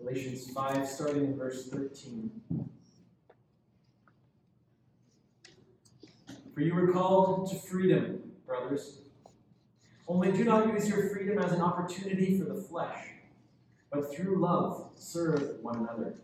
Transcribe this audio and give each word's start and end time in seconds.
Galatians 0.00 0.50
5, 0.50 0.88
starting 0.88 1.24
in 1.24 1.36
verse 1.36 1.68
13. 1.68 2.30
For 6.54 6.60
you 6.60 6.74
were 6.74 6.92
called 6.92 7.50
to 7.50 7.56
freedom, 7.56 8.32
brothers. 8.46 8.98
Only 10.08 10.32
do 10.32 10.44
not 10.44 10.66
use 10.72 10.88
your 10.88 11.10
freedom 11.10 11.38
as 11.38 11.52
an 11.52 11.60
opportunity 11.60 12.38
for 12.38 12.44
the 12.44 12.60
flesh, 12.60 13.06
but 13.92 14.12
through 14.12 14.40
love 14.40 14.90
serve 14.94 15.58
one 15.62 15.76
another. 15.76 16.14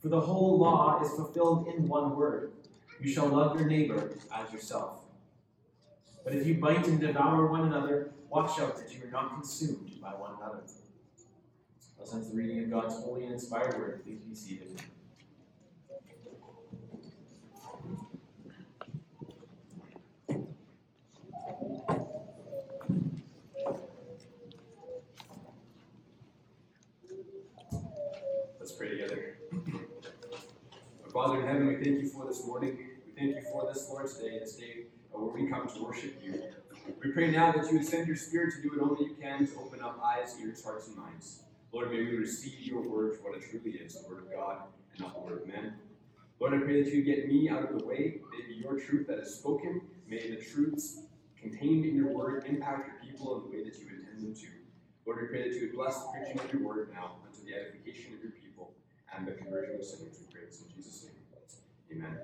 For 0.00 0.08
the 0.08 0.20
whole 0.20 0.58
law 0.58 1.00
is 1.02 1.10
fulfilled 1.10 1.68
in 1.68 1.86
one 1.86 2.16
word 2.16 2.52
you 3.00 3.12
shall 3.12 3.28
love 3.28 3.58
your 3.58 3.68
neighbor 3.68 4.10
as 4.34 4.52
yourself. 4.52 5.02
But 6.24 6.34
if 6.34 6.46
you 6.46 6.54
bite 6.54 6.86
and 6.86 7.00
devour 7.00 7.46
one 7.46 7.66
another, 7.66 8.12
watch 8.28 8.58
out 8.60 8.76
that 8.76 8.92
you 8.92 9.04
are 9.04 9.10
not 9.10 9.34
consumed 9.34 9.92
by 10.02 10.10
one 10.10 10.32
another. 10.40 10.62
Ends 12.10 12.30
the 12.30 12.36
reading 12.36 12.64
of 12.64 12.70
God's 12.70 12.94
holy 12.94 13.24
and 13.24 13.34
inspired 13.34 13.76
word. 13.78 14.02
Please 14.02 14.22
be 14.22 14.34
seated. 14.34 14.80
Let's 28.58 28.72
pray 28.72 28.88
together. 28.88 29.36
Our 31.04 31.10
Father 31.12 31.40
in 31.40 31.46
heaven, 31.46 31.66
we 31.66 31.74
thank 31.74 32.00
you 32.00 32.08
for 32.08 32.24
this 32.26 32.46
morning. 32.46 32.78
We 33.06 33.12
thank 33.12 33.36
you 33.36 33.42
for 33.52 33.70
this 33.70 33.86
Lord's 33.90 34.14
Day, 34.14 34.38
this 34.38 34.54
day 34.54 34.86
uh, 35.14 35.18
where 35.18 35.34
we 35.34 35.50
come 35.50 35.68
to 35.68 35.82
worship 35.82 36.14
you. 36.24 36.42
We 37.04 37.10
pray 37.10 37.30
now 37.30 37.52
that 37.52 37.70
you 37.70 37.78
would 37.78 37.86
send 37.86 38.06
your 38.06 38.16
Spirit 38.16 38.54
to 38.54 38.62
do 38.62 38.70
what 38.70 38.90
only 38.90 39.10
you 39.10 39.14
can 39.20 39.46
to 39.46 39.56
open 39.58 39.82
up 39.82 40.00
eyes, 40.02 40.36
ears, 40.40 40.64
hearts, 40.64 40.86
and 40.86 40.96
minds. 40.96 41.42
Lord, 41.72 41.90
may 41.90 41.98
we 41.98 42.16
receive 42.16 42.60
your 42.60 42.80
word 42.80 43.16
for 43.16 43.30
what 43.30 43.38
it 43.38 43.44
truly 43.50 43.76
is, 43.78 44.00
the 44.00 44.08
word 44.08 44.24
of 44.24 44.32
God 44.32 44.62
and 44.92 45.00
not 45.00 45.14
the 45.14 45.20
word 45.20 45.42
of 45.42 45.48
men. 45.48 45.74
Lord, 46.40 46.54
I 46.54 46.58
pray 46.58 46.82
that 46.82 46.92
you 46.92 47.02
get 47.02 47.28
me 47.28 47.48
out 47.48 47.64
of 47.64 47.78
the 47.78 47.84
way. 47.84 48.20
May 48.32 48.54
your 48.54 48.78
truth 48.78 49.06
that 49.08 49.18
is 49.18 49.34
spoken. 49.34 49.80
May 50.08 50.30
the 50.30 50.36
truths 50.36 51.02
contained 51.40 51.84
in 51.84 51.94
your 51.94 52.08
word 52.08 52.44
impact 52.46 52.88
your 52.88 53.12
people 53.12 53.36
in 53.36 53.50
the 53.50 53.56
way 53.56 53.64
that 53.64 53.78
you 53.78 53.86
intend 53.88 54.22
them 54.22 54.34
to. 54.34 54.46
Lord, 55.06 55.22
we 55.22 55.28
pray 55.28 55.48
that 55.48 55.54
you 55.54 55.66
would 55.66 55.74
bless 55.74 55.98
the 56.02 56.08
preaching 56.12 56.40
of 56.40 56.52
your 56.52 56.62
word 56.62 56.90
now 56.94 57.16
unto 57.26 57.44
the 57.44 57.54
edification 57.54 58.14
of 58.14 58.22
your 58.22 58.32
people 58.32 58.72
and 59.14 59.26
the 59.26 59.32
conversion 59.32 59.76
of 59.76 59.84
sinners. 59.84 60.18
We 60.20 60.32
pray 60.32 60.46
this 60.46 60.62
in 60.62 60.74
Jesus' 60.74 61.04
name. 61.04 61.14
Amen. 61.90 62.18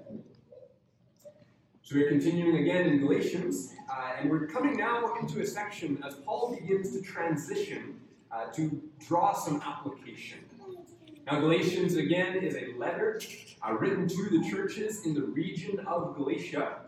So 1.82 1.96
we're 1.96 2.08
continuing 2.08 2.56
again 2.58 2.86
in 2.86 3.00
Galatians, 3.00 3.74
uh, 3.90 4.12
and 4.18 4.30
we're 4.30 4.46
coming 4.46 4.76
now 4.76 5.14
into 5.20 5.40
a 5.40 5.46
section 5.46 6.02
as 6.06 6.14
Paul 6.14 6.56
begins 6.58 6.92
to 6.92 7.02
transition 7.02 8.00
uh, 8.34 8.46
to 8.52 8.82
draw 9.06 9.32
some 9.32 9.62
application. 9.64 10.38
Now, 11.26 11.40
Galatians 11.40 11.96
again 11.96 12.36
is 12.36 12.56
a 12.56 12.76
letter 12.78 13.20
uh, 13.62 13.74
written 13.74 14.08
to 14.08 14.28
the 14.30 14.50
churches 14.50 15.06
in 15.06 15.14
the 15.14 15.22
region 15.22 15.78
of 15.86 16.16
Galatia, 16.16 16.80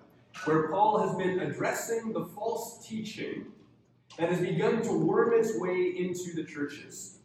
where 0.44 0.68
Paul 0.68 0.98
has 0.98 1.16
been 1.16 1.40
addressing 1.40 2.12
the 2.12 2.24
false 2.24 2.86
teaching 2.86 3.46
that 4.18 4.28
has 4.30 4.40
begun 4.40 4.82
to 4.82 4.92
worm 4.92 5.32
its 5.32 5.58
way 5.58 5.94
into 5.96 6.34
the 6.34 6.44
churches. 6.44 7.18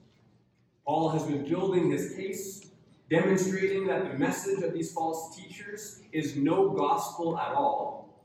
Paul 0.86 1.10
has 1.10 1.24
been 1.24 1.48
building 1.48 1.92
his 1.92 2.16
case, 2.16 2.68
demonstrating 3.10 3.88
that 3.88 4.12
the 4.12 4.18
message 4.18 4.64
of 4.64 4.74
these 4.74 4.94
false 4.94 5.36
teachers 5.36 6.02
is 6.12 6.36
no 6.36 6.70
gospel 6.70 7.38
at 7.38 7.54
all, 7.54 8.24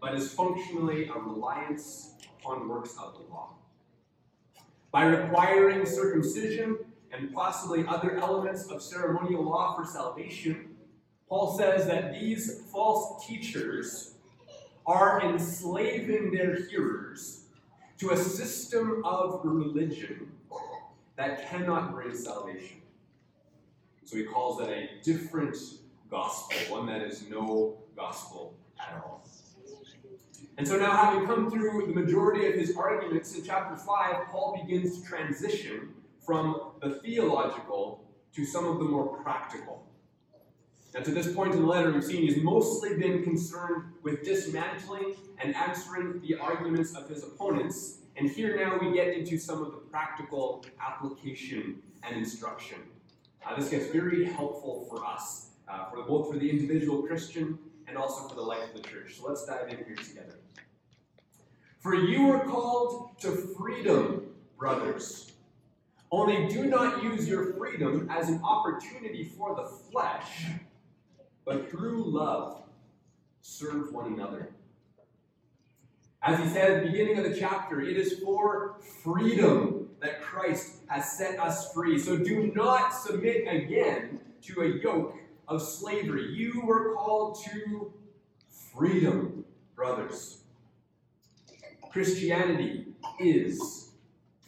but 0.00 0.14
is 0.14 0.32
functionally 0.32 1.08
a 1.08 1.18
reliance 1.18 2.14
upon 2.40 2.68
works 2.68 2.94
of 3.02 3.14
the 3.14 3.32
law. 3.32 3.54
By 4.92 5.04
requiring 5.04 5.86
circumcision 5.86 6.76
and 7.12 7.32
possibly 7.32 7.84
other 7.88 8.18
elements 8.18 8.66
of 8.66 8.82
ceremonial 8.82 9.42
law 9.42 9.74
for 9.74 9.86
salvation, 9.86 10.76
Paul 11.30 11.56
says 11.56 11.86
that 11.86 12.12
these 12.12 12.60
false 12.70 13.26
teachers 13.26 14.16
are 14.86 15.22
enslaving 15.22 16.30
their 16.30 16.66
hearers 16.66 17.44
to 17.98 18.10
a 18.10 18.16
system 18.16 19.02
of 19.02 19.40
religion 19.44 20.30
that 21.16 21.48
cannot 21.48 21.92
bring 21.92 22.14
salvation. 22.14 22.82
So 24.04 24.18
he 24.18 24.24
calls 24.24 24.58
that 24.58 24.68
a 24.68 24.90
different 25.02 25.56
gospel, 26.10 26.76
one 26.76 26.86
that 26.86 27.00
is 27.00 27.24
no 27.30 27.78
gospel 27.96 28.52
at 28.78 29.02
all. 29.02 29.26
And 30.58 30.68
so 30.68 30.76
now, 30.76 30.90
having 30.90 31.26
come 31.26 31.50
through 31.50 31.86
the 31.86 31.98
majority 31.98 32.46
of 32.46 32.54
his 32.54 32.76
arguments 32.76 33.34
in 33.34 33.44
chapter 33.44 33.74
5, 33.74 34.26
Paul 34.30 34.62
begins 34.64 35.00
to 35.00 35.06
transition 35.06 35.94
from 36.20 36.72
the 36.80 36.90
theological 37.00 38.04
to 38.34 38.44
some 38.44 38.66
of 38.66 38.78
the 38.78 38.84
more 38.84 39.16
practical. 39.22 39.86
Now, 40.94 41.00
to 41.00 41.10
this 41.10 41.32
point 41.32 41.54
in 41.54 41.62
the 41.62 41.66
letter, 41.66 41.90
we've 41.90 42.04
seen 42.04 42.22
he's 42.22 42.42
mostly 42.42 42.98
been 42.98 43.22
concerned 43.24 43.84
with 44.02 44.24
dismantling 44.24 45.14
and 45.38 45.54
answering 45.56 46.20
the 46.20 46.38
arguments 46.38 46.94
of 46.94 47.08
his 47.08 47.24
opponents. 47.24 48.00
And 48.16 48.30
here 48.30 48.56
now 48.56 48.78
we 48.78 48.94
get 48.94 49.08
into 49.08 49.38
some 49.38 49.62
of 49.62 49.72
the 49.72 49.78
practical 49.78 50.66
application 50.80 51.82
and 52.02 52.16
instruction. 52.16 52.78
Uh, 53.44 53.56
this 53.56 53.70
gets 53.70 53.86
very 53.86 54.26
helpful 54.26 54.86
for 54.90 55.04
us, 55.04 55.52
uh, 55.66 55.86
for 55.86 56.02
both 56.02 56.30
for 56.30 56.38
the 56.38 56.48
individual 56.48 57.02
Christian 57.02 57.58
and 57.88 57.96
also 57.96 58.28
for 58.28 58.34
the 58.34 58.42
life 58.42 58.74
of 58.74 58.82
the 58.82 58.88
church. 58.88 59.16
So 59.16 59.26
let's 59.26 59.46
dive 59.46 59.68
in 59.70 59.78
here 59.78 59.96
together. 59.96 60.41
For 61.82 61.96
you 61.96 62.30
are 62.30 62.44
called 62.44 63.18
to 63.22 63.32
freedom, 63.32 64.28
brothers. 64.56 65.32
Only 66.12 66.46
do 66.46 66.66
not 66.66 67.02
use 67.02 67.28
your 67.28 67.54
freedom 67.54 68.08
as 68.08 68.28
an 68.28 68.40
opportunity 68.44 69.24
for 69.24 69.56
the 69.56 69.64
flesh, 69.64 70.46
but 71.44 71.68
through 71.68 72.04
love 72.04 72.62
serve 73.40 73.92
one 73.92 74.12
another. 74.12 74.50
As 76.22 76.38
he 76.38 76.48
said 76.50 76.70
at 76.70 76.84
the 76.84 76.90
beginning 76.90 77.18
of 77.18 77.24
the 77.24 77.36
chapter, 77.36 77.80
it 77.80 77.96
is 77.96 78.20
for 78.20 78.76
freedom 79.02 79.88
that 80.00 80.22
Christ 80.22 80.82
has 80.86 81.10
set 81.10 81.40
us 81.40 81.72
free. 81.72 81.98
So 81.98 82.16
do 82.16 82.52
not 82.54 82.90
submit 82.90 83.48
again 83.48 84.20
to 84.42 84.62
a 84.62 84.68
yoke 84.80 85.16
of 85.48 85.60
slavery. 85.60 86.32
You 86.32 86.62
were 86.64 86.94
called 86.94 87.42
to 87.46 87.92
freedom, 88.72 89.44
brothers. 89.74 90.41
Christianity 91.92 92.86
is 93.20 93.90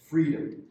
freedom. 0.09 0.63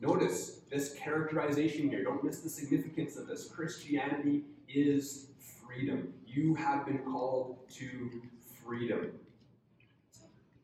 Notice 0.00 0.60
this 0.70 0.94
characterization 0.94 1.88
here. 1.88 2.04
Don't 2.04 2.22
miss 2.22 2.38
the 2.38 2.48
significance 2.48 3.16
of 3.16 3.26
this. 3.26 3.48
Christianity 3.48 4.44
is 4.68 5.26
freedom. 5.66 6.12
You 6.24 6.54
have 6.54 6.86
been 6.86 6.98
called 6.98 7.58
to 7.70 8.22
freedom. 8.64 9.10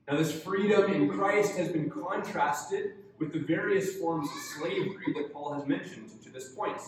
Now, 0.06 0.18
this 0.18 0.40
freedom 0.40 0.92
in 0.92 1.08
Christ 1.08 1.56
has 1.56 1.72
been 1.72 1.90
contrasted 1.90 2.92
with 3.18 3.32
the 3.32 3.40
various 3.40 3.96
forms 3.96 4.28
of 4.28 4.36
slavery 4.36 5.14
that 5.16 5.32
Paul 5.32 5.54
has 5.54 5.66
mentioned 5.66 6.10
to 6.22 6.30
this 6.30 6.50
point. 6.50 6.80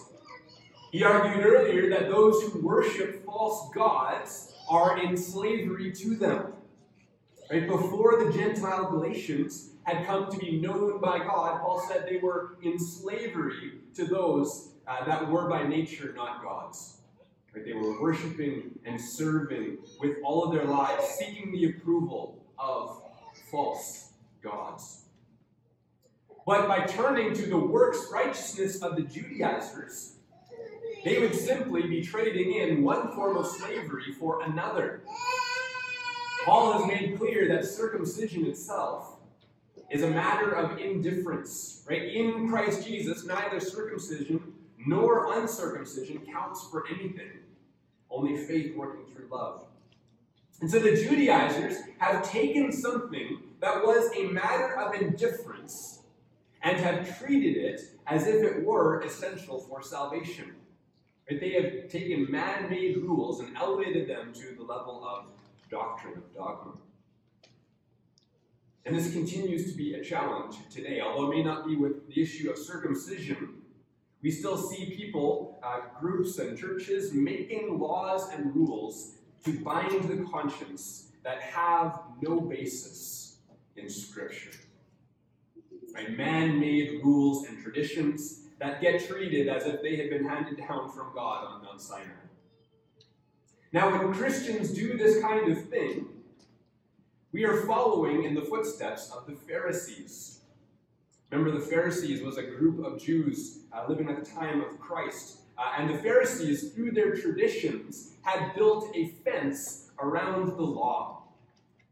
He 0.93 1.03
argued 1.03 1.45
earlier 1.45 1.91
that 1.91 2.11
those 2.11 2.43
who 2.43 2.61
worship 2.61 3.25
false 3.25 3.75
gods 3.75 4.55
are 4.69 5.03
in 5.03 5.17
slavery 5.17 5.91
to 5.95 6.15
them. 6.15 6.53
Right 7.51 7.69
before 7.69 8.25
the 8.25 8.33
Gentile 8.33 8.91
Galatians 8.91 9.71
had 9.85 10.05
come 10.05 10.29
to 10.33 10.39
be 10.39 10.61
known 10.61 11.01
by 11.01 11.19
God, 11.19 11.61
Paul 11.61 11.81
said 11.87 12.07
they 12.09 12.17
were 12.17 12.57
in 12.63 12.77
slavery 12.77 13.75
to 13.95 14.05
those 14.05 14.73
uh, 14.89 15.05
that 15.05 15.29
were 15.29 15.49
by 15.49 15.63
nature 15.63 16.13
not 16.17 16.43
gods. 16.43 16.99
Right? 17.55 17.65
They 17.65 17.73
were 17.73 18.01
worshiping 18.01 18.77
and 18.85 19.01
serving 19.01 19.79
with 20.01 20.17
all 20.25 20.45
of 20.45 20.53
their 20.53 20.65
lives, 20.65 21.05
seeking 21.05 21.53
the 21.53 21.67
approval 21.67 22.45
of 22.59 23.01
false 23.49 24.11
gods. 24.43 25.05
But 26.47 26.67
by 26.67 26.81
turning 26.81 27.33
to 27.35 27.47
the 27.47 27.59
works 27.59 28.09
righteousness 28.13 28.83
of 28.83 28.97
the 28.97 29.03
Judaizers, 29.03 30.17
they 31.05 31.21
would 31.21 31.35
simply 31.35 31.83
be 31.83 32.03
trading 32.03 32.55
in 32.55 32.83
one 32.83 33.13
form 33.13 33.37
of 33.37 33.47
slavery 33.47 34.13
for 34.19 34.43
another. 34.43 35.03
Paul 36.47 36.75
has 36.75 36.87
made 36.87 37.19
clear 37.19 37.49
that 37.49 37.65
circumcision 37.65 38.47
itself 38.47 39.17
is 39.91 40.05
a 40.05 40.11
matter 40.11 40.53
of 40.53 40.79
indifference. 40.79 41.85
Right? 41.91 42.03
In 42.03 42.49
Christ 42.49 42.87
Jesus, 42.87 43.25
neither 43.25 43.59
circumcision 43.59 44.55
nor 44.79 45.41
uncircumcision 45.41 46.21
counts 46.21 46.69
for 46.71 46.85
anything, 46.89 47.41
only 48.13 48.37
faith 48.37 48.77
working 48.77 49.13
through 49.13 49.27
love. 49.29 49.65
And 50.61 50.71
so 50.71 50.79
the 50.79 50.95
Judaizers 50.95 51.79
have 51.99 52.23
taken 52.31 52.71
something 52.71 53.41
that 53.61 53.85
was 53.85 54.09
a 54.17 54.29
matter 54.29 54.79
of 54.79 54.95
indifference 54.95 56.03
and 56.63 56.77
have 56.77 57.19
treated 57.19 57.57
it 57.57 57.81
as 58.07 58.29
if 58.29 58.37
it 58.45 58.65
were 58.65 59.01
essential 59.01 59.59
for 59.59 59.83
salvation. 59.83 60.55
Right? 61.29 61.41
They 61.41 61.55
have 61.55 61.91
taken 61.91 62.31
man 62.31 62.71
made 62.71 62.99
rules 62.99 63.41
and 63.41 63.57
elevated 63.57 64.09
them 64.09 64.33
to 64.35 64.55
the 64.55 64.63
level 64.63 65.05
of 65.05 65.25
doctrine, 65.71 66.19
of 66.19 66.35
dogma. 66.35 66.73
And 68.85 68.97
this 68.97 69.13
continues 69.13 69.71
to 69.71 69.77
be 69.77 69.95
a 69.95 70.05
challenge 70.05 70.57
today, 70.71 71.01
although 71.01 71.31
it 71.31 71.37
may 71.37 71.43
not 71.43 71.67
be 71.67 71.75
with 71.75 72.07
the 72.07 72.23
issue 72.23 72.51
of 72.51 72.57
circumcision. 72.57 73.63
We 74.23 74.31
still 74.31 74.57
see 74.57 74.95
people, 74.97 75.59
uh, 75.63 75.81
groups, 75.99 76.39
and 76.39 76.57
churches 76.57 77.13
making 77.13 77.79
laws 77.79 78.31
and 78.31 78.55
rules 78.55 79.17
to 79.45 79.59
bind 79.61 80.09
the 80.09 80.25
conscience 80.31 81.09
that 81.25 81.41
have 81.41 82.01
no 82.23 82.41
basis 82.41 83.39
in 83.77 83.91
Scripture. 83.91 84.51
Right? 85.95 86.17
Man 86.17 86.61
made 86.61 87.01
rules 87.03 87.47
and 87.47 87.63
traditions 87.63 88.43
that 88.59 88.81
get 88.81 89.07
treated 89.07 89.49
as 89.49 89.67
if 89.67 89.83
they 89.83 89.97
had 89.97 90.11
been 90.11 90.25
handed 90.25 90.59
down 90.59 90.91
from 90.91 91.13
God 91.15 91.45
on 91.45 91.65
Mount 91.65 91.81
Sinai. 91.81 92.05
Now, 93.73 93.91
when 93.91 94.15
Christians 94.15 94.71
do 94.71 94.97
this 94.97 95.21
kind 95.21 95.51
of 95.51 95.69
thing, 95.69 96.07
we 97.33 97.45
are 97.45 97.67
following 97.67 98.25
in 98.25 98.35
the 98.35 98.43
footsteps 98.43 99.11
of 99.11 99.27
the 99.27 99.35
Pharisees. 99.35 100.41
Remember, 101.31 101.59
the 101.59 101.67
Pharisees 101.67 102.23
was 102.23 102.39
a 102.39 102.43
group 102.43 102.85
of 102.85 103.03
Jews 103.03 103.61
uh, 103.73 103.85
living 103.89 104.09
at 104.09 104.25
the 104.25 104.31
time 104.31 104.61
of 104.61 104.79
Christ. 104.79 105.41
Uh, 105.59 105.73
and 105.79 105.91
the 105.91 105.99
Pharisees, 105.99 106.73
through 106.73 106.93
their 106.93 107.17
traditions, 107.17 108.13
had 108.23 108.55
built 108.55 108.95
a 108.95 109.09
fence 109.25 109.91
around 109.99 110.57
the 110.57 110.63
law. 110.63 111.25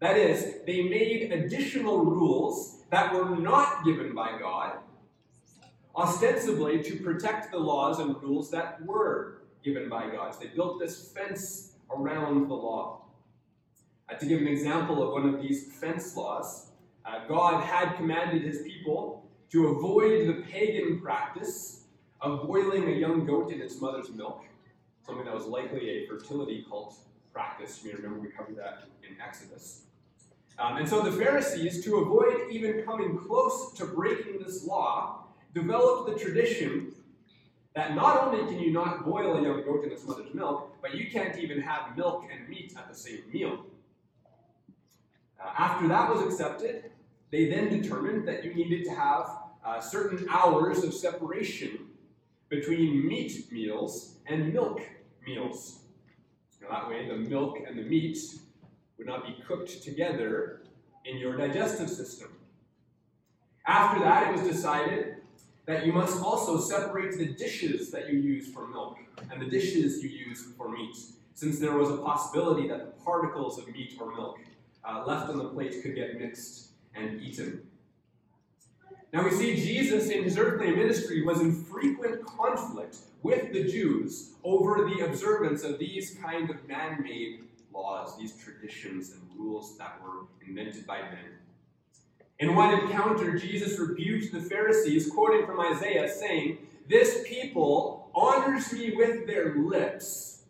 That 0.01 0.17
is, 0.17 0.61
they 0.67 0.83
made 0.83 1.33
additional 1.33 2.05
rules 2.05 2.83
that 2.91 3.13
were 3.13 3.37
not 3.37 3.85
given 3.85 4.15
by 4.15 4.39
God, 4.39 4.79
ostensibly 5.97 6.83
to 6.83 6.97
protect 7.03 7.51
the 7.51 7.59
laws 7.59 7.99
and 7.99 8.23
rules 8.23 8.51
that 8.51 8.85
were 8.85 9.44
given 9.65 9.89
by 9.89 10.11
God. 10.11 10.35
So 10.35 10.41
they 10.41 10.49
built 10.49 10.79
this 10.79 11.13
fence 11.13 11.73
around 11.91 12.49
the 12.49 12.55
law. 12.55 13.07
Uh, 14.09 14.15
to 14.15 14.27
give 14.27 14.41
an 14.41 14.47
example 14.47 15.03
of 15.03 15.13
one 15.13 15.35
of 15.35 15.41
these 15.41 15.73
fence 15.73 16.17
laws, 16.17 16.71
uh, 17.07 17.27
God 17.27 17.65
had 17.65 17.97
commanded 17.97 18.43
his 18.43 18.63
people 18.63 19.25
to 19.51 19.69
avoid 19.69 20.29
the 20.29 20.43
pagan 20.43 21.01
practice 21.01 21.85
of 22.21 22.47
boiling 22.47 22.89
a 22.89 22.93
young 22.93 23.27
goat 23.27 23.53
in 23.53 23.61
its 23.61 23.81
mother's 23.81 24.11
milk, 24.11 24.45
something 25.07 25.25
that 25.25 25.35
was 25.35 25.47
likely 25.47 25.91
a 25.91 26.07
fertility 26.07 26.65
cult 26.69 26.97
practice. 27.33 27.81
You 27.83 27.91
may 27.91 27.97
remember 27.97 28.21
we 28.21 28.29
covered 28.29 28.57
that 28.57 28.85
in 29.09 29.17
Exodus. 29.21 29.83
Um, 30.59 30.77
and 30.77 30.89
so 30.89 31.03
the 31.03 31.13
Pharisees, 31.13 31.85
to 31.85 31.97
avoid 31.97 32.51
even 32.51 32.83
coming 32.85 33.19
close 33.19 33.73
to 33.75 33.87
breaking 33.87 34.43
this 34.43 34.67
law, 34.67 35.25
developed 35.53 36.11
the 36.11 36.25
tradition 36.25 36.94
that 37.75 37.95
not 37.95 38.25
only 38.25 38.47
can 38.53 38.61
you 38.61 38.73
not 38.73 39.05
boil 39.05 39.37
a 39.37 39.43
young 39.43 39.65
goat 39.65 39.85
in 39.85 39.91
its 39.91 40.07
mother's 40.07 40.33
milk, 40.33 40.77
but 40.81 40.95
you 40.95 41.11
can't 41.11 41.37
even 41.39 41.61
have 41.61 41.97
milk 41.97 42.25
and 42.33 42.49
meat 42.49 42.73
at 42.77 42.89
the 42.89 42.95
same 42.95 43.23
meal. 43.33 43.67
Uh, 45.43 45.51
after 45.59 45.89
that 45.89 46.09
was 46.09 46.23
accepted, 46.23 46.91
they 47.31 47.51
then 47.51 47.69
determined 47.69 48.27
that 48.29 48.45
you 48.45 48.55
needed 48.55 48.85
to 48.85 48.91
have 48.93 49.29
uh, 49.65 49.81
certain 49.81 50.25
hours 50.31 50.85
of 50.85 50.95
separation 50.95 51.89
between 52.49 53.07
meat 53.07 53.51
meals 53.51 54.19
and 54.27 54.53
milk 54.53 54.81
meals. 55.27 55.81
Now, 56.63 56.69
that 56.69 56.89
way, 56.89 57.09
the 57.09 57.17
milk 57.17 57.59
and 57.67 57.77
the 57.77 57.83
meat 57.83 58.19
would 58.99 59.07
not 59.07 59.27
be 59.27 59.43
cooked 59.47 59.83
together 59.83 60.63
in 61.05 61.19
your 61.19 61.37
digestive 61.37 61.91
system. 61.91 62.29
After 63.67 64.01
that, 64.05 64.29
it 64.29 64.33
was 64.33 64.49
decided 64.49 65.14
that 65.67 65.87
you 65.87 65.93
must 65.93 66.23
also 66.23 66.59
separate 66.61 67.17
the 67.17 67.27
dishes 67.27 67.91
that 67.91 68.13
you 68.13 68.19
use 68.19 68.53
for 68.53 68.67
milk 68.69 68.99
and 69.31 69.41
the 69.41 69.47
dishes 69.47 70.03
you 70.03 70.11
use 70.11 70.45
for 70.57 70.69
meat, 70.69 70.97
since 71.35 71.59
there 71.59 71.77
was 71.77 71.91
a 71.91 71.97
possibility 71.99 72.69
that 72.69 72.85
the 72.85 73.05
particles 73.05 73.59
of 73.59 73.69
meat 73.69 73.95
or 74.01 74.15
milk 74.15 74.39
uh, 74.85 75.05
left 75.07 75.31
on 75.31 75.39
the 75.39 75.45
plate 75.45 75.83
could 75.83 75.95
get 75.95 76.21
mixed 76.21 76.69
and 76.95 77.21
eaten. 77.23 77.63
Now 79.13 79.25
we 79.25 79.31
see 79.31 79.55
Jesus 79.55 80.11
in 80.11 80.25
his 80.25 80.37
earthly 80.37 80.75
ministry 80.75 81.25
was 81.25 81.41
in 81.41 81.65
frequent 81.65 82.27
conflict 82.27 82.97
with 83.23 83.53
the 83.53 83.65
Jews 83.65 84.33
over 84.43 84.89
the 84.89 85.05
observance 85.07 85.63
of 85.63 85.79
these 85.79 86.19
kind 86.21 86.51
of 86.51 86.67
man-made 86.69 87.45
laws, 87.73 88.19
these 88.19 88.37
traditions 88.37 89.13
and 89.13 89.23
rules 89.39 89.79
that 89.79 90.01
were 90.03 90.27
invented 90.47 90.87
by 90.87 91.01
men. 91.01 91.39
In 92.41 92.55
one 92.55 92.75
encounter, 92.75 93.39
Jesus 93.39 93.79
rebuked 93.79 94.33
the 94.33 94.41
Pharisees, 94.41 95.11
quoting 95.11 95.47
from 95.47 95.61
Isaiah, 95.61 96.09
saying, 96.13 96.59
This 96.89 97.23
people 97.27 98.11
honors 98.15 98.73
me 98.73 98.95
with 98.97 99.27
their 99.27 99.55
lips, 99.55 100.43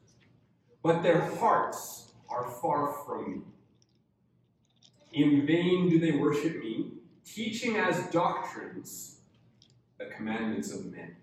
but 0.82 1.02
their 1.02 1.20
hearts 1.36 2.12
are 2.28 2.50
far 2.62 2.92
from 3.04 3.30
me. 3.30 3.40
In 5.12 5.46
vain 5.46 5.88
do 5.88 5.98
they 5.98 6.12
worship 6.12 6.58
me, 6.58 6.92
teaching 7.24 7.76
as 7.76 8.10
doctrines 8.10 9.20
the 9.98 10.06
commandments 10.06 10.72
of 10.72 10.86
men. 10.86 11.14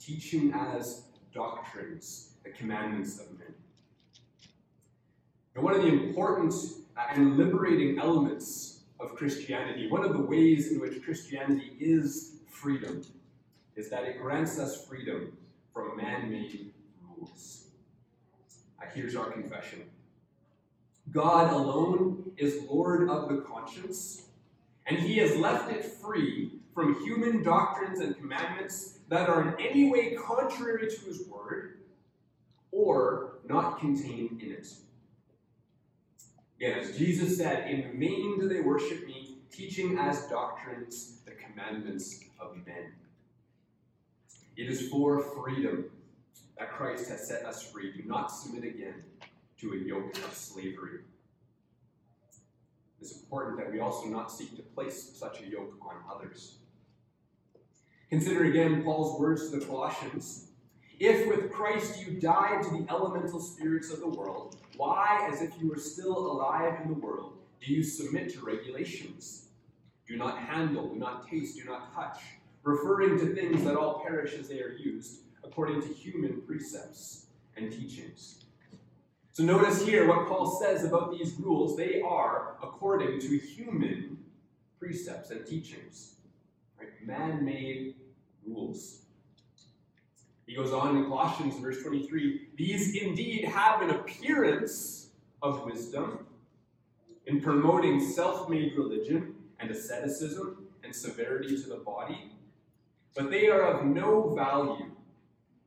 Teaching 0.00 0.52
as 0.54 1.02
doctrines 1.34 2.34
the 2.42 2.50
commandments 2.50 3.18
of 3.20 3.38
men. 3.38 3.54
And 5.54 5.64
one 5.64 5.74
of 5.74 5.82
the 5.82 5.88
important 5.88 6.54
and 7.14 7.36
liberating 7.36 7.98
elements 7.98 8.80
of 8.98 9.14
Christianity, 9.14 9.88
one 9.88 10.04
of 10.04 10.12
the 10.12 10.20
ways 10.20 10.72
in 10.72 10.80
which 10.80 11.02
Christianity 11.02 11.76
is 11.80 12.36
freedom, 12.48 13.02
is 13.76 13.88
that 13.90 14.04
it 14.04 14.20
grants 14.20 14.58
us 14.58 14.86
freedom 14.86 15.36
from 15.72 15.96
man 15.96 16.30
made 16.30 16.72
rules. 17.02 17.60
Here's 18.94 19.14
our 19.14 19.30
confession 19.30 19.84
God 21.12 21.52
alone 21.52 22.32
is 22.36 22.64
Lord 22.68 23.08
of 23.08 23.28
the 23.28 23.42
conscience, 23.42 24.26
and 24.86 24.98
He 24.98 25.16
has 25.18 25.36
left 25.36 25.70
it 25.70 25.84
free 25.84 26.52
from 26.74 27.02
human 27.04 27.42
doctrines 27.42 28.00
and 28.00 28.16
commandments 28.16 28.98
that 29.08 29.28
are 29.28 29.48
in 29.48 29.66
any 29.66 29.90
way 29.90 30.14
contrary 30.14 30.88
to 30.88 31.00
His 31.06 31.26
word 31.28 31.78
or 32.72 33.34
not 33.48 33.80
contained 33.80 34.40
in 34.42 34.52
it. 34.52 34.68
As 36.62 36.96
Jesus 36.96 37.38
said, 37.38 37.70
in 37.70 37.98
vain 37.98 38.38
do 38.38 38.46
they 38.46 38.60
worship 38.60 39.06
me, 39.06 39.38
teaching 39.50 39.98
as 39.98 40.26
doctrines 40.28 41.20
the 41.24 41.32
commandments 41.32 42.24
of 42.38 42.54
men. 42.66 42.92
It 44.56 44.68
is 44.68 44.88
for 44.88 45.22
freedom 45.22 45.86
that 46.58 46.70
Christ 46.70 47.08
has 47.08 47.26
set 47.26 47.46
us 47.46 47.62
free. 47.62 47.92
Do 47.92 48.02
not 48.06 48.26
submit 48.26 48.64
again 48.64 49.02
to 49.58 49.72
a 49.72 49.76
yoke 49.76 50.14
of 50.18 50.34
slavery. 50.34 51.00
It 53.00 53.06
is 53.06 53.12
important 53.22 53.56
that 53.56 53.72
we 53.72 53.80
also 53.80 54.08
not 54.08 54.30
seek 54.30 54.54
to 54.56 54.62
place 54.62 55.12
such 55.14 55.40
a 55.40 55.46
yoke 55.46 55.74
on 55.80 55.96
others. 56.14 56.56
Consider 58.10 58.44
again 58.44 58.82
Paul's 58.82 59.18
words 59.18 59.50
to 59.50 59.58
the 59.58 59.64
Colossians. 59.64 60.48
If 60.98 61.26
with 61.26 61.50
Christ 61.50 62.04
you 62.04 62.20
died 62.20 62.62
to 62.64 62.70
the 62.70 62.86
elemental 62.90 63.40
spirits 63.40 63.90
of 63.90 64.00
the 64.00 64.08
world, 64.08 64.56
why, 64.80 65.28
as 65.30 65.42
if 65.42 65.52
you 65.60 65.68
were 65.68 65.76
still 65.76 66.16
alive 66.32 66.80
in 66.82 66.88
the 66.88 66.94
world, 66.94 67.34
do 67.60 67.70
you 67.70 67.82
submit 67.82 68.32
to 68.32 68.40
regulations? 68.40 69.48
Do 70.08 70.16
not 70.16 70.38
handle, 70.38 70.88
do 70.88 70.98
not 70.98 71.28
taste, 71.28 71.58
do 71.58 71.64
not 71.64 71.94
touch, 71.94 72.18
referring 72.62 73.18
to 73.18 73.34
things 73.34 73.62
that 73.64 73.76
all 73.76 74.00
perish 74.00 74.32
as 74.32 74.48
they 74.48 74.60
are 74.60 74.72
used, 74.72 75.20
according 75.44 75.82
to 75.82 75.88
human 75.88 76.40
precepts 76.46 77.26
and 77.58 77.70
teachings. 77.70 78.46
So 79.32 79.42
notice 79.42 79.84
here 79.84 80.08
what 80.08 80.26
Paul 80.26 80.58
says 80.58 80.82
about 80.82 81.12
these 81.12 81.34
rules. 81.38 81.76
They 81.76 82.00
are 82.00 82.56
according 82.62 83.20
to 83.20 83.38
human 83.38 84.16
precepts 84.78 85.30
and 85.30 85.46
teachings, 85.46 86.14
right? 86.78 86.88
man-made 87.04 87.96
rules. 88.46 88.99
He 90.50 90.56
goes 90.56 90.72
on 90.72 90.96
in 90.96 91.04
Colossians, 91.04 91.60
verse 91.60 91.80
23 91.80 92.48
These 92.56 92.96
indeed 92.96 93.44
have 93.44 93.82
an 93.82 93.90
appearance 93.90 95.10
of 95.42 95.64
wisdom 95.64 96.26
in 97.26 97.40
promoting 97.40 98.00
self 98.00 98.48
made 98.48 98.76
religion 98.76 99.36
and 99.60 99.70
asceticism 99.70 100.66
and 100.82 100.92
severity 100.92 101.56
to 101.56 101.68
the 101.68 101.76
body, 101.76 102.32
but 103.14 103.30
they 103.30 103.46
are 103.46 103.62
of 103.62 103.86
no 103.86 104.34
value 104.34 104.90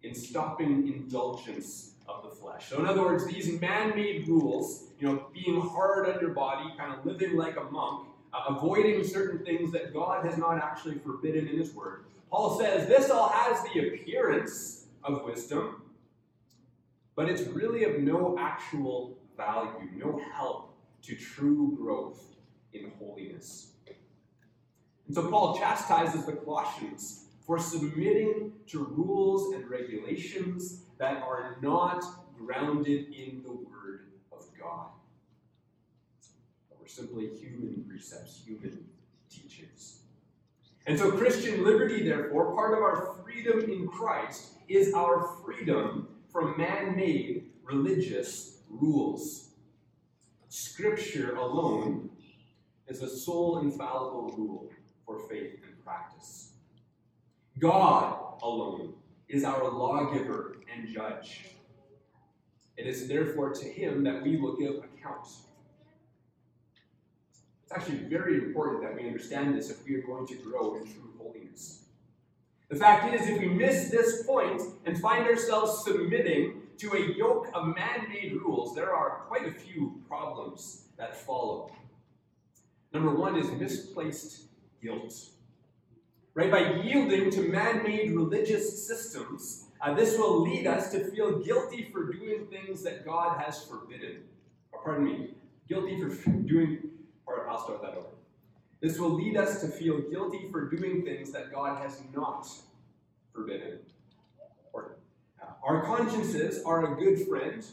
in 0.04 0.14
stopping 0.14 0.86
indulgence 0.94 1.92
of 2.10 2.24
the 2.24 2.36
flesh. 2.36 2.68
So, 2.68 2.82
in 2.82 2.86
other 2.86 3.04
words, 3.04 3.26
these 3.26 3.62
man 3.62 3.96
made 3.96 4.28
rules, 4.28 4.90
you 5.00 5.08
know, 5.08 5.28
being 5.32 5.62
hard 5.62 6.10
on 6.10 6.20
your 6.20 6.32
body, 6.32 6.74
kind 6.78 6.94
of 6.94 7.06
living 7.06 7.38
like 7.38 7.56
a 7.56 7.64
monk, 7.72 8.10
uh, 8.34 8.54
avoiding 8.54 9.02
certain 9.06 9.46
things 9.46 9.72
that 9.72 9.94
God 9.94 10.26
has 10.26 10.38
not 10.38 10.58
actually 10.58 10.96
forbidden 10.96 11.48
in 11.48 11.58
His 11.58 11.74
Word, 11.74 12.04
Paul 12.34 12.58
says 12.58 12.88
this 12.88 13.12
all 13.12 13.30
has 13.30 13.62
the 13.62 13.90
appearance 13.90 14.88
of 15.04 15.24
wisdom, 15.24 15.84
but 17.16 17.30
it's 17.30 17.44
really 17.44 17.84
of 17.84 18.00
no 18.00 18.36
actual 18.40 19.20
value, 19.38 19.88
no 19.96 20.20
help 20.34 20.76
to 21.04 21.16
true 21.16 21.78
growth 21.80 22.36
in 22.74 22.92
holiness. 22.98 23.74
And 25.06 25.16
so 25.16 25.30
Paul 25.30 25.60
chastises 25.60 26.26
the 26.26 26.32
Colossians 26.32 27.26
for 27.46 27.60
submitting 27.60 28.54
to 28.66 28.84
rules 28.84 29.54
and 29.54 29.70
regulations 29.70 30.86
that 30.98 31.22
are 31.22 31.58
not 31.62 32.04
grounded 32.36 33.14
in 33.14 33.44
the 33.44 33.52
Word 33.52 34.08
of 34.32 34.44
God. 34.60 34.88
We're 36.82 36.88
simply 36.88 37.28
human 37.28 37.86
precepts, 37.88 38.42
human 38.44 38.86
teachings. 39.30 39.93
And 40.86 41.00
so, 41.00 41.12
Christian 41.12 41.64
liberty, 41.64 42.04
therefore, 42.04 42.54
part 42.54 42.74
of 42.74 42.80
our 42.80 43.16
freedom 43.24 43.62
in 43.62 43.88
Christ 43.88 44.54
is 44.68 44.94
our 44.94 45.38
freedom 45.44 46.10
from 46.32 46.58
man 46.58 46.96
made 46.96 47.52
religious 47.64 48.60
rules. 48.70 49.52
Scripture 50.50 51.36
alone 51.38 52.10
is 52.88 53.00
the 53.00 53.08
sole 53.08 53.60
infallible 53.60 54.34
rule 54.38 54.70
for 55.06 55.28
faith 55.30 55.60
and 55.66 55.84
practice. 55.86 56.54
God 57.60 58.40
alone 58.42 58.94
is 59.30 59.44
our 59.44 59.70
lawgiver 59.72 60.58
and 60.74 60.88
judge. 60.88 61.52
It 62.76 62.88
is 62.88 63.08
therefore 63.08 63.54
to 63.54 63.66
him 63.66 64.04
that 64.04 64.24
we 64.24 64.38
will 64.38 64.58
give 64.58 64.76
account. 64.78 65.28
Actually 67.76 67.98
very 68.10 68.38
important 68.38 68.84
that 68.84 68.96
we 68.96 69.08
understand 69.08 69.56
this 69.56 69.70
if 69.70 69.86
we 69.86 69.96
are 69.96 70.02
going 70.02 70.28
to 70.28 70.36
grow 70.36 70.76
in 70.76 70.84
true 70.84 71.14
holiness. 71.18 71.86
The 72.70 72.76
fact 72.76 73.14
is, 73.14 73.28
if 73.28 73.40
we 73.40 73.48
miss 73.48 73.90
this 73.90 74.24
point 74.26 74.62
and 74.86 75.00
find 75.00 75.26
ourselves 75.26 75.84
submitting 75.84 76.62
to 76.78 76.94
a 76.94 77.14
yoke 77.16 77.48
of 77.54 77.68
man 77.68 78.08
made 78.10 78.34
rules, 78.34 78.76
there 78.76 78.94
are 78.94 79.22
quite 79.28 79.48
a 79.48 79.52
few 79.52 80.02
problems 80.08 80.86
that 80.98 81.16
follow. 81.16 81.72
Number 82.94 83.14
one 83.14 83.36
is 83.38 83.50
misplaced 83.52 84.44
guilt. 84.82 85.14
Right? 86.36 86.52
By 86.52 86.82
yielding 86.82 87.30
to 87.32 87.42
man 87.50 87.84
made 87.84 88.12
religious 88.12 88.88
systems, 88.88 89.66
uh, 89.82 89.94
this 89.94 90.18
will 90.18 90.42
lead 90.42 90.66
us 90.66 90.92
to 90.92 91.12
feel 91.12 91.40
guilty 91.40 91.90
for 91.92 92.12
doing 92.12 92.48
things 92.48 92.84
that 92.84 93.06
God 93.06 93.40
has 93.42 93.64
forbidden. 93.64 94.24
Or, 94.72 94.82
pardon 94.84 95.06
me, 95.06 95.36
guilty 95.68 96.02
for 96.02 96.32
doing, 96.32 96.90
or 97.26 97.50
I'll 97.50 97.64
start 97.64 97.82
that 97.82 97.96
over. 97.96 98.08
This 98.82 99.00
will 99.00 99.14
lead 99.14 99.38
us 99.38 99.62
to 99.62 99.68
feel 99.68 100.00
guilty 100.02 100.48
for 100.52 100.70
doing 100.70 101.04
things 101.04 101.32
that 101.32 101.54
God 101.54 101.82
has 101.82 102.02
not 102.14 102.48
forbidden. 103.34 103.80
Or, 104.74 104.98
uh, 105.42 105.46
our 105.66 105.84
consciences 105.84 106.64
are 106.64 106.94
a 106.94 106.96
good 106.96 107.28
friend, 107.28 107.66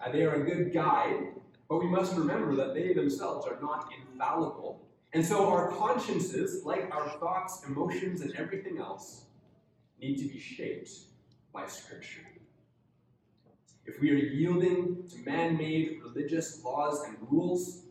uh, 0.00 0.10
they 0.10 0.22
are 0.22 0.34
a 0.34 0.44
good 0.44 0.72
guide, 0.72 1.28
but 1.68 1.78
we 1.78 1.86
must 1.86 2.16
remember 2.16 2.56
that 2.56 2.74
they 2.74 2.92
themselves 2.92 3.46
are 3.46 3.58
not 3.60 3.90
infallible 3.96 4.84
and 5.14 5.24
so 5.24 5.48
our 5.48 5.70
consciences, 5.70 6.64
like 6.64 6.90
our 6.92 7.08
thoughts, 7.08 7.62
emotions, 7.68 8.20
and 8.20 8.34
everything 8.34 8.78
else, 8.78 9.26
need 10.00 10.16
to 10.16 10.24
be 10.24 10.40
shaped 10.40 10.90
by 11.52 11.66
Scripture. 11.66 12.26
If 13.86 14.00
we 14.00 14.10
are 14.10 14.16
yielding 14.16 15.04
to 15.08 15.18
man 15.24 15.56
made 15.56 16.00
religious 16.02 16.64
laws 16.64 17.04
and 17.06 17.16
rules, 17.30 17.83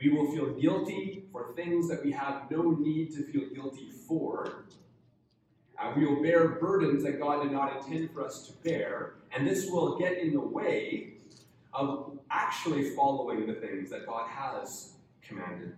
we 0.00 0.10
will 0.10 0.30
feel 0.30 0.52
guilty 0.54 1.24
for 1.32 1.52
things 1.54 1.88
that 1.88 2.04
we 2.04 2.12
have 2.12 2.50
no 2.50 2.72
need 2.72 3.12
to 3.12 3.22
feel 3.24 3.48
guilty 3.54 3.90
for. 4.06 4.64
Uh, 5.78 5.92
we 5.96 6.06
will 6.06 6.22
bear 6.22 6.48
burdens 6.48 7.02
that 7.04 7.20
God 7.20 7.42
did 7.42 7.52
not 7.52 7.76
intend 7.76 8.10
for 8.12 8.24
us 8.24 8.46
to 8.46 8.52
bear, 8.68 9.14
and 9.34 9.46
this 9.46 9.70
will 9.70 9.98
get 9.98 10.18
in 10.18 10.32
the 10.32 10.40
way 10.40 11.14
of 11.72 12.18
actually 12.30 12.90
following 12.90 13.46
the 13.46 13.54
things 13.54 13.90
that 13.90 14.06
God 14.06 14.28
has 14.28 14.92
commanded. 15.22 15.74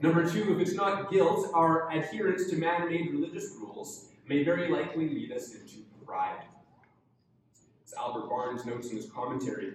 Number 0.00 0.28
two, 0.28 0.54
if 0.54 0.60
it's 0.60 0.74
not 0.74 1.10
guilt, 1.10 1.50
our 1.54 1.90
adherence 1.92 2.50
to 2.50 2.56
man 2.56 2.88
made 2.88 3.10
religious 3.10 3.54
rules 3.60 4.08
may 4.26 4.42
very 4.42 4.68
likely 4.68 5.08
lead 5.08 5.32
us 5.32 5.54
into 5.54 5.76
pride. 6.04 6.44
As 7.86 7.94
Albert 7.94 8.28
Barnes 8.28 8.64
notes 8.64 8.90
in 8.90 8.96
his 8.96 9.10
commentary, 9.10 9.74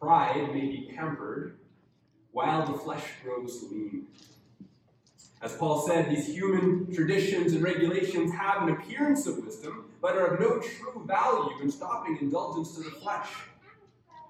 pride 0.00 0.52
may 0.52 0.66
be 0.66 0.92
pampered 0.94 1.56
while 2.32 2.66
the 2.66 2.78
flesh 2.78 3.04
grows 3.22 3.64
lean. 3.70 4.06
As 5.42 5.56
Paul 5.56 5.86
said, 5.86 6.08
these 6.08 6.28
human 6.28 6.92
traditions 6.94 7.52
and 7.52 7.62
regulations 7.62 8.32
have 8.32 8.62
an 8.62 8.70
appearance 8.70 9.26
of 9.26 9.44
wisdom, 9.44 9.90
but 10.00 10.16
are 10.16 10.34
of 10.34 10.40
no 10.40 10.60
true 10.60 11.04
value 11.04 11.60
in 11.60 11.70
stopping 11.70 12.16
indulgence 12.20 12.76
to 12.76 12.82
the 12.82 12.90
flesh. 12.90 13.28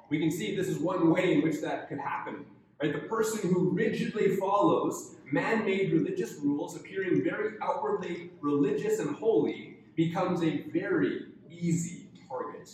We 0.09 0.19
can 0.19 0.31
see 0.31 0.57
this 0.57 0.69
is 0.69 0.79
one 0.79 1.11
way 1.11 1.35
in 1.35 1.43
which 1.43 1.61
that 1.61 1.89
could 1.89 1.99
happen. 1.99 2.47
Right? 2.83 2.93
The 2.93 3.09
person 3.09 3.53
who 3.53 3.71
rigidly 3.71 4.37
follows 4.37 5.17
man 5.31 5.65
made 5.65 5.93
religious 5.93 6.35
rules, 6.43 6.77
appearing 6.77 7.23
very 7.23 7.55
outwardly 7.63 8.31
religious 8.41 8.99
and 8.99 9.17
holy, 9.17 9.77
becomes 9.97 10.43
a 10.43 10.63
very 10.73 11.27
easy 11.51 12.09
target 12.29 12.69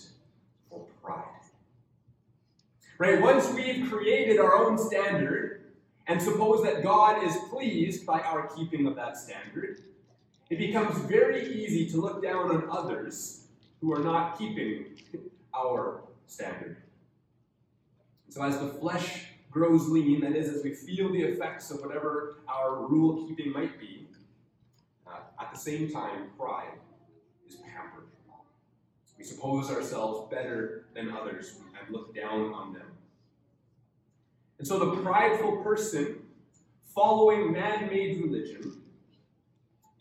for 0.71 0.87
pride. 1.03 1.25
Right? 2.99 3.21
Once 3.21 3.49
we've 3.53 3.89
created 3.89 4.41
our 4.41 4.57
own 4.57 4.77
standard 4.77 5.73
and 6.09 6.21
suppose 6.21 6.65
that 6.65 6.83
God 6.83 7.23
is 7.23 7.37
pleased 7.49 8.05
by 8.05 8.21
our 8.21 8.49
keeping 8.49 8.89
of 8.89 8.97
that 8.97 9.17
standard, 9.17 9.83
it 10.51 10.59
becomes 10.59 10.99
very 11.05 11.47
easy 11.47 11.89
to 11.91 12.01
look 12.01 12.23
down 12.23 12.51
on 12.51 12.69
others 12.71 13.47
who 13.81 13.93
are 13.95 14.03
not 14.03 14.37
keeping 14.37 14.97
our 15.55 16.03
standard. 16.27 16.79
So, 18.31 18.43
as 18.43 18.59
the 18.59 18.69
flesh 18.69 19.27
grows 19.51 19.89
lean, 19.89 20.21
that 20.23 20.35
is, 20.35 20.49
as 20.49 20.65
we 20.65 20.75
feel 20.75 21.13
the 21.13 21.23
effects 21.23 21.71
of 21.71 21.81
whatever 21.81 22.41
our 22.49 22.87
rule 22.87 23.27
keeping 23.27 23.53
might 23.53 23.79
be, 23.79 24.09
uh, 25.07 25.21
at 25.41 25.53
the 25.53 25.59
same 25.59 25.91
time, 25.91 26.31
pride. 26.37 26.79
We 29.19 29.25
suppose 29.25 29.71
ourselves 29.71 30.31
better 30.31 30.87
than 30.95 31.11
others 31.11 31.59
and 31.81 31.95
look 31.95 32.15
down 32.15 32.53
on 32.55 32.73
them. 32.73 32.87
And 34.59 34.67
so 34.67 34.79
the 34.79 35.03
prideful 35.03 35.59
person 35.59 36.23
following 36.95 37.53
man 37.53 37.89
made 37.89 38.23
religion 38.23 38.83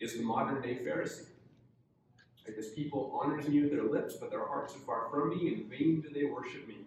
is 0.00 0.14
the 0.14 0.22
modern 0.22 0.62
day 0.62 0.78
Pharisee. 0.84 1.26
Like 2.46 2.56
this 2.56 2.72
people 2.72 3.18
honors 3.20 3.46
me 3.48 3.60
with 3.60 3.72
their 3.72 3.84
lips, 3.84 4.16
but 4.16 4.30
their 4.30 4.46
hearts 4.46 4.74
are 4.74 4.80
far 4.80 5.08
from 5.10 5.30
me. 5.30 5.52
In 5.52 5.68
vain 5.68 6.00
do 6.00 6.08
they 6.08 6.24
worship 6.24 6.66
me, 6.66 6.78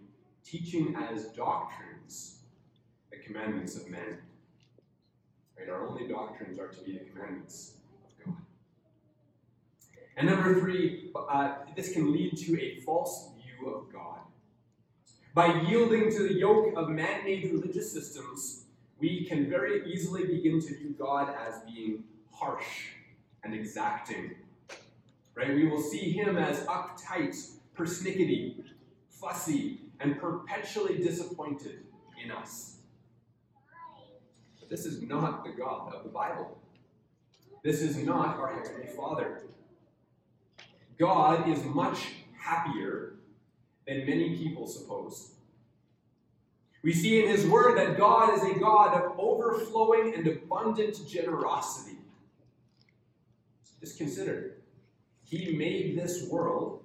teaching 0.43 0.95
as 0.95 1.25
doctrines 1.27 2.39
the 3.11 3.17
commandments 3.17 3.75
of 3.75 3.89
men. 3.89 4.17
Right? 5.57 5.69
Our 5.69 5.87
only 5.87 6.07
doctrines 6.07 6.57
are 6.59 6.69
to 6.69 6.81
be 6.83 6.93
the 6.93 7.05
commandments. 7.05 7.73
And 10.17 10.27
number 10.27 10.59
three, 10.59 11.11
uh, 11.15 11.55
this 11.75 11.93
can 11.93 12.11
lead 12.11 12.37
to 12.37 12.61
a 12.61 12.79
false 12.81 13.29
view 13.37 13.69
of 13.73 13.91
God. 13.91 14.19
By 15.33 15.61
yielding 15.61 16.11
to 16.11 16.23
the 16.23 16.33
yoke 16.33 16.73
of 16.75 16.89
man 16.89 17.23
made 17.23 17.51
religious 17.51 17.91
systems, 17.91 18.65
we 18.99 19.25
can 19.25 19.49
very 19.49 19.91
easily 19.91 20.25
begin 20.25 20.59
to 20.61 20.77
view 20.77 20.95
God 20.97 21.33
as 21.47 21.61
being 21.61 22.03
harsh 22.31 22.89
and 23.43 23.53
exacting. 23.53 24.35
Right? 25.33 25.55
We 25.55 25.67
will 25.67 25.81
see 25.81 26.11
him 26.11 26.37
as 26.37 26.59
uptight, 26.65 27.35
persnickety, 27.75 28.63
fussy, 29.09 29.79
and 30.01 30.19
perpetually 30.19 30.97
disappointed 30.97 31.85
in 32.23 32.31
us. 32.31 32.71
This 34.71 34.85
is 34.85 35.01
not 35.01 35.43
the 35.43 35.51
God 35.51 35.93
of 35.93 36.03
the 36.03 36.09
Bible. 36.09 36.57
This 37.61 37.81
is 37.81 37.97
not 37.97 38.37
our 38.37 38.53
Heavenly 38.55 38.87
Father. 38.87 39.41
God 41.01 41.49
is 41.49 41.65
much 41.65 41.97
happier 42.37 43.13
than 43.87 44.05
many 44.05 44.37
people 44.37 44.67
suppose. 44.67 45.31
We 46.83 46.93
see 46.93 47.23
in 47.23 47.27
His 47.27 47.47
Word 47.47 47.75
that 47.79 47.97
God 47.97 48.35
is 48.35 48.43
a 48.43 48.59
God 48.59 49.01
of 49.01 49.17
overflowing 49.17 50.13
and 50.13 50.27
abundant 50.27 50.95
generosity. 51.09 51.97
Just 53.79 53.97
consider, 53.97 54.57
He 55.23 55.57
made 55.57 55.97
this 55.97 56.29
world 56.29 56.83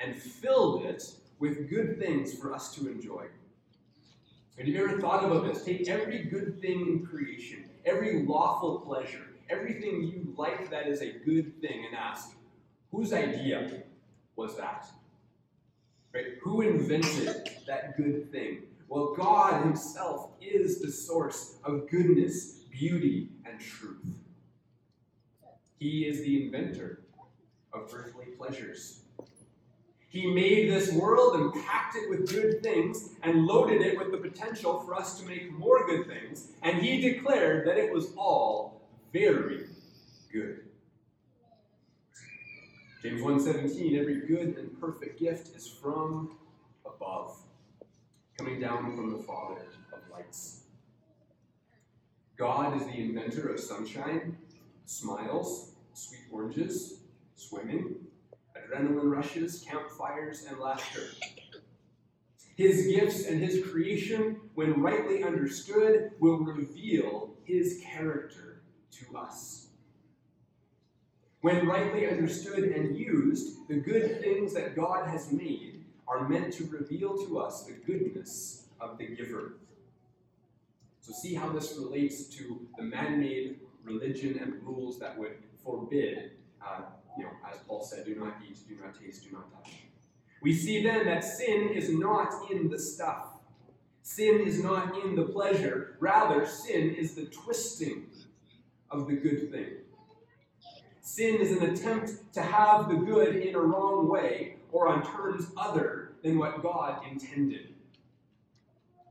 and 0.00 0.14
filled 0.14 0.84
it 0.84 1.04
with 1.40 1.68
good 1.68 1.98
things 1.98 2.32
for 2.34 2.54
us 2.54 2.72
to 2.76 2.88
enjoy. 2.88 3.26
Have 4.56 4.68
you 4.68 4.84
ever 4.84 5.00
thought 5.00 5.24
about 5.24 5.52
this? 5.52 5.64
Take 5.64 5.88
every 5.88 6.22
good 6.22 6.60
thing 6.60 6.80
in 6.82 7.04
creation, 7.04 7.64
every 7.84 8.22
lawful 8.22 8.82
pleasure, 8.82 9.26
everything 9.50 10.04
you 10.04 10.32
like 10.36 10.70
that 10.70 10.86
is 10.86 11.02
a 11.02 11.10
good 11.24 11.60
thing, 11.60 11.86
and 11.88 11.96
ask, 11.96 12.36
whose 12.92 13.12
idea 13.12 13.82
was 14.36 14.56
that? 14.56 14.86
Right? 16.14 16.26
Who 16.42 16.60
invented 16.60 17.48
that 17.66 17.96
good 17.96 18.30
thing? 18.30 18.62
Well, 18.88 19.14
God 19.16 19.64
Himself 19.64 20.30
is 20.40 20.80
the 20.80 20.92
source 20.92 21.56
of 21.64 21.88
goodness, 21.90 22.60
beauty, 22.70 23.30
and 23.46 23.58
truth. 23.58 24.04
He 25.78 26.02
is 26.02 26.20
the 26.20 26.44
inventor 26.44 27.00
of 27.72 27.90
earthly 27.94 28.26
pleasures. 28.36 29.00
He 30.08 30.26
made 30.26 30.70
this 30.70 30.92
world 30.92 31.36
and 31.36 31.64
packed 31.64 31.96
it 31.96 32.10
with 32.10 32.30
good 32.30 32.62
things 32.62 33.14
and 33.22 33.46
loaded 33.46 33.80
it 33.80 33.96
with 33.96 34.10
the 34.12 34.18
potential 34.18 34.80
for 34.80 34.94
us 34.94 35.18
to 35.18 35.26
make 35.26 35.50
more 35.52 35.86
good 35.86 36.06
things. 36.06 36.48
And 36.60 36.82
he 36.82 37.00
declared 37.00 37.66
that 37.66 37.78
it 37.78 37.90
was 37.90 38.12
all 38.14 38.82
very 39.10 39.64
good. 40.30 40.64
James 43.02 43.20
1:17 43.20 43.98
every 43.98 44.20
good 44.28 44.56
and 44.58 44.78
perfect 44.78 45.18
gift 45.18 45.56
is 45.56 45.66
from 45.66 46.38
above 46.86 47.36
coming 48.38 48.60
down 48.60 48.94
from 48.94 49.10
the 49.10 49.18
father 49.24 49.66
of 49.92 49.98
lights. 50.08 50.60
God 52.36 52.80
is 52.80 52.86
the 52.86 53.00
inventor 53.00 53.48
of 53.48 53.58
sunshine, 53.58 54.38
smiles, 54.86 55.72
sweet 55.94 56.20
oranges, 56.30 57.00
swimming, 57.34 58.06
adrenaline 58.56 59.10
rushes, 59.10 59.64
campfires, 59.68 60.44
and 60.44 60.60
laughter. 60.60 61.08
His 62.56 62.86
gifts 62.86 63.26
and 63.26 63.42
his 63.42 63.66
creation, 63.66 64.40
when 64.54 64.80
rightly 64.80 65.24
understood, 65.24 66.12
will 66.20 66.38
reveal 66.38 67.34
his 67.42 67.82
character 67.84 68.62
to 68.92 69.16
us. 69.16 69.61
When 71.42 71.66
rightly 71.66 72.08
understood 72.08 72.64
and 72.64 72.96
used, 72.96 73.68
the 73.68 73.74
good 73.74 74.20
things 74.20 74.54
that 74.54 74.76
God 74.76 75.08
has 75.08 75.32
made 75.32 75.84
are 76.06 76.28
meant 76.28 76.52
to 76.54 76.66
reveal 76.66 77.16
to 77.26 77.40
us 77.40 77.64
the 77.64 77.72
goodness 77.72 78.68
of 78.80 78.96
the 78.96 79.08
giver. 79.08 79.54
So, 81.00 81.12
see 81.12 81.34
how 81.34 81.48
this 81.50 81.76
relates 81.76 82.24
to 82.36 82.64
the 82.76 82.84
man 82.84 83.18
made 83.18 83.58
religion 83.82 84.38
and 84.40 84.62
rules 84.62 85.00
that 85.00 85.18
would 85.18 85.34
forbid, 85.64 86.30
uh, 86.64 86.82
you 87.18 87.24
know, 87.24 87.30
as 87.50 87.58
Paul 87.66 87.82
said, 87.82 88.04
do 88.04 88.14
not 88.14 88.34
eat, 88.48 88.58
do 88.68 88.76
not 88.80 88.94
taste, 89.00 89.24
do 89.24 89.32
not 89.32 89.52
touch. 89.52 89.72
We 90.42 90.54
see 90.54 90.80
then 90.84 91.06
that 91.06 91.24
sin 91.24 91.70
is 91.74 91.90
not 91.90 92.52
in 92.52 92.68
the 92.68 92.78
stuff. 92.78 93.26
Sin 94.02 94.42
is 94.46 94.62
not 94.62 94.96
in 95.04 95.16
the 95.16 95.24
pleasure. 95.24 95.96
Rather, 95.98 96.46
sin 96.46 96.94
is 96.94 97.16
the 97.16 97.26
twisting 97.26 98.06
of 98.92 99.08
the 99.08 99.14
good 99.14 99.50
thing. 99.50 99.78
Sin 101.02 101.40
is 101.40 101.50
an 101.50 101.64
attempt 101.64 102.32
to 102.32 102.40
have 102.40 102.88
the 102.88 102.94
good 102.94 103.34
in 103.34 103.56
a 103.56 103.60
wrong 103.60 104.08
way 104.08 104.54
or 104.70 104.86
on 104.86 105.04
terms 105.04 105.46
other 105.56 106.12
than 106.22 106.38
what 106.38 106.62
God 106.62 107.04
intended. 107.10 107.74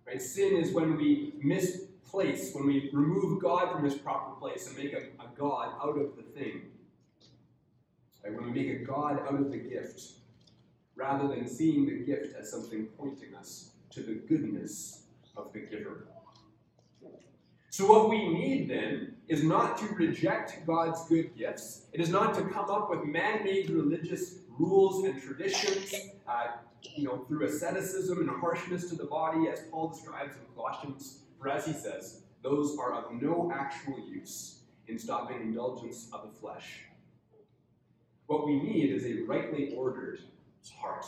Right? 0.08 0.22
Sin 0.22 0.56
is 0.56 0.72
when 0.72 0.96
we 0.96 1.34
misplace, 1.44 2.56
when 2.56 2.66
we 2.66 2.90
remove 2.94 3.42
God 3.42 3.74
from 3.74 3.84
his 3.84 3.96
proper 3.96 4.40
place 4.40 4.68
and 4.68 4.78
make 4.78 4.94
a, 4.94 5.00
a 5.22 5.28
God 5.38 5.74
out 5.84 5.98
of 5.98 6.16
the 6.16 6.24
thing. 6.24 6.62
Right? 8.24 8.34
When 8.34 8.54
we 8.54 8.62
make 8.62 8.82
a 8.82 8.86
God 8.86 9.20
out 9.28 9.36
of 9.36 9.52
the 9.52 9.58
gift 9.58 10.02
rather 10.96 11.28
than 11.28 11.46
seeing 11.46 11.86
the 11.86 12.06
gift 12.06 12.38
as 12.40 12.50
something 12.50 12.86
pointing 12.98 13.36
us 13.36 13.72
to 13.90 14.02
the 14.02 14.14
goodness 14.14 15.04
of 15.36 15.52
the 15.52 15.60
giver. 15.60 16.08
So, 17.72 17.86
what 17.86 18.10
we 18.10 18.28
need 18.28 18.70
then 18.70 19.16
is 19.30 19.46
not 19.46 19.78
to 19.78 19.86
reject 19.96 20.68
God's 20.68 21.08
good 21.08 21.34
gifts. 21.38 21.84
It 21.94 22.02
is 22.02 22.10
not 22.10 22.34
to 22.34 22.42
come 22.42 22.70
up 22.70 22.90
with 22.90 23.06
man 23.06 23.46
made 23.46 23.70
religious 23.70 24.40
rules 24.60 25.06
and 25.06 25.22
traditions, 25.22 25.96
uh, 26.28 26.48
you 26.98 27.06
know, 27.06 27.20
through 27.30 27.46
asceticism 27.46 28.20
and 28.20 28.30
harshness 28.30 28.90
to 28.90 28.98
the 28.98 29.06
body, 29.06 29.48
as 29.48 29.62
Paul 29.72 29.88
describes 29.88 30.36
in 30.36 30.42
Colossians. 30.54 31.20
For 31.40 31.48
as 31.48 31.66
he 31.66 31.72
says, 31.72 32.24
those 32.44 32.78
are 32.78 32.94
of 32.94 33.14
no 33.22 33.50
actual 33.56 34.06
use 34.06 34.64
in 34.90 35.00
stopping 35.00 35.40
indulgence 35.40 36.10
of 36.12 36.24
the 36.24 36.40
flesh. 36.42 36.82
What 38.28 38.46
we 38.46 38.62
need 38.62 38.94
is 38.94 39.06
a 39.06 39.24
rightly 39.24 39.74
ordered 39.76 40.20
heart. 40.78 41.06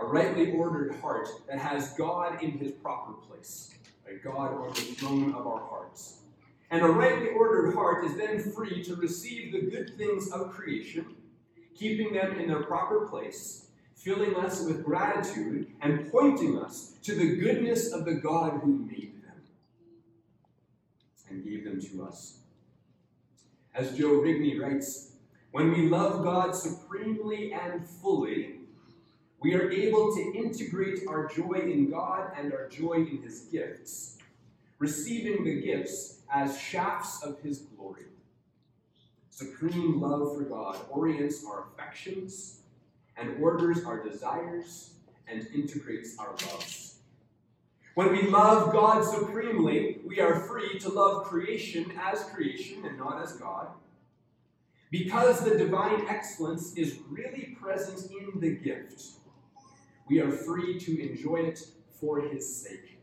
A 0.00 0.04
rightly 0.04 0.52
ordered 0.52 0.94
heart 1.00 1.28
that 1.48 1.58
has 1.58 1.94
God 1.94 2.42
in 2.42 2.52
his 2.52 2.72
proper 2.72 3.12
place, 3.12 3.74
right? 4.06 4.22
God 4.22 4.54
on 4.54 4.68
the 4.68 4.80
throne 4.80 5.34
of 5.34 5.46
our 5.46 5.60
hearts. 5.60 6.18
And 6.70 6.82
a 6.82 6.88
rightly 6.88 7.30
ordered 7.30 7.74
heart 7.74 8.04
is 8.04 8.16
then 8.16 8.40
free 8.52 8.82
to 8.84 8.94
receive 8.94 9.52
the 9.52 9.62
good 9.62 9.96
things 9.96 10.30
of 10.30 10.50
creation, 10.50 11.16
keeping 11.74 12.12
them 12.12 12.38
in 12.38 12.48
their 12.48 12.62
proper 12.62 13.08
place, 13.08 13.68
filling 13.96 14.36
us 14.36 14.64
with 14.64 14.84
gratitude, 14.84 15.66
and 15.80 16.10
pointing 16.12 16.58
us 16.58 16.94
to 17.02 17.14
the 17.14 17.36
goodness 17.36 17.92
of 17.92 18.04
the 18.04 18.14
God 18.14 18.60
who 18.62 18.78
made 18.78 19.14
them 19.24 19.42
and 21.28 21.44
gave 21.44 21.64
them 21.64 21.80
to 21.80 22.04
us. 22.04 22.38
As 23.74 23.96
Joe 23.96 24.20
Rigney 24.20 24.60
writes, 24.60 25.12
when 25.50 25.72
we 25.72 25.88
love 25.88 26.22
God 26.22 26.54
supremely 26.54 27.52
and 27.52 27.86
fully, 27.86 28.57
we 29.40 29.54
are 29.54 29.70
able 29.70 30.14
to 30.14 30.32
integrate 30.34 31.06
our 31.08 31.28
joy 31.28 31.60
in 31.62 31.90
God 31.90 32.32
and 32.36 32.52
our 32.52 32.68
joy 32.68 32.94
in 32.94 33.22
His 33.22 33.40
gifts, 33.52 34.18
receiving 34.78 35.44
the 35.44 35.60
gifts 35.60 36.20
as 36.32 36.58
shafts 36.58 37.22
of 37.22 37.40
His 37.40 37.58
glory. 37.58 38.06
Supreme 39.30 40.00
love 40.00 40.36
for 40.36 40.42
God 40.42 40.78
orients 40.90 41.44
our 41.46 41.66
affections 41.68 42.60
and 43.16 43.40
orders 43.42 43.84
our 43.84 44.02
desires 44.02 44.94
and 45.28 45.46
integrates 45.54 46.18
our 46.18 46.30
loves. 46.30 46.96
When 47.94 48.12
we 48.12 48.22
love 48.22 48.72
God 48.72 49.04
supremely, 49.04 49.98
we 50.06 50.20
are 50.20 50.40
free 50.40 50.78
to 50.80 50.88
love 50.88 51.24
creation 51.24 51.92
as 52.00 52.24
creation 52.24 52.84
and 52.84 52.98
not 52.98 53.22
as 53.22 53.32
God 53.32 53.68
because 54.90 55.44
the 55.44 55.56
divine 55.56 56.06
excellence 56.08 56.74
is 56.74 56.98
really 57.08 57.56
present 57.60 58.10
in 58.10 58.40
the 58.40 58.56
gift, 58.56 59.02
we 60.08 60.20
are 60.20 60.30
free 60.30 60.78
to 60.80 61.10
enjoy 61.10 61.36
it 61.36 61.60
for 62.00 62.20
His 62.20 62.62
sake. 62.62 62.98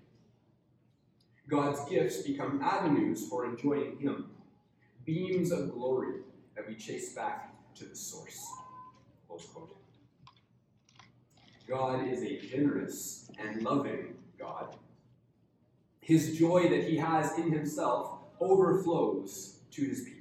God's 1.47 1.87
gifts 1.89 2.23
become 2.23 2.61
avenues 2.61 3.27
for 3.29 3.45
enjoying 3.45 3.97
Him, 3.99 4.31
beams 5.05 5.51
of 5.51 5.71
glory 5.73 6.21
that 6.55 6.67
we 6.67 6.75
chase 6.75 7.13
back 7.13 7.53
to 7.75 7.85
the 7.85 7.95
source. 7.95 8.43
God 11.67 12.07
is 12.07 12.21
a 12.23 12.39
generous 12.39 13.29
and 13.39 13.61
loving 13.63 14.15
God. 14.39 14.75
His 15.99 16.37
joy 16.37 16.69
that 16.69 16.83
He 16.83 16.97
has 16.97 17.37
in 17.37 17.51
Himself 17.51 18.19
overflows 18.39 19.59
to 19.71 19.81
His 19.83 20.01
people. 20.01 20.14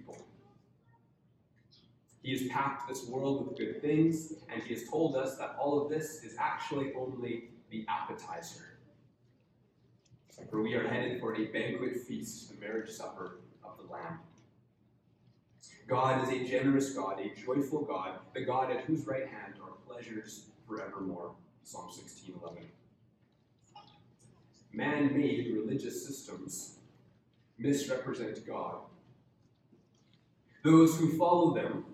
He 2.25 2.33
has 2.33 2.49
packed 2.49 2.89
this 2.89 3.07
world 3.07 3.47
with 3.47 3.59
good 3.59 3.83
things, 3.83 4.33
and 4.51 4.63
he 4.63 4.73
has 4.73 4.89
told 4.89 5.15
us 5.15 5.37
that 5.37 5.57
all 5.61 5.83
of 5.83 5.91
this 5.91 6.25
is 6.25 6.35
actually 6.39 6.95
only 6.95 7.51
the 7.71 7.85
appetizer. 7.87 8.79
For 10.51 10.63
we 10.63 10.73
are 10.73 10.89
headed 10.89 11.21
for 11.21 11.37
a 11.37 11.45
banquet 11.45 12.01
feast, 12.01 12.49
the 12.49 12.59
marriage 12.67 12.89
supper 12.89 13.41
of 13.63 13.73
the 13.77 13.93
Lamb. 13.93 14.21
God 15.87 16.27
is 16.27 16.31
a 16.31 16.49
generous 16.49 16.95
God, 16.95 17.21
a 17.21 17.39
joyful 17.39 17.83
God, 17.83 18.19
the 18.33 18.41
God 18.41 18.71
at 18.71 18.85
whose 18.85 19.07
right 19.07 19.29
hand 19.29 19.57
are 19.63 19.73
pleasures 19.87 20.47
forevermore. 20.67 21.35
Psalm 21.63 21.91
16:11. 21.91 22.65
Man-made 24.73 25.53
religious 25.53 26.07
systems 26.07 26.79
misrepresent 27.59 28.47
God. 28.47 28.77
Those 30.63 30.99
who 30.99 31.19
follow 31.19 31.53
them 31.53 31.85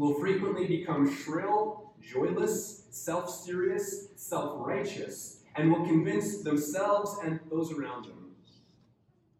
will 0.00 0.14
frequently 0.14 0.66
become 0.66 1.14
shrill, 1.14 1.92
joyless, 2.00 2.86
self 2.88 3.28
serious, 3.28 4.08
self 4.16 4.54
righteous, 4.66 5.42
and 5.56 5.70
will 5.70 5.84
convince 5.84 6.42
themselves 6.42 7.18
and 7.22 7.38
those 7.50 7.70
around 7.70 8.06
them 8.06 8.30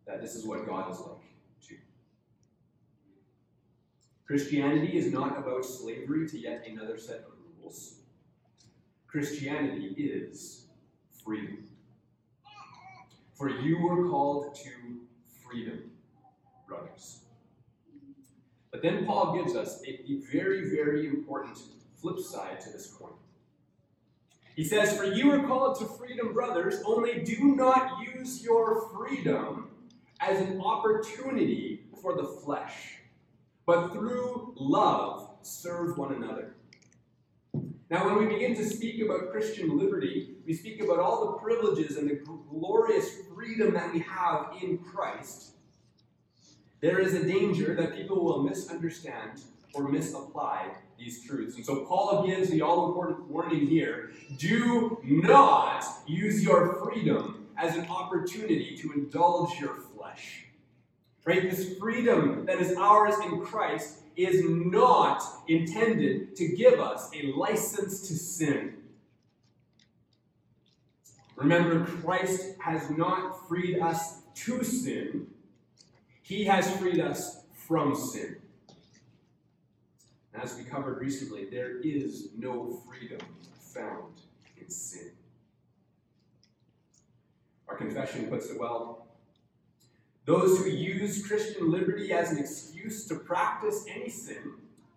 that 0.07 0.21
this 0.21 0.35
is 0.35 0.45
what 0.45 0.67
God 0.67 0.93
is 0.93 1.01
like, 1.01 1.25
too. 1.67 1.79
Christianity 4.27 4.99
is 4.99 5.11
not 5.11 5.39
about 5.39 5.65
slavery 5.65 6.29
to 6.29 6.39
yet 6.39 6.67
another 6.71 6.99
set 6.99 7.21
of 7.21 7.33
rules. 7.63 7.95
Christianity 9.07 9.95
is 9.97 10.67
freedom. 11.25 11.69
For 13.33 13.49
you 13.49 13.79
were 13.79 14.11
called 14.11 14.55
to 14.57 14.71
freedom, 15.43 15.91
brothers. 16.69 17.20
But 18.81 18.91
then 18.91 19.05
Paul 19.05 19.35
gives 19.37 19.55
us 19.55 19.83
a, 19.87 20.11
a 20.11 20.21
very, 20.33 20.71
very 20.71 21.07
important 21.07 21.59
flip 22.01 22.19
side 22.19 22.61
to 22.61 22.71
this 22.71 22.87
coin. 22.87 23.13
He 24.57 24.65
says, 24.65 24.97
For 24.97 25.05
you 25.05 25.31
are 25.33 25.47
called 25.47 25.79
to 25.81 25.85
freedom, 25.85 26.33
brothers, 26.33 26.83
only 26.87 27.23
do 27.23 27.55
not 27.57 27.99
use 28.03 28.43
your 28.43 28.89
freedom 28.89 29.69
as 30.21 30.41
an 30.41 30.63
opportunity 30.63 31.83
for 32.01 32.17
the 32.17 32.25
flesh, 32.25 33.01
but 33.67 33.93
through 33.93 34.55
love 34.57 35.29
serve 35.43 35.99
one 35.99 36.15
another. 36.15 36.55
Now, 37.91 38.07
when 38.07 38.17
we 38.17 38.33
begin 38.33 38.55
to 38.55 38.65
speak 38.65 39.03
about 39.03 39.31
Christian 39.31 39.77
liberty, 39.77 40.37
we 40.47 40.55
speak 40.55 40.83
about 40.83 41.01
all 41.01 41.33
the 41.33 41.39
privileges 41.39 41.99
and 41.99 42.09
the 42.09 42.15
glorious 42.49 43.11
freedom 43.35 43.75
that 43.75 43.93
we 43.93 43.99
have 44.01 44.53
in 44.63 44.79
Christ. 44.79 45.57
There 46.81 46.99
is 46.99 47.15
a 47.15 47.25
danger 47.25 47.75
that 47.75 47.95
people 47.95 48.25
will 48.25 48.43
misunderstand 48.43 49.43
or 49.75 49.89
misapply 49.89 50.69
these 50.99 51.25
truths. 51.25 51.57
And 51.57 51.65
so 51.65 51.85
Paul 51.85 52.27
gives 52.27 52.51
the 52.51 52.63
all 52.63 52.89
important 52.89 53.29
warning 53.31 53.67
here 53.67 54.13
do 54.37 54.99
not 55.05 55.85
use 56.07 56.43
your 56.43 56.75
freedom 56.85 57.49
as 57.57 57.77
an 57.77 57.87
opportunity 57.89 58.77
to 58.79 58.93
indulge 58.93 59.59
your 59.61 59.75
flesh. 59.75 60.47
Right? 61.25 61.51
This 61.51 61.77
freedom 61.79 62.47
that 62.47 62.61
is 62.61 62.77
ours 62.77 63.15
in 63.25 63.41
Christ 63.41 63.99
is 64.17 64.43
not 64.45 65.23
intended 65.49 66.35
to 66.37 66.49
give 66.49 66.81
us 66.81 67.11
a 67.15 67.33
license 67.33 68.09
to 68.09 68.15
sin. 68.15 68.77
Remember, 71.37 71.85
Christ 71.85 72.55
has 72.61 72.91
not 72.91 73.49
freed 73.49 73.79
us 73.79 74.23
to 74.35 74.63
sin, 74.63 75.27
He 76.31 76.45
has 76.45 76.71
freed 76.77 77.01
us 77.01 77.41
from 77.55 77.97
sin. 77.97 78.37
As 80.33 80.57
we 80.57 80.63
covered 80.63 81.01
recently, 81.01 81.47
there 81.47 81.81
is 81.81 82.29
no 82.39 82.81
freedom 82.87 83.19
found 83.59 84.15
in 84.57 84.71
sin. 84.71 85.11
Our 87.67 87.75
confession 87.77 88.29
puts 88.29 88.49
it 88.49 88.61
well. 88.61 89.09
Those 90.25 90.61
who 90.61 90.71
use 90.71 91.27
Christian 91.27 91.69
liberty 91.69 92.13
as 92.13 92.31
an 92.31 92.39
excuse 92.39 93.09
to 93.09 93.17
practice 93.17 93.85
any 93.93 94.09
sin 94.09 94.53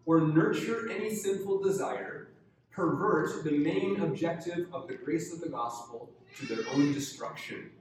or 0.06 0.22
nurture 0.22 0.88
any 0.92 1.16
sinful 1.16 1.64
desire 1.64 2.28
pervert 2.70 3.44
the 3.44 3.58
main 3.58 4.02
objective 4.02 4.68
of 4.72 4.88
the 4.88 4.94
grace 4.94 5.34
of 5.34 5.42
the 5.42 5.50
gospel 5.50 6.12
to 6.38 6.46
their 6.46 6.64
own 6.76 6.94
destruction. 6.94 7.72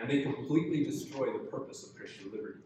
And 0.00 0.10
they 0.10 0.22
completely 0.22 0.84
destroy 0.84 1.32
the 1.32 1.40
purpose 1.40 1.84
of 1.84 1.94
Christian 1.94 2.30
liberty. 2.32 2.60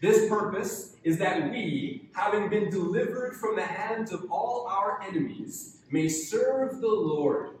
This 0.00 0.28
purpose 0.28 0.94
is 1.02 1.18
that 1.18 1.50
we, 1.50 2.08
having 2.14 2.48
been 2.48 2.70
delivered 2.70 3.34
from 3.34 3.56
the 3.56 3.64
hands 3.64 4.12
of 4.12 4.30
all 4.30 4.66
our 4.68 5.02
enemies, 5.02 5.78
may 5.90 6.08
serve 6.08 6.80
the 6.80 6.86
Lord 6.86 7.56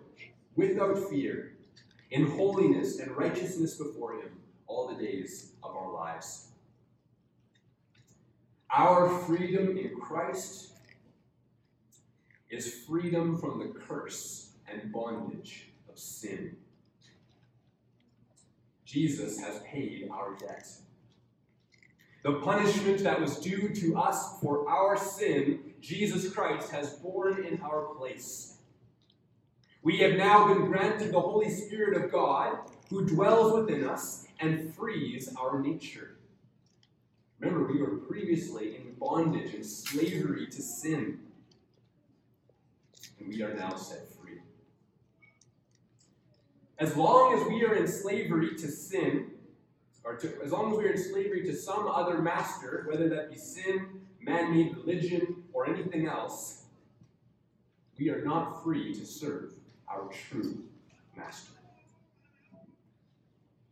without 0.54 0.98
fear, 1.10 1.54
in 2.10 2.30
holiness 2.30 3.00
and 3.00 3.16
righteousness 3.16 3.74
before 3.76 4.14
Him 4.14 4.30
all 4.66 4.88
the 4.88 5.02
days 5.02 5.52
of 5.62 5.74
our 5.74 5.92
lives. 5.92 6.48
Our 8.70 9.08
freedom 9.20 9.76
in 9.76 9.96
Christ 9.98 10.72
is 12.50 12.84
freedom 12.86 13.36
from 13.38 13.58
the 13.58 13.78
curse 13.78 14.52
and 14.70 14.92
bondage 14.92 15.70
of 15.88 15.98
sin. 15.98 16.56
Jesus 18.88 19.38
has 19.38 19.60
paid 19.70 20.08
our 20.10 20.34
debt. 20.36 20.66
The 22.22 22.40
punishment 22.40 23.04
that 23.04 23.20
was 23.20 23.38
due 23.38 23.68
to 23.68 23.98
us 23.98 24.40
for 24.40 24.66
our 24.66 24.96
sin, 24.96 25.60
Jesus 25.82 26.32
Christ 26.32 26.70
has 26.70 26.94
borne 26.94 27.44
in 27.44 27.60
our 27.60 27.82
place. 27.96 28.56
We 29.82 29.98
have 29.98 30.14
now 30.14 30.48
been 30.48 30.64
granted 30.66 31.12
the 31.12 31.20
Holy 31.20 31.50
Spirit 31.50 32.02
of 32.02 32.10
God 32.10 32.60
who 32.88 33.06
dwells 33.06 33.52
within 33.52 33.86
us 33.86 34.26
and 34.40 34.74
frees 34.74 35.34
our 35.36 35.60
nature. 35.60 36.16
Remember, 37.40 37.70
we 37.70 37.82
were 37.82 37.98
previously 37.98 38.76
in 38.76 38.94
bondage 38.98 39.52
and 39.52 39.64
slavery 39.64 40.46
to 40.46 40.62
sin, 40.62 41.20
and 43.20 43.28
we 43.28 43.42
are 43.42 43.52
now 43.52 43.76
set 43.76 44.08
free. 44.08 44.17
As 46.78 46.96
long 46.96 47.34
as 47.34 47.46
we 47.48 47.64
are 47.64 47.74
in 47.74 47.88
slavery 47.88 48.54
to 48.56 48.70
sin, 48.70 49.32
or 50.04 50.16
to, 50.16 50.32
as 50.44 50.52
long 50.52 50.72
as 50.72 50.78
we 50.78 50.84
are 50.84 50.92
in 50.92 50.98
slavery 50.98 51.44
to 51.44 51.54
some 51.54 51.88
other 51.88 52.18
master, 52.18 52.84
whether 52.88 53.08
that 53.08 53.30
be 53.30 53.36
sin, 53.36 53.88
man 54.20 54.54
made 54.54 54.76
religion, 54.76 55.42
or 55.52 55.68
anything 55.68 56.06
else, 56.06 56.66
we 57.98 58.10
are 58.10 58.24
not 58.24 58.62
free 58.62 58.94
to 58.94 59.04
serve 59.04 59.54
our 59.88 60.08
true 60.30 60.64
master. 61.16 61.52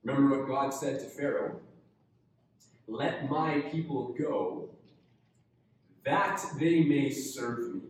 Remember 0.03 0.39
what 0.39 0.49
God 0.49 0.75
said 0.75 0.99
to 1.01 1.07
Pharaoh? 1.07 1.61
Let 2.89 3.31
my 3.31 3.61
people 3.61 4.15
go, 4.19 4.69
that 6.05 6.41
they 6.59 6.83
may 6.83 7.11
serve 7.11 7.75
me. 7.75 7.81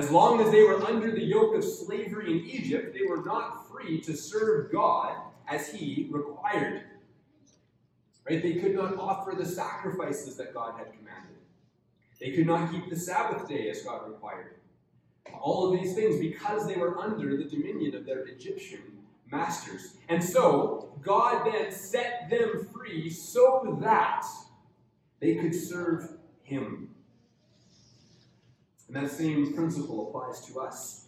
As 0.00 0.10
long 0.10 0.40
as 0.40 0.50
they 0.50 0.62
were 0.62 0.82
under 0.82 1.10
the 1.10 1.22
yoke 1.22 1.54
of 1.54 1.62
slavery 1.62 2.30
in 2.30 2.46
Egypt, 2.46 2.94
they 2.94 3.04
were 3.06 3.22
not 3.22 3.68
free 3.68 4.00
to 4.00 4.16
serve 4.16 4.72
God 4.72 5.14
as 5.46 5.70
He 5.70 6.08
required. 6.10 6.84
Right? 8.26 8.42
They 8.42 8.54
could 8.54 8.74
not 8.74 8.96
offer 8.96 9.36
the 9.36 9.44
sacrifices 9.44 10.38
that 10.38 10.54
God 10.54 10.78
had 10.78 10.86
commanded. 10.96 11.36
They 12.18 12.30
could 12.30 12.46
not 12.46 12.72
keep 12.72 12.88
the 12.88 12.96
Sabbath 12.96 13.46
day 13.46 13.68
as 13.68 13.82
God 13.82 14.08
required. 14.08 14.54
All 15.38 15.70
of 15.70 15.78
these 15.78 15.94
things 15.94 16.18
because 16.18 16.66
they 16.66 16.76
were 16.76 16.98
under 16.98 17.36
the 17.36 17.44
dominion 17.44 17.94
of 17.94 18.06
their 18.06 18.20
Egyptian 18.20 18.80
masters. 19.30 19.96
And 20.08 20.24
so, 20.24 20.94
God 21.02 21.44
then 21.44 21.70
set 21.70 22.30
them 22.30 22.66
free 22.72 23.10
so 23.10 23.76
that 23.82 24.24
they 25.20 25.34
could 25.34 25.54
serve 25.54 26.16
Him. 26.42 26.88
And 28.92 29.06
that 29.06 29.12
same 29.12 29.54
principle 29.54 30.08
applies 30.08 30.44
to 30.46 30.58
us. 30.58 31.06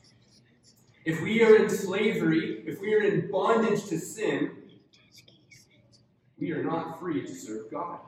If 1.04 1.20
we 1.20 1.42
are 1.42 1.56
in 1.56 1.68
slavery, 1.68 2.62
if 2.64 2.80
we 2.80 2.94
are 2.94 3.02
in 3.02 3.28
bondage 3.28 3.86
to 3.86 3.98
sin, 3.98 4.52
we 6.38 6.52
are 6.52 6.62
not 6.62 7.00
free 7.00 7.26
to 7.26 7.34
serve 7.34 7.72
God. 7.72 7.98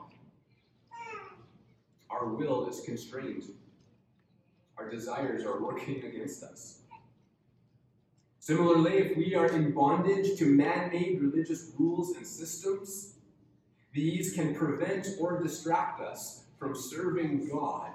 Our 2.09 2.27
will 2.27 2.69
is 2.69 2.85
constrained. 2.85 3.43
Our 4.77 4.89
desires 4.89 5.43
are 5.43 5.61
working 5.61 6.05
against 6.05 6.41
us. 6.43 6.79
Similarly, 8.39 8.93
if 8.93 9.17
we 9.17 9.35
are 9.35 9.47
in 9.47 9.73
bondage 9.73 10.39
to 10.39 10.45
man 10.45 10.89
made 10.93 11.19
religious 11.19 11.71
rules 11.77 12.15
and 12.15 12.25
systems, 12.25 13.15
these 13.91 14.31
can 14.35 14.55
prevent 14.55 15.09
or 15.19 15.43
distract 15.43 15.99
us 15.99 16.45
from 16.57 16.73
serving 16.75 17.49
God 17.49 17.91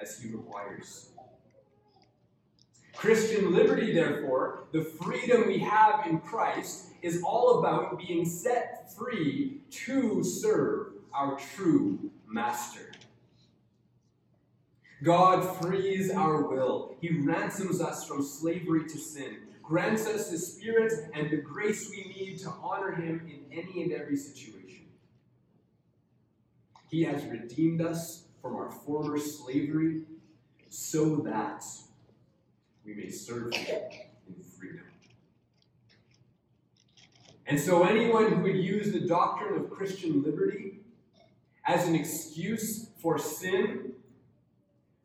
as 0.00 0.18
He 0.18 0.30
requires. 0.30 1.10
Christian 2.94 3.54
liberty, 3.54 3.92
therefore, 3.92 4.64
the 4.72 4.82
freedom 4.82 5.46
we 5.46 5.58
have 5.58 6.06
in 6.06 6.20
Christ, 6.20 6.86
is 7.02 7.22
all 7.22 7.58
about 7.58 7.98
being 7.98 8.26
set 8.26 8.92
free 8.94 9.62
to 9.70 10.22
serve 10.22 10.88
our 11.14 11.38
true 11.38 12.10
Master. 12.28 12.92
God 15.02 15.42
frees 15.60 16.10
our 16.10 16.42
will. 16.42 16.94
He 17.00 17.20
ransoms 17.20 17.80
us 17.80 18.04
from 18.04 18.22
slavery 18.22 18.84
to 18.84 18.98
sin, 18.98 19.38
grants 19.62 20.06
us 20.06 20.30
His 20.30 20.54
Spirit 20.54 20.92
and 21.14 21.30
the 21.30 21.38
grace 21.38 21.90
we 21.90 22.12
need 22.12 22.38
to 22.40 22.50
honor 22.62 22.92
Him 22.92 23.26
in 23.26 23.58
any 23.58 23.82
and 23.82 23.92
every 23.92 24.16
situation. 24.16 24.84
He 26.90 27.02
has 27.04 27.24
redeemed 27.24 27.80
us 27.80 28.24
from 28.40 28.56
our 28.56 28.70
former 28.70 29.18
slavery 29.18 30.02
so 30.68 31.16
that 31.16 31.64
we 32.84 32.94
may 32.94 33.10
serve 33.10 33.54
Him 33.54 33.82
in 34.28 34.42
freedom. 34.42 34.84
And 37.46 37.58
so, 37.58 37.84
anyone 37.84 38.32
who 38.32 38.42
would 38.42 38.56
use 38.56 38.92
the 38.92 39.00
doctrine 39.00 39.60
of 39.60 39.70
Christian 39.70 40.22
liberty 40.22 40.80
as 41.66 41.88
an 41.88 41.94
excuse 41.94 42.88
for 43.00 43.18
sin 43.18 43.92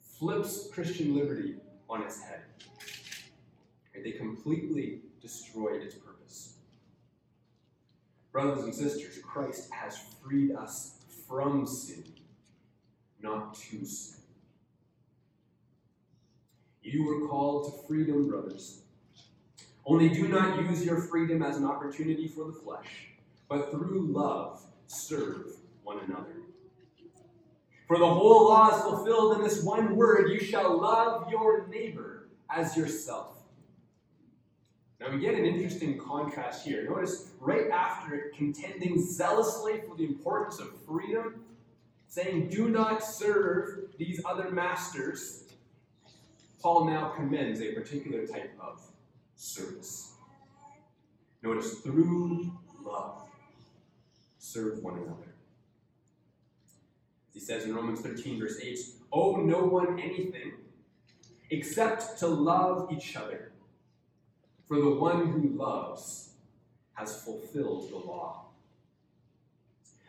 flips 0.01 0.69
Christian 0.71 1.15
liberty 1.15 1.55
on 1.89 2.03
its 2.03 2.21
head. 2.21 2.41
They 4.03 4.11
completely 4.11 5.01
destroy 5.19 5.77
its 5.77 5.95
purpose. 5.95 6.57
Brothers 8.31 8.65
and 8.65 8.75
sisters, 8.75 9.17
Christ 9.23 9.71
has 9.73 9.97
freed 10.21 10.51
us 10.51 10.99
from 11.27 11.65
sin, 11.65 12.03
not 13.25 13.55
to 13.55 13.83
sin. 13.85 14.21
You 16.83 17.03
were 17.03 17.27
called 17.27 17.65
to 17.65 17.87
freedom, 17.87 18.29
brothers. 18.29 18.81
Only 19.85 20.09
do 20.09 20.27
not 20.27 20.61
use 20.61 20.85
your 20.85 21.01
freedom 21.01 21.41
as 21.41 21.57
an 21.57 21.65
opportunity 21.65 22.27
for 22.27 22.45
the 22.45 22.53
flesh, 22.53 23.07
but 23.49 23.71
through 23.71 24.07
love 24.07 24.61
serve 24.87 25.47
one 25.83 25.99
another. 25.99 26.37
For 27.87 27.97
the 27.97 28.07
whole 28.07 28.45
law 28.49 28.75
is 28.75 28.81
fulfilled 28.81 29.37
in 29.37 29.43
this 29.43 29.63
one 29.63 29.95
word 29.95 30.31
you 30.31 30.39
shall 30.39 30.79
love 30.79 31.29
your 31.29 31.67
neighbor 31.67 32.27
as 32.49 32.75
yourself. 32.77 33.35
Now 34.99 35.11
we 35.11 35.19
get 35.19 35.35
an 35.35 35.45
interesting 35.45 35.99
contrast 35.99 36.65
here. 36.65 36.87
Notice 36.89 37.31
right 37.39 37.69
after 37.69 38.15
it, 38.15 38.35
contending 38.35 38.99
zealously 38.99 39.81
for 39.87 39.95
the 39.95 40.05
importance 40.05 40.59
of 40.59 40.69
freedom, 40.87 41.43
saying, 42.15 42.47
Do 42.47 42.69
not 42.69 43.03
serve 43.03 43.89
these 43.97 44.21
other 44.23 44.49
masters, 44.49 45.43
Paul 46.61 46.85
now 46.85 47.09
commends 47.09 47.59
a 47.59 47.73
particular 47.73 48.25
type 48.25 48.57
of 48.57 48.81
service. 49.35 50.13
Notice 51.43 51.79
through 51.79 52.53
love, 52.81 53.27
serve 54.39 54.81
one 54.81 54.93
another. 54.93 55.35
He 57.33 57.41
says 57.41 57.65
in 57.65 57.75
Romans 57.75 57.99
13, 57.99 58.39
verse 58.39 58.59
8, 58.63 58.79
Owe 59.11 59.35
no 59.35 59.65
one 59.65 59.99
anything 59.99 60.53
except 61.49 62.17
to 62.19 62.27
love 62.27 62.93
each 62.93 63.17
other. 63.17 63.51
For 64.69 64.77
the 64.77 64.89
one 64.89 65.27
who 65.27 65.49
loves 65.49 66.29
has 66.93 67.21
fulfilled 67.21 67.91
the 67.91 67.97
law. 67.97 68.45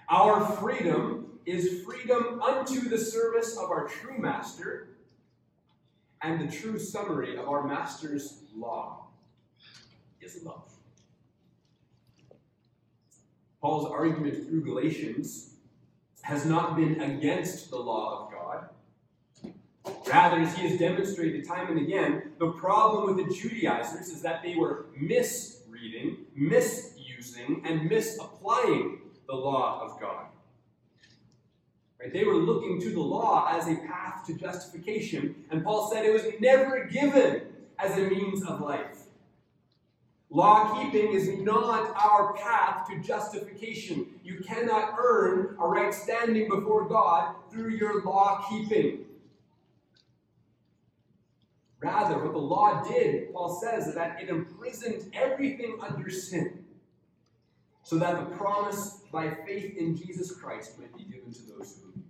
Our 0.09 0.47
freedom 0.53 1.36
is 1.46 1.82
freedom 1.85 2.42
unto 2.42 2.88
the 2.88 2.98
service 2.98 3.56
of 3.56 3.70
our 3.70 3.87
true 3.87 4.18
master 4.18 4.88
and 6.22 6.40
the 6.40 6.54
true 6.54 6.78
summary 6.78 7.37
of 7.37 7.48
our 7.48 7.66
master's 7.66 8.40
law 8.56 9.06
is 10.20 10.42
love. 10.44 10.72
Paul's 13.61 13.90
argument 13.90 14.48
through 14.48 14.64
Galatians 14.64 15.54
has 16.22 16.44
not 16.44 16.76
been 16.76 17.00
against 17.00 17.70
the 17.70 17.76
law 17.76 18.26
of 18.26 18.32
God. 18.32 19.54
Rather, 20.09 20.40
as 20.40 20.54
he 20.56 20.68
has 20.68 20.78
demonstrated 20.78 21.46
time 21.46 21.68
and 21.68 21.78
again, 21.78 22.32
the 22.38 22.50
problem 22.52 23.06
with 23.06 23.24
the 23.24 23.32
Judaizers 23.32 24.09
is 24.09 24.22
that 24.22 24.42
they 24.42 24.56
were 24.56 24.87
misreading, 24.98 26.26
misusing, 26.35 27.62
and 27.64 27.88
misapplying 27.88 28.98
the 29.28 29.35
law 29.35 29.80
of 29.82 30.00
God. 30.00 30.26
Right? 32.00 32.12
They 32.12 32.24
were 32.24 32.35
looking 32.35 32.80
to 32.82 32.90
the 32.90 33.00
law 33.00 33.48
as 33.50 33.68
a 33.68 33.76
path 33.76 34.26
to 34.26 34.35
justification, 34.35 35.35
and 35.50 35.64
Paul 35.64 35.90
said 35.90 36.04
it 36.04 36.12
was 36.12 36.24
never 36.40 36.85
given 36.85 37.42
as 37.78 37.96
a 37.96 38.02
means 38.02 38.42
of 38.44 38.61
life. 38.61 38.98
Law 40.28 40.74
keeping 40.74 41.12
is 41.12 41.28
not 41.38 41.94
our 41.96 42.35
path 42.35 42.88
to 42.88 43.00
justification. 43.00 44.06
You 44.24 44.40
cannot 44.40 44.96
earn 44.98 45.56
a 45.61 45.66
right 45.66 45.94
standing 45.94 46.48
before 46.48 46.88
God 46.88 47.37
through 47.50 47.70
your 47.70 48.02
law 48.02 48.44
keeping. 48.48 49.04
Rather, 51.80 52.18
what 52.18 52.32
the 52.32 52.38
law 52.38 52.82
did, 52.82 53.32
Paul 53.32 53.61
says, 53.62 53.87
is 53.87 53.94
that 53.94 54.20
it 54.20 54.28
imprisoned 54.28 55.11
everything 55.14 55.78
under 55.80 56.11
sin, 56.11 56.64
so 57.87 57.96
that 57.99 58.18
the 58.18 58.35
promise 58.35 59.03
by 59.12 59.31
faith 59.46 59.77
in 59.77 59.96
Jesus 59.96 60.33
Christ 60.33 60.77
might 60.77 60.92
be 60.96 61.05
given 61.05 61.33
to 61.33 61.42
those 61.42 61.77
who 61.77 61.92
believe. 61.92 62.05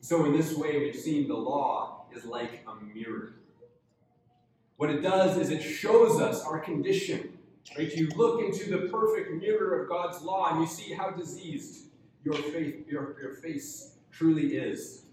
So, 0.00 0.24
in 0.24 0.36
this 0.36 0.56
way, 0.56 0.78
we've 0.78 0.94
seen 0.94 1.26
the 1.26 1.34
law 1.34 2.04
is 2.14 2.24
like 2.24 2.64
a 2.68 2.84
mirror. 2.94 3.34
What 4.76 4.90
it 4.90 5.00
does 5.00 5.36
is 5.36 5.50
it 5.50 5.62
shows 5.62 6.20
us 6.20 6.44
our 6.44 6.60
condition. 6.60 7.40
Right? 7.76 7.92
You 7.92 8.10
look 8.10 8.40
into 8.40 8.70
the 8.70 8.88
perfect 8.88 9.42
mirror 9.42 9.82
of 9.82 9.88
God's 9.88 10.22
law 10.22 10.52
and 10.52 10.60
you 10.60 10.68
see 10.68 10.94
how 10.94 11.10
diseased 11.10 11.88
your, 12.24 12.34
faith, 12.34 12.86
your, 12.86 13.16
your 13.20 13.34
face 13.34 13.96
truly 14.12 14.54
is. 14.54 15.06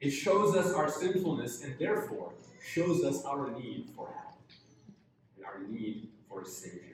It 0.00 0.12
shows 0.12 0.56
us 0.56 0.72
our 0.72 0.88
sinfulness 0.88 1.62
and 1.62 1.78
therefore 1.78 2.32
shows 2.64 3.04
us 3.04 3.22
our 3.26 3.50
need 3.50 3.90
for 3.94 4.06
help 4.06 4.38
and 5.36 5.44
our 5.44 5.60
need 5.68 6.08
for 6.26 6.40
a 6.40 6.46
Savior. 6.46 6.91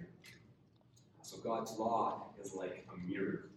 God's 1.48 1.78
law 1.78 2.26
is 2.44 2.52
like 2.52 2.86
a 2.94 3.10
mirror. 3.10 3.48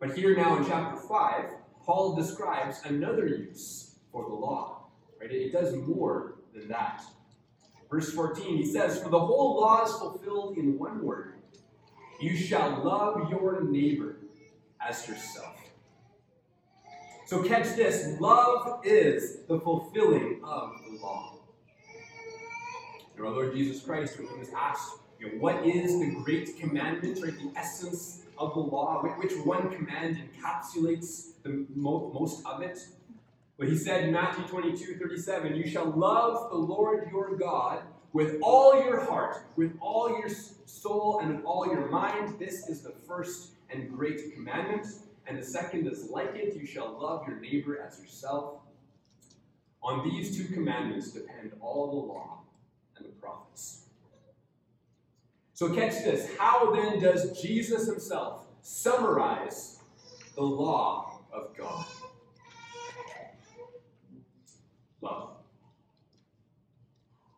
But 0.00 0.16
here 0.16 0.36
now 0.36 0.56
in 0.56 0.66
chapter 0.66 0.98
5, 0.98 1.44
Paul 1.86 2.16
describes 2.16 2.80
another 2.84 3.28
use 3.28 3.94
for 4.10 4.28
the 4.28 4.34
law. 4.34 4.88
Right? 5.20 5.30
It 5.30 5.52
does 5.52 5.72
more 5.76 6.34
than 6.52 6.66
that. 6.68 7.02
Verse 7.88 8.12
14, 8.12 8.56
he 8.56 8.66
says, 8.66 9.00
For 9.00 9.08
the 9.08 9.20
whole 9.20 9.60
law 9.60 9.84
is 9.84 9.92
fulfilled 9.92 10.58
in 10.58 10.78
one 10.78 11.04
word 11.04 11.34
You 12.20 12.36
shall 12.36 12.82
love 12.84 13.30
your 13.30 13.62
neighbor 13.62 14.16
as 14.80 15.06
yourself. 15.06 15.54
So 17.26 17.44
catch 17.44 17.76
this 17.76 18.18
love 18.18 18.80
is 18.84 19.44
the 19.46 19.60
fulfilling 19.60 20.40
of 20.42 20.72
the 20.84 20.98
law. 21.00 21.38
Our 23.20 23.30
Lord 23.30 23.54
Jesus 23.54 23.80
Christ, 23.80 24.18
when 24.18 24.28
he 24.28 24.38
was 24.38 24.48
asked, 24.56 24.98
you 25.18 25.26
know, 25.26 25.32
what 25.38 25.66
is 25.66 25.98
the 25.98 26.10
great 26.22 26.58
commandment, 26.58 27.18
right? 27.22 27.34
The 27.36 27.58
essence 27.58 28.22
of 28.36 28.54
the 28.54 28.60
law, 28.60 29.02
which 29.02 29.32
one 29.44 29.70
command 29.70 30.16
encapsulates 30.16 31.32
the 31.42 31.66
most 31.74 32.44
of 32.46 32.62
it? 32.62 32.78
Well, 33.56 33.68
he 33.68 33.76
said 33.76 34.04
in 34.04 34.12
Matthew 34.12 34.44
22, 34.44 34.98
37, 34.98 35.56
You 35.56 35.68
shall 35.68 35.90
love 35.90 36.50
the 36.50 36.56
Lord 36.56 37.08
your 37.10 37.36
God 37.36 37.82
with 38.12 38.38
all 38.40 38.80
your 38.84 39.04
heart, 39.04 39.42
with 39.56 39.76
all 39.80 40.10
your 40.10 40.28
soul, 40.66 41.18
and 41.20 41.36
with 41.36 41.44
all 41.44 41.66
your 41.66 41.90
mind. 41.90 42.38
This 42.38 42.68
is 42.68 42.82
the 42.82 42.92
first 43.06 43.50
and 43.70 43.92
great 43.92 44.34
commandment. 44.34 44.86
And 45.26 45.36
the 45.36 45.44
second 45.44 45.88
is 45.88 46.08
like 46.08 46.34
it 46.36 46.56
you 46.56 46.66
shall 46.66 46.96
love 47.00 47.26
your 47.26 47.40
neighbor 47.40 47.80
as 47.80 47.98
yourself. 48.00 48.60
On 49.82 50.08
these 50.08 50.36
two 50.36 50.52
commandments 50.52 51.10
depend 51.10 51.52
all 51.60 51.90
the 51.90 52.12
law 52.12 52.40
and 52.96 53.06
the 53.06 53.10
prophets. 53.20 53.87
So, 55.58 55.74
catch 55.74 56.04
this. 56.04 56.30
How 56.38 56.72
then 56.72 57.00
does 57.00 57.42
Jesus 57.42 57.88
himself 57.88 58.44
summarize 58.62 59.80
the 60.36 60.42
law 60.44 61.22
of 61.32 61.48
God? 61.56 61.84
Love. 65.00 65.30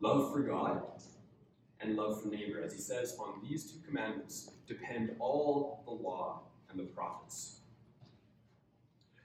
Love 0.03 0.33
for 0.35 0.43
God 0.43 0.83
and 1.81 1.97
love 1.97 2.23
for 2.23 2.29
neighbor. 2.29 2.61
As 2.63 2.75
he 2.75 2.79
says, 2.79 3.17
on 3.19 3.41
these 3.49 3.73
two 3.73 3.79
commandments 3.87 4.51
depend 4.69 5.17
all 5.19 5.83
the 5.87 5.91
law 5.91 6.43
and 6.69 6.79
the 6.79 6.85
prophets. 6.85 7.61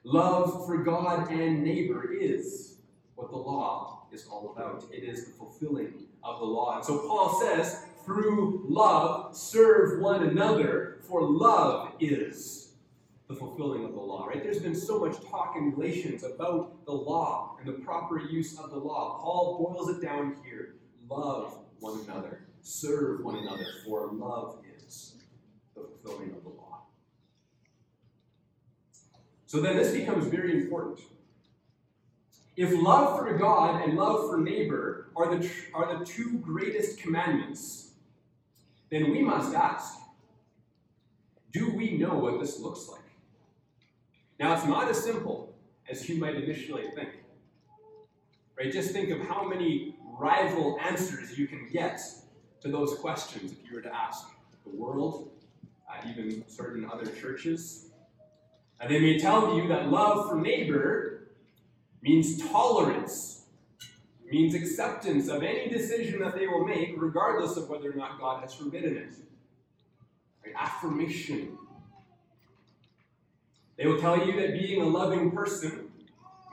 Love 0.05 0.65
for 0.65 0.85
God 0.85 1.29
and 1.29 1.65
neighbor 1.65 2.13
is 2.13 2.77
what 3.15 3.29
the 3.29 3.35
law 3.35 4.07
is 4.13 4.25
all 4.31 4.55
about. 4.55 4.85
It 4.93 5.03
is 5.03 5.25
the 5.25 5.31
fulfilling 5.33 6.05
of 6.23 6.39
the 6.39 6.45
law. 6.45 6.77
And 6.77 6.85
so 6.85 7.05
Paul 7.09 7.37
says, 7.41 7.83
through 8.05 8.65
love, 8.67 9.35
serve 9.35 9.99
one 9.99 10.23
another, 10.23 10.99
for 11.01 11.21
love 11.23 11.93
is 11.99 12.73
the 13.27 13.35
fulfilling 13.35 13.83
of 13.83 13.93
the 13.93 13.99
law, 13.99 14.27
right? 14.27 14.43
There's 14.43 14.61
been 14.61 14.75
so 14.75 14.99
much 14.99 15.15
talk 15.29 15.55
in 15.57 15.71
Galatians 15.71 16.23
about 16.23 16.85
the 16.85 16.91
law 16.91 17.57
and 17.59 17.67
the 17.67 17.79
proper 17.83 18.19
use 18.19 18.59
of 18.59 18.69
the 18.69 18.77
law. 18.77 19.19
Paul 19.21 19.57
boils 19.57 19.89
it 19.89 20.01
down 20.01 20.37
here 20.43 20.75
love 21.09 21.59
one 21.79 21.99
another, 22.07 22.47
serve 22.61 23.23
one 23.23 23.37
another, 23.37 23.65
for 23.85 24.11
love 24.11 24.59
is 24.85 25.15
the 25.75 25.81
fulfilling 25.81 26.31
of 26.31 26.43
the 26.43 26.49
law. 26.49 26.83
So 29.47 29.61
then 29.61 29.77
this 29.77 29.93
becomes 29.93 30.27
very 30.27 30.51
important. 30.53 30.99
If 32.57 32.71
love 32.73 33.19
for 33.19 33.37
God 33.37 33.83
and 33.83 33.97
love 33.97 34.29
for 34.29 34.37
neighbor 34.37 35.09
are 35.15 35.35
the, 35.35 35.49
are 35.73 35.97
the 35.97 36.05
two 36.05 36.37
greatest 36.39 36.99
commandments, 36.99 37.84
then 38.95 39.11
we 39.11 39.21
must 39.21 39.53
ask 39.53 39.95
do 41.51 41.71
we 41.71 41.97
know 41.97 42.15
what 42.15 42.39
this 42.41 42.59
looks 42.59 42.89
like? 42.89 43.01
Now, 44.39 44.53
it's 44.53 44.65
not 44.65 44.89
as 44.89 45.01
simple 45.01 45.55
as 45.89 46.09
you 46.09 46.17
might 46.19 46.35
initially 46.35 46.83
think. 46.95 47.09
Right? 48.57 48.71
Just 48.71 48.91
think 48.91 49.09
of 49.09 49.21
how 49.21 49.47
many 49.47 49.95
rival 50.19 50.77
answers 50.81 51.37
you 51.37 51.47
can 51.47 51.69
get 51.71 52.01
to 52.61 52.67
those 52.69 52.95
questions 52.95 53.53
if 53.53 53.69
you 53.69 53.75
were 53.75 53.81
to 53.81 53.95
ask 53.95 54.27
the 54.65 54.75
world, 54.75 55.29
uh, 55.89 56.09
even 56.09 56.43
certain 56.49 56.89
other 56.91 57.05
churches, 57.05 57.91
and 58.81 58.89
they 58.93 58.99
may 58.99 59.17
tell 59.17 59.55
you 59.55 59.67
that 59.69 59.89
love 59.89 60.29
for 60.29 60.35
neighbor 60.35 61.29
means 62.01 62.37
tolerance, 62.49 63.34
means 64.31 64.55
acceptance 64.55 65.27
of 65.27 65.43
any 65.43 65.69
decision 65.69 66.19
that 66.19 66.35
they 66.35 66.47
will 66.47 66.65
make, 66.65 66.95
regardless 66.97 67.57
of 67.57 67.69
whether 67.69 67.91
or 67.91 67.95
not 67.95 68.19
God 68.19 68.41
has 68.41 68.53
forbidden 68.53 68.97
it. 68.97 69.13
Right? 70.43 70.55
Affirmation. 70.57 71.57
They 73.77 73.85
will 73.85 73.99
tell 73.99 74.25
you 74.25 74.39
that 74.39 74.53
being 74.53 74.81
a 74.81 74.85
loving 74.85 75.31
person 75.31 75.89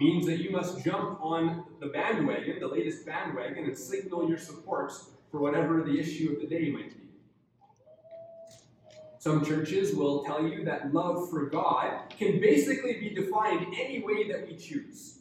means 0.00 0.26
that 0.26 0.38
you 0.38 0.50
must 0.50 0.84
jump 0.84 1.20
on 1.22 1.64
the 1.80 1.86
bandwagon, 1.86 2.58
the 2.58 2.66
latest 2.66 3.06
bandwagon, 3.06 3.64
and 3.64 3.78
signal 3.78 4.28
your 4.28 4.38
support 4.38 4.92
for 5.30 5.38
whatever 5.40 5.82
the 5.82 5.98
issue 5.98 6.32
of 6.32 6.40
the 6.40 6.46
day 6.46 6.70
might 6.70 6.90
be. 6.90 7.02
Some 9.18 9.44
churches 9.44 9.94
will 9.94 10.24
tell 10.24 10.44
you 10.44 10.64
that 10.64 10.92
love 10.92 11.30
for 11.30 11.46
God 11.46 12.10
can 12.10 12.40
basically 12.40 12.94
be 12.94 13.10
defined 13.10 13.66
any 13.78 14.02
way 14.02 14.26
that 14.32 14.48
we 14.48 14.56
choose. 14.56 15.20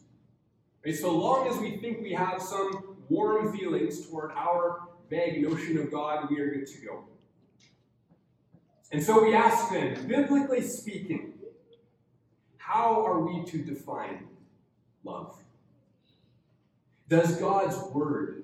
Right? 0.86 0.96
So 0.96 1.16
long 1.16 1.48
as 1.48 1.58
we 1.58 1.78
think 1.78 2.02
we 2.02 2.14
have 2.14 2.42
some 2.42 2.98
warm 3.10 3.56
feelings 3.56 4.08
toward 4.08 4.32
our 4.32 4.82
vague 5.10 5.42
notion 5.42 5.78
of 5.78 5.92
God, 5.92 6.30
we 6.30 6.40
are 6.40 6.50
good 6.54 6.68
to 6.68 6.86
go. 6.86 7.04
And 8.92 9.02
so 9.02 9.24
we 9.24 9.34
ask 9.34 9.72
then, 9.72 10.08
biblically 10.08 10.62
speaking, 10.62 11.34
how 12.58 13.06
are 13.06 13.20
we 13.20 13.44
to 13.46 13.58
define 13.60 14.28
love? 15.04 15.38
Does 17.08 17.36
God's 17.38 17.78
word 17.94 18.44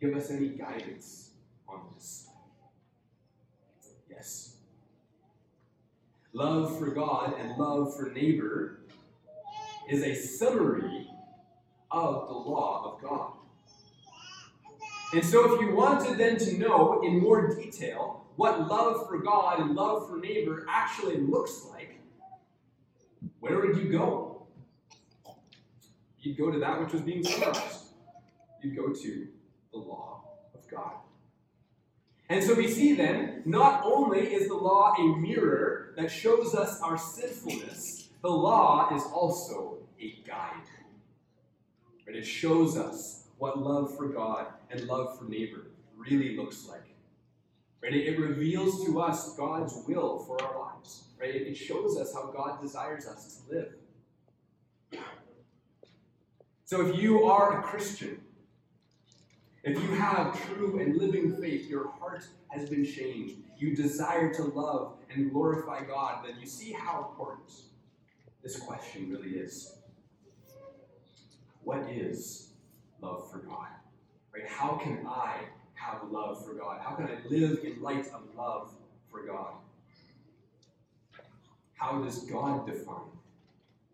give 0.00 0.14
us 0.16 0.30
any 0.30 0.48
guidance 0.48 1.30
on 1.68 1.80
this? 1.94 2.28
Yes 4.10 4.56
love 6.36 6.78
for 6.78 6.90
God 6.90 7.34
and 7.40 7.56
love 7.56 7.96
for 7.96 8.10
neighbor 8.10 8.80
is 9.88 10.02
a 10.02 10.14
summary 10.14 11.08
of 11.90 12.28
the 12.28 12.34
law 12.34 12.92
of 12.94 13.02
God. 13.02 13.32
And 15.14 15.24
so, 15.24 15.54
if 15.54 15.60
you 15.60 15.74
wanted 15.74 16.18
then 16.18 16.36
to 16.38 16.58
know 16.58 17.02
in 17.04 17.20
more 17.20 17.54
detail 17.54 18.26
what 18.36 18.68
love 18.68 19.06
for 19.06 19.18
God 19.18 19.60
and 19.60 19.74
love 19.74 20.08
for 20.08 20.18
neighbor 20.18 20.66
actually 20.68 21.18
looks 21.18 21.64
like, 21.70 22.00
where 23.40 23.60
would 23.60 23.76
you 23.76 23.90
go? 23.90 24.46
You'd 26.20 26.36
go 26.36 26.50
to 26.50 26.58
that 26.58 26.80
which 26.80 26.92
was 26.92 27.02
being 27.02 27.22
summarized 27.22 27.86
you'd 28.66 28.76
go 28.76 28.92
to 28.92 29.28
the 29.72 29.78
law 29.78 30.24
of 30.54 30.68
God. 30.68 30.92
And 32.28 32.42
so 32.42 32.54
we 32.54 32.68
see 32.68 32.94
then, 32.94 33.42
not 33.44 33.82
only 33.84 34.34
is 34.34 34.48
the 34.48 34.54
law 34.54 34.94
a 34.98 35.16
mirror 35.16 35.94
that 35.96 36.10
shows 36.10 36.54
us 36.54 36.80
our 36.80 36.98
sinfulness, 36.98 38.08
the 38.22 38.28
law 38.28 38.94
is 38.94 39.02
also 39.04 39.78
a 40.00 40.18
guide. 40.26 40.66
Right? 42.06 42.16
It 42.16 42.24
shows 42.24 42.76
us 42.76 43.24
what 43.38 43.58
love 43.58 43.96
for 43.96 44.08
God 44.08 44.46
and 44.70 44.86
love 44.86 45.18
for 45.18 45.24
neighbor 45.24 45.66
really 45.96 46.36
looks 46.36 46.66
like. 46.68 46.84
Right? 47.82 47.94
It, 47.94 48.18
reveals 48.18 48.84
to 48.86 49.00
us 49.00 49.36
God's 49.36 49.74
will 49.86 50.18
for 50.20 50.42
our 50.42 50.58
lives. 50.58 51.04
Right? 51.20 51.34
It 51.34 51.56
shows 51.56 51.98
us 51.98 52.12
how 52.14 52.30
God 52.30 52.60
desires 52.60 53.06
us 53.06 53.40
to 53.48 53.54
live. 53.54 53.72
So 56.64 56.84
if 56.86 56.96
you 57.00 57.24
are 57.24 57.60
a 57.60 57.62
Christian, 57.62 58.20
if 59.62 59.80
you 59.80 59.94
have 59.96 60.40
true 60.46 60.80
and 60.80 60.96
living 60.96 61.36
faith, 61.40 61.68
your 61.68 61.90
heart 61.92 62.24
has 62.48 62.68
been 62.68 62.84
changed, 62.84 63.36
you 63.58 63.74
desire 63.74 64.32
to 64.34 64.42
love 64.42 64.94
and 65.12 65.30
glorify 65.30 65.84
God, 65.84 66.24
then 66.24 66.36
you 66.40 66.46
see 66.46 66.72
how 66.72 67.08
important 67.10 67.50
this 68.42 68.58
question 68.58 69.10
really 69.10 69.38
is. 69.38 69.75
What 71.66 71.90
is 71.90 72.50
love 73.02 73.28
for 73.28 73.38
God? 73.38 73.66
Right? 74.32 74.46
How 74.48 74.76
can 74.76 75.04
I 75.04 75.34
have 75.74 76.00
love 76.12 76.46
for 76.46 76.54
God? 76.54 76.80
How 76.80 76.94
can 76.94 77.06
I 77.06 77.18
live 77.28 77.58
in 77.64 77.82
light 77.82 78.06
of 78.14 78.22
love 78.36 78.70
for 79.10 79.26
God? 79.26 79.54
How 81.74 82.00
does 82.00 82.20
God 82.20 82.68
define 82.68 83.10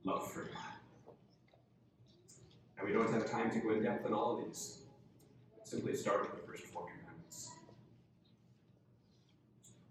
love 0.04 0.30
for 0.30 0.40
God? 0.42 1.14
And 2.76 2.86
we 2.86 2.92
don't 2.92 3.10
have 3.10 3.30
time 3.30 3.50
to 3.52 3.58
go 3.60 3.72
in 3.72 3.82
depth 3.82 4.04
on 4.04 4.12
all 4.12 4.38
of 4.38 4.44
these. 4.44 4.82
Simply 5.64 5.96
start 5.96 6.20
with 6.20 6.42
the 6.42 6.46
first 6.46 6.64
four 6.64 6.82
commandments. 6.82 7.52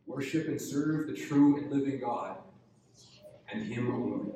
Worship 0.05 0.47
and 0.49 0.61
serve 0.61 1.07
the 1.07 1.13
true 1.13 1.57
and 1.57 1.71
living 1.71 1.99
God, 1.99 2.37
and 3.51 3.63
Him 3.63 3.89
only. 3.91 4.33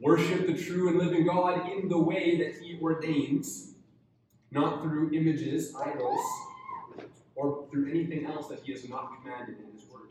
Worship 0.00 0.46
the 0.46 0.62
true 0.62 0.88
and 0.88 0.98
living 0.98 1.26
God 1.26 1.72
in 1.72 1.88
the 1.88 1.98
way 1.98 2.36
that 2.38 2.60
He 2.60 2.78
ordains, 2.82 3.74
not 4.50 4.82
through 4.82 5.12
images, 5.14 5.74
idols, 5.74 6.20
or 7.34 7.66
through 7.70 7.90
anything 7.90 8.26
else 8.26 8.48
that 8.48 8.60
He 8.62 8.72
has 8.72 8.88
not 8.88 9.10
commanded 9.16 9.56
in 9.58 9.72
His 9.72 9.88
Word. 9.88 10.10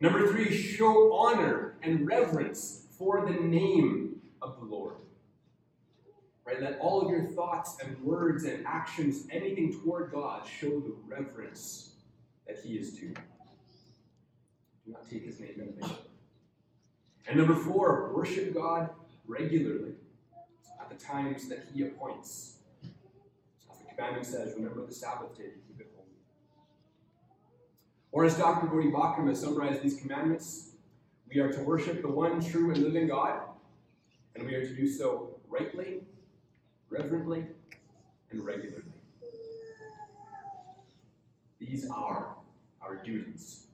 Number 0.00 0.28
three, 0.28 0.54
show 0.54 1.12
honor 1.14 1.78
and 1.82 2.06
reverence 2.06 2.86
for 2.96 3.26
the 3.26 3.40
name 3.40 4.20
of 4.40 4.58
the 4.60 4.64
Lord. 4.64 4.96
Right? 6.44 6.60
Let 6.62 6.78
all 6.78 7.02
of 7.02 7.10
your 7.10 7.24
thoughts 7.24 7.76
and 7.84 8.00
words 8.04 8.44
and 8.44 8.64
actions, 8.66 9.26
anything 9.32 9.72
toward 9.82 10.12
God, 10.12 10.46
show 10.46 10.78
the 10.78 10.94
reverence 11.08 11.94
that 12.46 12.58
He 12.62 12.74
is 12.74 12.92
due. 12.92 13.14
Do 14.84 14.92
not 14.92 15.10
take 15.10 15.24
His 15.24 15.40
name 15.40 15.54
in 15.58 15.74
vain. 15.80 15.96
And 17.28 17.38
number 17.38 17.54
four, 17.54 18.12
worship 18.14 18.54
God 18.54 18.90
regularly 19.26 19.94
at 20.80 20.88
the 20.88 21.04
times 21.04 21.48
that 21.48 21.66
He 21.72 21.82
appoints. 21.82 22.58
As 23.70 23.78
the 23.78 23.94
commandment 23.94 24.26
says, 24.26 24.54
remember 24.56 24.86
the 24.86 24.94
Sabbath 24.94 25.36
day 25.36 25.44
to 25.44 25.58
keep 25.66 25.80
it 25.80 25.92
holy. 25.96 26.08
Or 28.12 28.24
as 28.24 28.36
Dr. 28.36 28.68
Voddie 28.68 28.92
Baucham 28.92 29.28
has 29.28 29.40
summarized 29.40 29.82
these 29.82 30.00
commandments, 30.00 30.70
we 31.32 31.40
are 31.40 31.52
to 31.52 31.60
worship 31.60 32.02
the 32.02 32.08
one 32.08 32.44
true 32.44 32.70
and 32.70 32.82
living 32.82 33.08
God 33.08 33.40
and 34.36 34.46
we 34.46 34.54
are 34.54 34.66
to 34.66 34.74
do 34.74 34.86
so 34.88 35.38
rightly, 35.48 36.02
reverently, 36.90 37.46
and 38.30 38.44
regularly. 38.44 38.82
These 41.58 41.88
are 41.90 42.36
our 42.82 42.96
duties 43.02 43.65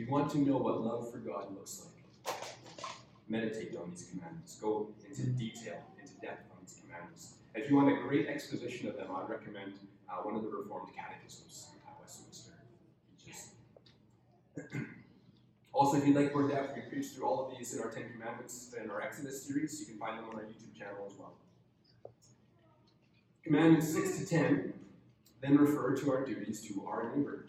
you 0.00 0.06
want 0.10 0.30
to 0.32 0.38
know 0.38 0.56
what 0.56 0.80
love 0.80 1.12
for 1.12 1.18
God 1.18 1.54
looks 1.54 1.84
like, 1.84 2.34
meditate 3.28 3.76
on 3.76 3.90
these 3.90 4.08
commandments. 4.10 4.56
Go 4.56 4.88
into 5.06 5.26
detail, 5.26 5.76
into 6.00 6.14
depth 6.22 6.50
on 6.50 6.56
these 6.62 6.80
commandments. 6.82 7.34
If 7.54 7.68
you 7.68 7.76
want 7.76 7.92
a 7.92 8.00
great 8.00 8.26
exposition 8.26 8.88
of 8.88 8.96
them, 8.96 9.08
I'd 9.14 9.28
recommend 9.28 9.74
uh, 10.08 10.22
one 10.22 10.36
of 10.36 10.42
the 10.42 10.48
Reformed 10.48 10.88
Catechisms 10.96 11.68
at 11.86 12.00
Westminster. 12.00 12.52
Also, 15.72 15.96
if 15.96 16.06
you'd 16.06 16.16
like 16.16 16.34
more 16.34 16.46
depth, 16.46 16.76
we 16.76 16.82
preach 16.82 17.12
through 17.12 17.24
all 17.24 17.46
of 17.46 17.56
these 17.56 17.72
in 17.74 17.80
our 17.80 17.90
Ten 17.90 18.10
Commandments 18.12 18.74
in 18.82 18.90
our 18.90 19.00
Exodus 19.00 19.42
series. 19.42 19.80
You 19.80 19.86
can 19.86 19.96
find 19.96 20.18
them 20.18 20.26
on 20.28 20.34
our 20.34 20.42
YouTube 20.42 20.76
channel 20.76 21.06
as 21.06 21.16
well. 21.16 21.32
Commandments 23.42 23.94
6 23.94 24.18
to 24.18 24.26
10 24.26 24.74
then 25.40 25.56
refer 25.56 25.96
to 25.96 26.12
our 26.12 26.26
duties 26.26 26.60
to 26.68 26.84
our 26.86 27.16
neighbor. 27.16 27.46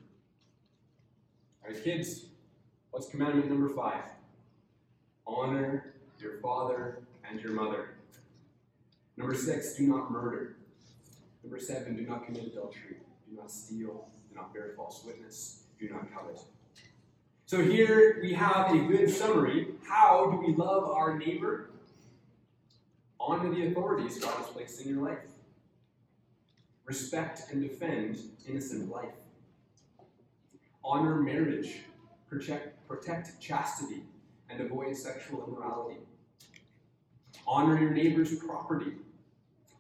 All 1.66 1.74
right, 1.74 1.84
kids, 1.84 2.28
what's 2.92 3.10
commandment 3.10 3.50
number 3.50 3.70
5? 3.70 4.04
Honor 5.26 5.94
your 6.20 6.38
father 6.40 7.00
and 7.30 7.42
your 7.42 7.54
mother. 7.54 7.96
Number 9.18 9.34
6, 9.34 9.76
do 9.76 9.88
not 9.88 10.12
murder. 10.12 10.58
Number 11.44 11.60
7, 11.60 11.96
do 11.96 12.04
not 12.04 12.26
commit 12.26 12.48
adultery. 12.48 12.98
Do 13.30 13.36
not 13.36 13.52
steal. 13.52 14.08
Do 14.30 14.36
not 14.36 14.54
bear 14.54 14.74
false 14.76 15.04
witness. 15.06 15.64
Do 15.80 15.90
not 15.90 16.14
covet. 16.14 16.40
So 17.46 17.62
here 17.62 18.20
we 18.22 18.34
have 18.34 18.74
a 18.74 18.78
good 18.78 19.10
summary. 19.10 19.68
How 19.88 20.30
do 20.32 20.38
we 20.38 20.56
love 20.56 20.86
our 20.86 21.18
neighbor? 21.18 21.72
Honor 23.20 23.54
the 23.54 23.68
authorities 23.68 24.20
God 24.20 24.36
has 24.38 24.48
placed 24.48 24.82
in 24.82 24.90
your 24.94 25.08
life. 25.08 25.20
Respect 26.86 27.52
and 27.52 27.62
defend 27.62 28.20
innocent 28.48 28.90
life. 28.90 29.14
Honor 30.84 31.16
marriage. 31.16 31.82
Protect, 32.30 32.71
protect 32.92 33.40
chastity 33.40 34.04
and 34.50 34.60
avoid 34.60 34.96
sexual 34.96 35.46
immorality. 35.48 36.00
Honor 37.48 37.80
your 37.80 37.92
neighbor's 37.92 38.36
property. 38.36 38.92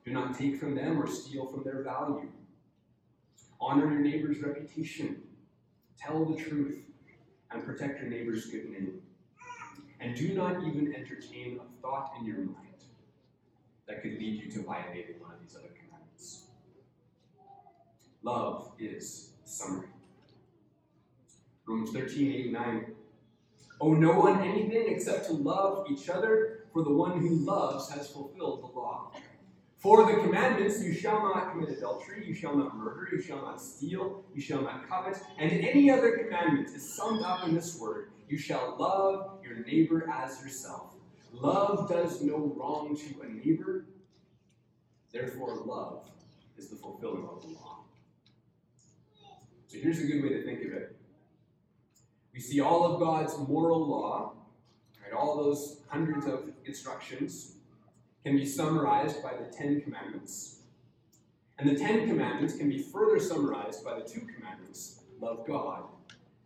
Do 0.06 0.12
not 0.12 0.38
take 0.38 0.60
from 0.60 0.76
them 0.76 1.02
or 1.02 1.08
steal 1.08 1.45
from 1.45 1.63
their 1.63 1.84
value. 1.84 2.30
Honor 3.60 3.91
your 3.91 4.02
neighbor's 4.02 4.39
reputation. 4.41 5.21
Tell 6.00 6.24
the 6.24 6.41
truth 6.41 6.80
and 7.52 7.63
protect 7.65 8.00
your 8.00 8.10
neighbor's 8.10 8.45
good 8.45 8.69
name. 8.69 9.02
And 10.00 10.15
do 10.15 10.34
not 10.34 10.63
even 10.63 10.95
entertain 10.95 11.60
a 11.60 11.82
thought 11.82 12.13
in 12.19 12.26
your 12.26 12.38
mind 12.38 12.56
that 13.88 14.02
could 14.02 14.13
lead 14.13 14.41
you 14.41 14.50
to 14.52 14.63
violating 14.63 15.19
one 15.19 15.34
of 15.34 15.41
these 15.41 15.56
other 15.56 15.69
commandments. 15.78 16.45
Love 18.24 18.71
is 18.80 19.32
summary. 19.43 19.89
Romans 21.67 21.91
13, 21.91 22.32
8, 22.32 22.52
9. 22.52 22.86
Owe 23.82 23.94
no 23.94 24.20
one 24.20 24.41
anything 24.41 24.86
except 24.88 25.26
to 25.28 25.34
love 25.34 25.88
each 25.89 26.08
other, 26.08 26.65
for 26.72 26.84
the 26.84 26.94
one 26.94 27.20
who 27.20 27.36
loves 27.38 27.89
has 27.91 28.10
fulfilled 28.10 28.62
the 28.62 28.80
law. 28.80 29.12
For 29.78 30.06
the 30.06 30.22
commandments, 30.22 30.84
you 30.84 30.94
shall 30.94 31.22
not 31.24 31.52
commit 31.52 31.70
adultery, 31.70 32.24
you 32.28 32.36
shall 32.36 32.56
not 32.56 32.78
murder, 32.78 33.10
you 33.12 33.22
shall 33.22 33.41
not 33.41 33.60
steal, 33.60 34.24
you 34.36 34.39
shall 34.39 34.62
not 34.62 34.88
covet, 34.88 35.17
and 35.39 35.52
any 35.52 35.89
other 35.89 36.17
commandment 36.20 36.67
is 36.67 36.94
summed 36.96 37.24
up 37.24 37.48
in 37.48 37.56
this 37.56 37.80
word 37.80 38.12
you 38.32 38.38
shall 38.38 38.78
love 38.80 39.39
your 39.44 39.58
neighbor 39.65 40.10
as 40.10 40.41
yourself. 40.41 40.94
Love 41.34 41.89
does 41.89 42.22
no 42.22 42.54
wrong 42.56 42.96
to 42.96 43.22
a 43.22 43.28
neighbor, 43.28 43.86
therefore, 45.12 45.56
love 45.65 46.10
is 46.58 46.70
the 46.70 46.78
fulfilling 46.78 47.28
of 47.28 47.41
the 47.41 47.50
law. 47.50 47.80
So 49.67 49.78
here's 49.80 50.00
a 50.00 50.06
good 50.06 50.24
way 50.24 50.30
to 50.30 50.44
think 50.44 50.62
of 50.62 50.72
it. 50.72 50.96
We 52.34 52.39
see 52.39 52.62
all 52.62 52.86
of 52.86 53.00
God's 53.00 53.38
moral 53.38 53.86
law, 53.88 54.34
right, 55.04 55.13
all 55.13 55.38
those 55.38 55.82
hundreds 55.88 56.25
of 56.25 56.50
instructions 56.65 57.56
can 58.23 58.38
be 58.38 58.46
summarized 58.46 59.21
by 59.21 59.34
the 59.34 59.46
Ten 59.56 59.82
Commandments. 59.82 60.62
And 61.60 61.69
the 61.69 61.75
Ten 61.75 62.08
Commandments 62.08 62.56
can 62.56 62.69
be 62.69 62.79
further 62.79 63.19
summarized 63.19 63.84
by 63.84 64.00
the 64.00 64.02
two 64.02 64.21
commandments 64.21 65.02
love 65.19 65.46
God 65.46 65.84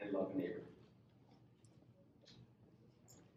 and 0.02 0.12
love 0.12 0.36
neighbor. 0.36 0.62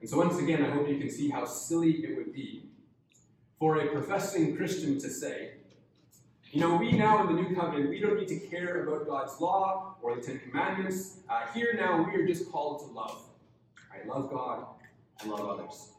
And 0.01 0.09
so, 0.09 0.19
once 0.19 0.39
again, 0.39 0.65
I 0.65 0.71
hope 0.71 0.89
you 0.89 0.99
can 0.99 1.11
see 1.11 1.29
how 1.29 1.45
silly 1.45 2.05
it 2.05 2.17
would 2.17 2.33
be 2.33 2.65
for 3.59 3.81
a 3.81 3.89
professing 3.89 4.57
Christian 4.57 4.99
to 5.01 5.11
say, 5.11 5.53
you 6.51 6.61
know, 6.61 6.77
we 6.77 6.93
now 6.93 7.21
in 7.29 7.37
the 7.37 7.43
New 7.43 7.55
Covenant, 7.55 7.91
we 7.91 8.01
don't 8.01 8.19
need 8.19 8.29
to 8.29 8.39
care 8.49 8.87
about 8.87 9.07
God's 9.07 9.39
law 9.41 9.97
or 10.01 10.17
the 10.17 10.23
Ten 10.23 10.41
Commandments. 10.41 11.19
Uh, 11.29 11.43
here 11.53 11.75
now, 11.79 12.03
we 12.03 12.19
are 12.19 12.27
just 12.27 12.51
called 12.51 12.81
to 12.81 12.87
love. 12.87 13.23
I 13.93 14.07
Love 14.07 14.31
God 14.31 14.65
and 15.21 15.31
love 15.31 15.49
others. 15.49 15.91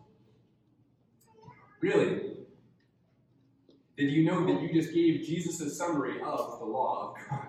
Really? 1.82 2.38
Did 3.98 4.12
you 4.12 4.24
know 4.24 4.46
that 4.46 4.62
you 4.62 4.74
just 4.74 4.94
gave 4.94 5.26
Jesus 5.26 5.60
a 5.62 5.70
summary 5.70 6.22
of 6.22 6.60
the 6.60 6.66
law 6.66 7.14
of 7.14 7.30
God? 7.30 7.48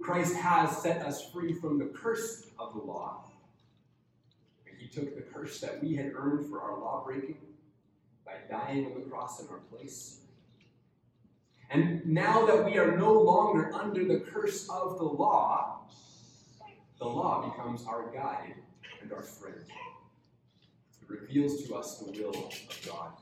Christ 0.00 0.34
has 0.36 0.76
set 0.78 1.04
us 1.04 1.30
free 1.30 1.52
from 1.52 1.78
the 1.78 1.86
curse 1.86 2.46
of 2.58 2.74
the 2.74 2.80
law. 2.80 3.24
He 4.78 4.88
took 4.88 5.14
the 5.14 5.22
curse 5.22 5.60
that 5.60 5.82
we 5.82 5.94
had 5.94 6.12
earned 6.16 6.48
for 6.48 6.60
our 6.60 6.78
law 6.80 7.04
breaking 7.04 7.36
by 8.26 8.32
dying 8.50 8.86
on 8.86 8.94
the 8.94 9.06
cross 9.08 9.40
in 9.40 9.48
our 9.48 9.58
place. 9.58 10.21
And 11.72 12.04
now 12.04 12.44
that 12.44 12.66
we 12.66 12.76
are 12.76 12.98
no 12.98 13.12
longer 13.12 13.72
under 13.72 14.04
the 14.04 14.20
curse 14.20 14.68
of 14.68 14.98
the 14.98 15.04
law, 15.04 15.86
the 16.98 17.06
law 17.06 17.48
becomes 17.48 17.86
our 17.86 18.12
guide 18.12 18.54
and 19.00 19.10
our 19.10 19.22
friend. 19.22 19.56
It 21.00 21.08
reveals 21.08 21.64
to 21.64 21.74
us 21.74 21.98
the 21.98 22.12
will 22.12 22.28
of 22.28 22.80
God. 22.86 23.12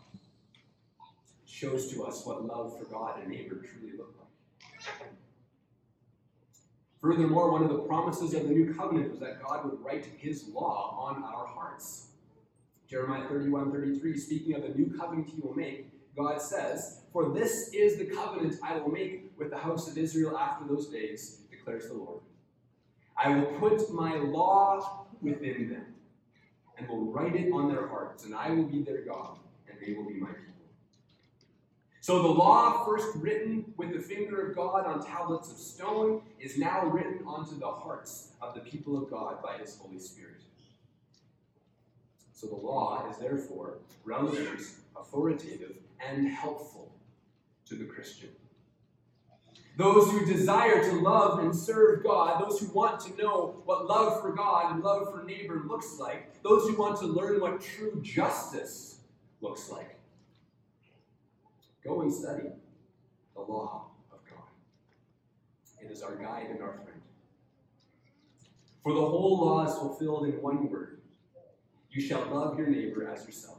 It 0.98 1.48
shows 1.48 1.92
to 1.92 2.04
us 2.04 2.26
what 2.26 2.44
love 2.44 2.76
for 2.76 2.86
God 2.86 3.20
and 3.20 3.30
neighbor 3.30 3.54
truly 3.54 3.96
look 3.96 4.16
like. 4.18 5.08
Furthermore, 7.00 7.52
one 7.52 7.62
of 7.62 7.68
the 7.68 7.78
promises 7.78 8.34
of 8.34 8.48
the 8.48 8.54
new 8.54 8.74
covenant 8.74 9.12
was 9.12 9.20
that 9.20 9.40
God 9.42 9.64
would 9.64 9.80
write 9.80 10.06
his 10.18 10.48
law 10.48 11.08
on 11.08 11.22
our 11.22 11.46
hearts. 11.46 12.08
Jeremiah 12.88 13.28
31 13.28 13.70
33, 13.70 14.18
speaking 14.18 14.54
of 14.56 14.62
the 14.62 14.70
new 14.70 14.92
covenant 14.98 15.28
he 15.28 15.40
will 15.40 15.54
make, 15.54 15.86
God 16.16 16.42
says, 16.42 16.99
For 17.12 17.30
this 17.30 17.70
is 17.72 17.98
the 17.98 18.04
covenant 18.04 18.56
I 18.62 18.78
will 18.78 18.90
make 18.90 19.32
with 19.36 19.50
the 19.50 19.58
house 19.58 19.90
of 19.90 19.98
Israel 19.98 20.38
after 20.38 20.66
those 20.66 20.88
days, 20.88 21.40
declares 21.50 21.88
the 21.88 21.94
Lord. 21.94 22.20
I 23.16 23.30
will 23.30 23.46
put 23.58 23.92
my 23.92 24.16
law 24.16 25.06
within 25.20 25.68
them 25.68 25.86
and 26.78 26.88
will 26.88 27.06
write 27.06 27.34
it 27.34 27.52
on 27.52 27.68
their 27.68 27.88
hearts, 27.88 28.24
and 28.24 28.34
I 28.34 28.50
will 28.50 28.64
be 28.64 28.82
their 28.82 29.02
God, 29.02 29.38
and 29.68 29.78
they 29.84 29.92
will 29.92 30.08
be 30.08 30.14
my 30.14 30.28
people. 30.28 30.46
So 32.00 32.22
the 32.22 32.28
law, 32.28 32.86
first 32.86 33.14
written 33.16 33.74
with 33.76 33.92
the 33.92 34.00
finger 34.00 34.48
of 34.48 34.56
God 34.56 34.86
on 34.86 35.04
tablets 35.04 35.50
of 35.50 35.58
stone, 35.58 36.22
is 36.40 36.56
now 36.56 36.86
written 36.86 37.20
onto 37.26 37.58
the 37.58 37.66
hearts 37.66 38.32
of 38.40 38.54
the 38.54 38.60
people 38.60 38.96
of 38.96 39.10
God 39.10 39.42
by 39.42 39.58
his 39.58 39.76
Holy 39.76 39.98
Spirit. 39.98 40.40
So 42.32 42.46
the 42.46 42.54
law 42.54 43.06
is 43.10 43.18
therefore 43.18 43.78
relevant, 44.04 44.62
authoritative, 44.96 45.74
and 46.00 46.26
helpful 46.26 46.89
to 47.70 47.76
the 47.76 47.84
Christian. 47.84 48.28
Those 49.76 50.10
who 50.10 50.26
desire 50.26 50.82
to 50.90 51.00
love 51.00 51.38
and 51.38 51.54
serve 51.54 52.02
God, 52.02 52.42
those 52.42 52.60
who 52.60 52.66
want 52.74 53.00
to 53.00 53.16
know 53.16 53.62
what 53.64 53.86
love 53.86 54.20
for 54.20 54.32
God 54.32 54.74
and 54.74 54.82
love 54.82 55.10
for 55.10 55.24
neighbor 55.24 55.62
looks 55.66 55.98
like, 55.98 56.42
those 56.42 56.68
who 56.68 56.76
want 56.76 56.98
to 56.98 57.06
learn 57.06 57.40
what 57.40 57.62
true 57.62 57.98
justice 58.02 59.00
looks 59.40 59.70
like, 59.70 59.96
go 61.82 62.02
and 62.02 62.12
study 62.12 62.48
the 63.34 63.40
law 63.40 63.86
of 64.12 64.18
God. 64.28 64.44
It 65.80 65.90
is 65.90 66.02
our 66.02 66.16
guide 66.16 66.48
and 66.50 66.60
our 66.60 66.74
friend. 66.74 67.00
For 68.82 68.92
the 68.92 69.00
whole 69.00 69.38
law 69.40 69.64
is 69.66 69.74
fulfilled 69.74 70.26
in 70.26 70.42
one 70.42 70.68
word 70.68 71.00
you 71.92 72.00
shall 72.00 72.24
love 72.26 72.58
your 72.58 72.68
neighbor 72.68 73.08
as 73.08 73.26
yourself. 73.26 73.58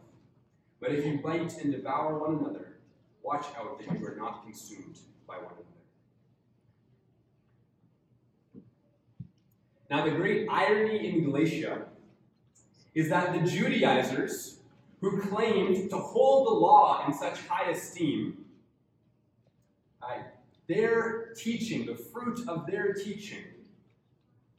But 0.79 0.93
if 0.93 1.05
you 1.05 1.19
bite 1.21 1.53
and 1.61 1.71
devour 1.71 2.17
one 2.17 2.39
another, 2.39 2.70
watch 3.23 3.45
out 3.57 3.79
that 3.79 3.99
you 3.99 4.05
are 4.05 4.15
not 4.15 4.43
consumed 4.43 4.97
by 5.27 5.35
one 5.35 5.45
another. 5.45 5.65
Now, 9.89 10.05
the 10.05 10.11
great 10.11 10.47
irony 10.49 11.09
in 11.09 11.23
Galatia 11.23 11.85
is 12.95 13.09
that 13.09 13.33
the 13.33 13.49
Judaizers, 13.49 14.57
who 15.01 15.19
claimed 15.21 15.89
to 15.89 15.97
hold 15.97 16.47
the 16.47 16.53
law 16.53 17.05
in 17.07 17.13
such 17.13 17.39
high 17.47 17.71
esteem, 17.71 18.37
their 20.67 21.33
teaching, 21.35 21.85
the 21.85 21.95
fruit 21.95 22.47
of 22.47 22.65
their 22.65 22.93
teaching, 22.93 23.43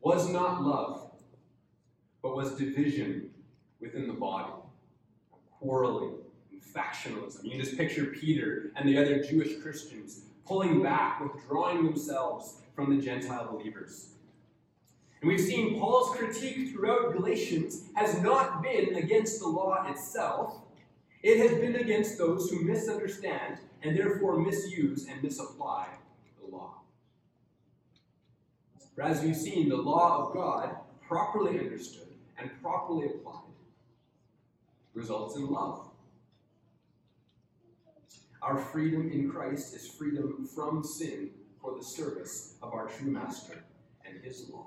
was 0.01 0.29
not 0.29 0.63
love, 0.63 1.11
but 2.23 2.37
was 2.37 2.57
division 2.57 3.31
within 3.81 4.07
the 4.07 4.13
body, 4.13 4.53
quarreling 5.59 6.22
factionalism. 6.63 7.45
You 7.45 7.61
just 7.61 7.77
picture 7.77 8.07
Peter 8.07 8.73
and 8.77 8.89
the 8.89 8.99
other 8.99 9.23
Jewish 9.23 9.61
Christians 9.61 10.23
pulling 10.47 10.83
back, 10.83 11.21
withdrawing 11.21 11.85
themselves 11.85 12.59
from 12.75 12.95
the 12.95 13.03
Gentile 13.03 13.49
believers. 13.53 14.09
And 15.21 15.31
we've 15.31 15.41
seen 15.41 15.79
Paul's 15.79 16.17
critique 16.17 16.73
throughout 16.73 17.13
Galatians 17.15 17.85
has 17.95 18.21
not 18.21 18.63
been 18.63 18.97
against 18.97 19.41
the 19.41 19.49
law 19.49 19.87
itself, 19.89 20.59
it 21.23 21.39
has 21.39 21.61
been 21.61 21.77
against 21.77 22.19
those 22.19 22.51
who 22.51 22.65
misunderstand 22.65 23.59
and 23.83 23.97
therefore 23.97 24.39
misuse 24.39 25.07
and 25.07 25.23
misapply 25.23 25.87
the 26.41 26.55
law. 26.55 26.81
For 28.97 29.03
as 29.03 29.23
we've 29.23 29.37
seen, 29.37 29.69
the 29.69 29.77
law 29.77 30.27
of 30.27 30.35
God, 30.35 30.77
properly 31.07 31.59
understood 31.59 32.09
and 32.39 32.51
properly 32.61 33.07
applied, 33.07 33.43
results 34.95 35.37
in 35.37 35.47
love. 35.47 35.89
Our 38.43 38.59
freedom 38.59 39.09
in 39.11 39.31
Christ 39.31 39.75
is 39.75 39.87
freedom 39.87 40.49
from 40.53 40.83
sin 40.83 41.31
for 41.61 41.77
the 41.79 41.85
service 41.85 42.57
of 42.61 42.73
our 42.73 42.89
true 42.89 43.11
Master 43.11 43.65
and 44.05 44.23
His 44.23 44.51
law. 44.51 44.67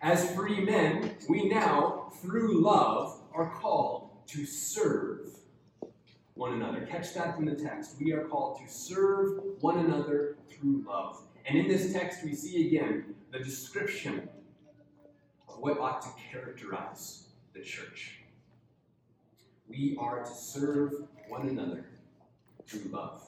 As 0.00 0.32
free 0.34 0.60
men, 0.60 1.16
we 1.28 1.48
now, 1.48 2.12
through 2.22 2.62
love, 2.62 3.20
are 3.34 3.50
called 3.50 4.10
to 4.28 4.46
serve 4.46 5.30
one 6.34 6.52
another. 6.52 6.86
Catch 6.86 7.14
that 7.14 7.34
from 7.34 7.46
the 7.46 7.56
text. 7.56 7.96
We 8.00 8.12
are 8.12 8.24
called 8.24 8.60
to 8.60 8.72
serve 8.72 9.40
one 9.60 9.78
another 9.78 10.36
through 10.48 10.84
love. 10.86 11.22
And 11.46 11.58
in 11.58 11.66
this 11.66 11.92
text, 11.92 12.22
we 12.22 12.34
see 12.34 12.68
again 12.68 13.14
the 13.32 13.38
description 13.40 14.28
of 15.48 15.58
what 15.58 15.78
ought 15.78 16.02
to 16.02 16.08
characterize 16.30 17.28
the 17.54 17.62
church. 17.62 18.20
We 19.68 19.96
are 19.98 20.22
to 20.22 20.34
serve 20.34 20.92
one 21.28 21.48
another 21.48 21.86
through 22.66 22.90
love. 22.90 23.22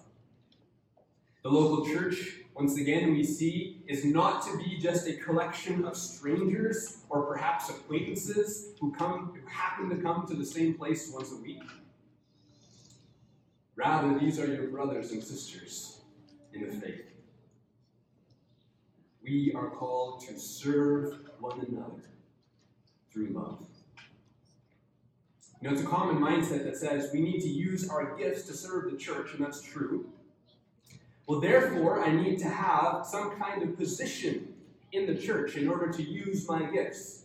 The 1.43 1.49
local 1.49 1.87
church 1.87 2.39
once 2.59 2.77
again, 2.77 3.13
we 3.13 3.23
see 3.23 3.85
is 3.87 4.05
not 4.05 4.45
to 4.45 4.59
be 4.59 4.79
just 4.79 5.07
a 5.07 5.13
collection 5.13 5.85
of 5.85 5.97
strangers 5.97 7.05
or 7.09 7.23
perhaps 7.23 7.71
acquaintances 7.71 8.71
who 8.81 8.93
come 8.93 9.33
who 9.33 9.49
happen 9.49 9.89
to 9.91 9.97
come 10.03 10.27
to 10.27 10.35
the 10.35 10.45
same 10.45 10.75
place 10.75 11.09
once 11.15 11.31
a 11.31 11.37
week. 11.37 11.63
Rather, 13.77 14.19
these 14.19 14.41
are 14.41 14.53
your 14.53 14.67
brothers 14.67 15.13
and 15.13 15.23
sisters 15.23 16.01
in 16.53 16.69
the 16.69 16.73
faith. 16.73 17.05
We 19.23 19.53
are 19.55 19.71
called 19.71 20.27
to 20.27 20.37
serve 20.37 21.17
one 21.39 21.61
another 21.61 22.11
through 23.13 23.29
love. 23.29 23.65
You 25.61 25.69
know, 25.69 25.75
it's 25.75 25.83
a 25.83 25.87
common 25.87 26.23
mindset 26.23 26.65
that 26.65 26.77
says 26.77 27.11
we 27.13 27.21
need 27.21 27.41
to 27.41 27.49
use 27.49 27.89
our 27.89 28.17
gifts 28.17 28.45
to 28.45 28.55
serve 28.55 28.93
the 28.93 28.97
church, 28.97 29.35
and 29.35 29.45
that's 29.45 29.61
true. 29.61 30.07
Well, 31.27 31.41
therefore, 31.41 32.03
I 32.05 32.13
need 32.13 32.39
to 32.39 32.49
have 32.49 33.05
some 33.05 33.33
kind 33.33 33.63
of 33.63 33.77
position 33.77 34.55
in 34.93 35.07
the 35.07 35.15
church 35.15 35.57
in 35.57 35.69
order 35.69 35.93
to 35.93 36.03
use 36.03 36.49
my 36.49 36.63
gifts. 36.71 37.25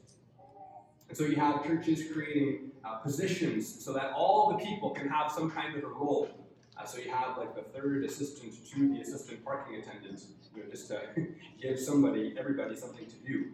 And 1.09 1.17
so 1.17 1.25
you 1.25 1.35
have 1.35 1.63
churches 1.63 2.11
creating 2.11 2.71
uh, 2.83 2.95
positions 2.95 3.83
so 3.83 3.93
that 3.93 4.13
all 4.13 4.57
the 4.57 4.65
people 4.65 4.89
can 4.89 5.07
have 5.07 5.31
some 5.31 5.49
kind 5.49 5.75
of 5.75 5.83
a 5.83 5.87
role. 5.87 6.27
Uh, 6.75 6.85
so 6.85 6.97
you 6.97 7.11
have 7.11 7.37
like 7.37 7.55
the 7.55 7.61
third 7.61 8.03
assistant 8.03 8.51
to 8.71 8.93
the 8.93 8.99
assistant 8.99 9.45
parking 9.45 9.75
attendant, 9.75 10.23
you 10.55 10.63
know, 10.63 10.69
just 10.69 10.87
to 10.87 10.99
give 11.61 11.79
somebody, 11.79 12.33
everybody 12.37 12.75
something 12.75 13.05
to 13.05 13.15
do. 13.31 13.51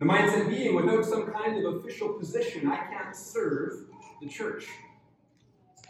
The 0.00 0.06
mindset 0.06 0.48
being, 0.48 0.74
without 0.74 1.04
some 1.04 1.30
kind 1.30 1.62
of 1.62 1.74
official 1.76 2.14
position, 2.14 2.66
I 2.66 2.78
can't 2.86 3.14
serve 3.14 3.84
the 4.22 4.28
church. 4.28 4.66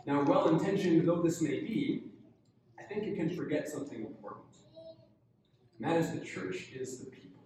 Now, 0.04 0.24
well 0.24 0.48
intentioned 0.48 1.06
though 1.06 1.22
this 1.22 1.40
may 1.40 1.60
be, 1.60 2.02
I 2.76 2.82
think 2.82 3.04
it 3.04 3.14
can 3.14 3.30
forget 3.30 3.68
something 3.68 4.00
important. 4.00 4.46
And 5.78 5.88
that 5.88 5.96
is 5.96 6.10
the 6.10 6.24
church 6.26 6.70
is 6.74 6.98
the 6.98 7.06
people. 7.06 7.44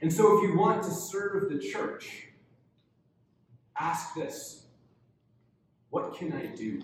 And 0.00 0.12
so 0.12 0.38
if 0.38 0.48
you 0.48 0.56
want 0.56 0.84
to 0.84 0.90
serve 0.90 1.50
the 1.50 1.58
church, 1.58 2.28
ask 3.76 4.14
this 4.14 4.66
What 5.90 6.16
can 6.16 6.32
I 6.32 6.46
do 6.46 6.80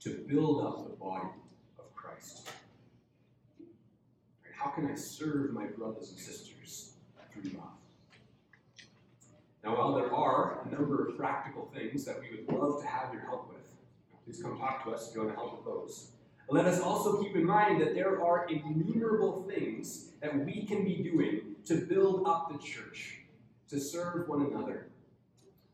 to 0.00 0.24
build 0.28 0.66
up 0.66 0.90
the 0.90 0.96
body 0.96 1.28
of 1.78 1.94
Christ? 1.94 2.48
How 4.62 4.70
can 4.70 4.86
I 4.86 4.94
serve 4.94 5.52
my 5.52 5.66
brothers 5.66 6.10
and 6.10 6.18
sisters 6.18 6.92
through 7.32 7.50
love? 7.58 7.70
Now, 9.64 9.76
while 9.76 9.94
there 9.94 10.14
are 10.14 10.60
a 10.64 10.70
number 10.70 11.08
of 11.08 11.16
practical 11.16 11.68
things 11.74 12.04
that 12.04 12.20
we 12.20 12.36
would 12.36 12.56
love 12.56 12.80
to 12.80 12.86
have 12.86 13.12
your 13.12 13.22
help 13.22 13.48
with, 13.48 13.66
please 14.24 14.40
come 14.40 14.56
talk 14.56 14.84
to 14.84 14.92
us 14.92 15.08
if 15.08 15.16
you 15.16 15.22
want 15.22 15.34
to 15.34 15.36
help 15.36 15.56
with 15.56 15.64
those. 15.64 16.12
And 16.48 16.56
let 16.56 16.66
us 16.66 16.80
also 16.80 17.20
keep 17.20 17.34
in 17.34 17.44
mind 17.44 17.80
that 17.80 17.94
there 17.94 18.22
are 18.24 18.46
innumerable 18.48 19.50
things 19.52 20.10
that 20.20 20.44
we 20.44 20.64
can 20.64 20.84
be 20.84 21.02
doing 21.02 21.56
to 21.64 21.74
build 21.74 22.22
up 22.28 22.52
the 22.52 22.58
church, 22.64 23.18
to 23.68 23.80
serve 23.80 24.28
one 24.28 24.46
another. 24.46 24.86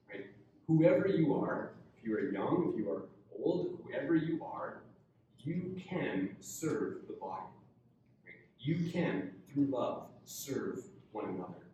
Right? 0.08 0.28
Whoever 0.66 1.08
you 1.08 1.34
are, 1.34 1.72
if 1.98 2.08
you 2.08 2.16
are 2.16 2.30
young, 2.30 2.72
if 2.72 2.78
you 2.78 2.90
are 2.90 3.02
old, 3.38 3.80
whoever 3.84 4.14
you 4.16 4.42
are, 4.42 4.80
you 5.40 5.76
can 5.90 6.36
serve 6.40 7.06
the 7.06 7.14
body. 7.20 7.44
You 8.60 8.90
can, 8.90 9.32
through 9.52 9.66
love, 9.66 10.06
serve 10.24 10.80
one 11.12 11.26
another. 11.26 11.66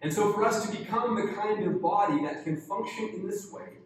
And 0.00 0.12
so, 0.12 0.32
for 0.32 0.44
us 0.44 0.68
to 0.68 0.76
become 0.76 1.16
the 1.16 1.32
kind 1.32 1.64
of 1.64 1.82
body 1.82 2.22
that 2.24 2.44
can 2.44 2.56
function 2.56 3.10
in 3.14 3.26
this 3.26 3.52
way, 3.52 3.78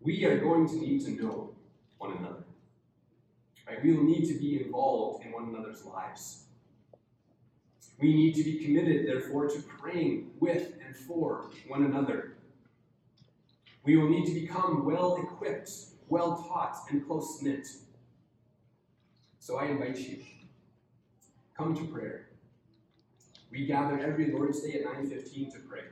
we 0.00 0.24
are 0.24 0.38
going 0.38 0.68
to 0.68 0.76
need 0.76 1.04
to 1.06 1.10
know 1.12 1.54
one 1.98 2.16
another. 2.18 2.44
Right? 3.66 3.82
We 3.82 3.94
will 3.94 4.04
need 4.04 4.26
to 4.28 4.34
be 4.34 4.62
involved 4.62 5.24
in 5.24 5.32
one 5.32 5.48
another's 5.48 5.84
lives. 5.84 6.44
We 7.98 8.12
need 8.12 8.34
to 8.34 8.44
be 8.44 8.58
committed, 8.58 9.06
therefore, 9.06 9.48
to 9.48 9.62
praying 9.62 10.32
with 10.40 10.72
and 10.84 10.94
for 10.94 11.50
one 11.68 11.84
another. 11.84 12.34
We 13.84 13.96
will 13.96 14.08
need 14.08 14.26
to 14.26 14.34
become 14.34 14.84
well 14.84 15.16
equipped, 15.16 15.70
well 16.08 16.44
taught, 16.48 16.76
and 16.90 17.06
close 17.06 17.40
knit. 17.40 17.68
So 19.44 19.58
I 19.58 19.66
invite 19.66 19.98
you, 19.98 20.24
come 21.54 21.74
to 21.76 21.84
prayer. 21.84 22.28
We 23.50 23.66
gather 23.66 23.98
every 23.98 24.32
Lord's 24.32 24.62
Day 24.62 24.72
at 24.80 24.86
9:15 24.86 25.52
to 25.52 25.58
pray. 25.68 25.82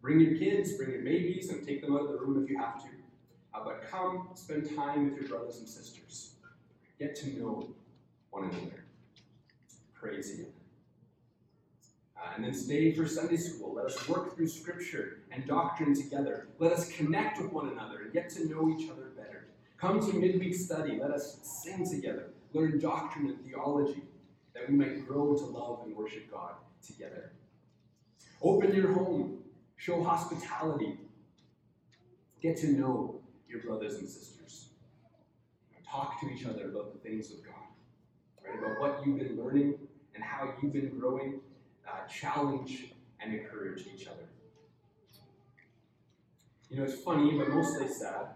Bring 0.00 0.18
your 0.18 0.36
kids, 0.36 0.72
bring 0.72 0.90
your 0.90 1.02
babies, 1.02 1.50
and 1.50 1.64
take 1.64 1.80
them 1.80 1.94
out 1.94 2.06
of 2.06 2.08
the 2.08 2.18
room 2.18 2.42
if 2.42 2.50
you 2.50 2.58
have 2.58 2.82
to. 2.82 2.88
Uh, 3.54 3.62
but 3.64 3.82
come 3.88 4.30
spend 4.34 4.74
time 4.74 5.04
with 5.04 5.20
your 5.20 5.28
brothers 5.28 5.58
and 5.58 5.68
sisters. 5.68 6.34
Get 6.98 7.14
to 7.20 7.38
know 7.38 7.72
one 8.30 8.50
another. 8.50 8.84
Praise 9.94 10.36
Him. 10.36 10.46
Uh, 12.16 12.32
and 12.34 12.44
then 12.44 12.52
stay 12.52 12.90
for 12.90 13.06
Sunday 13.06 13.36
school. 13.36 13.74
Let 13.74 13.84
us 13.84 14.08
work 14.08 14.34
through 14.34 14.48
Scripture 14.48 15.20
and 15.30 15.46
doctrine 15.46 15.94
together. 15.94 16.48
Let 16.58 16.72
us 16.72 16.90
connect 16.90 17.40
with 17.40 17.52
one 17.52 17.68
another 17.68 18.02
and 18.02 18.12
get 18.12 18.28
to 18.30 18.48
know 18.48 18.76
each 18.76 18.90
other. 18.90 19.03
Come 19.78 20.00
to 20.00 20.16
midweek 20.18 20.54
study. 20.54 20.98
Let 21.00 21.10
us 21.10 21.38
sing 21.42 21.88
together, 21.88 22.30
learn 22.52 22.78
doctrine 22.78 23.26
and 23.26 23.44
theology, 23.44 24.02
that 24.54 24.68
we 24.68 24.76
might 24.76 25.06
grow 25.06 25.36
to 25.36 25.44
love 25.44 25.80
and 25.84 25.94
worship 25.94 26.30
God 26.30 26.54
together. 26.86 27.32
Open 28.42 28.74
your 28.74 28.92
home, 28.92 29.38
show 29.76 30.02
hospitality, 30.02 30.98
get 32.42 32.56
to 32.58 32.68
know 32.68 33.20
your 33.48 33.60
brothers 33.60 33.94
and 33.94 34.08
sisters. 34.08 34.68
Talk 35.90 36.20
to 36.20 36.28
each 36.28 36.44
other 36.44 36.70
about 36.70 36.92
the 36.92 36.98
things 37.08 37.30
of 37.30 37.44
God, 37.44 37.54
right? 38.44 38.58
About 38.58 38.80
what 38.80 39.06
you've 39.06 39.18
been 39.18 39.40
learning 39.40 39.74
and 40.14 40.24
how 40.24 40.52
you've 40.60 40.72
been 40.72 40.98
growing. 40.98 41.40
Uh, 41.86 42.08
challenge 42.08 42.86
and 43.20 43.34
encourage 43.34 43.86
each 43.94 44.06
other. 44.06 44.26
You 46.70 46.78
know, 46.78 46.84
it's 46.84 47.00
funny, 47.02 47.36
but 47.38 47.50
mostly 47.50 47.86
sad, 47.88 48.28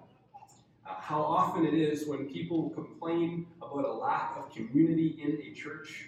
how 0.89 1.22
often 1.22 1.66
it 1.66 1.74
is 1.74 2.07
when 2.07 2.28
people 2.28 2.70
complain 2.70 3.47
about 3.61 3.84
a 3.84 3.93
lack 3.93 4.36
of 4.36 4.53
community 4.55 5.18
in 5.22 5.41
a 5.41 5.55
church, 5.55 6.07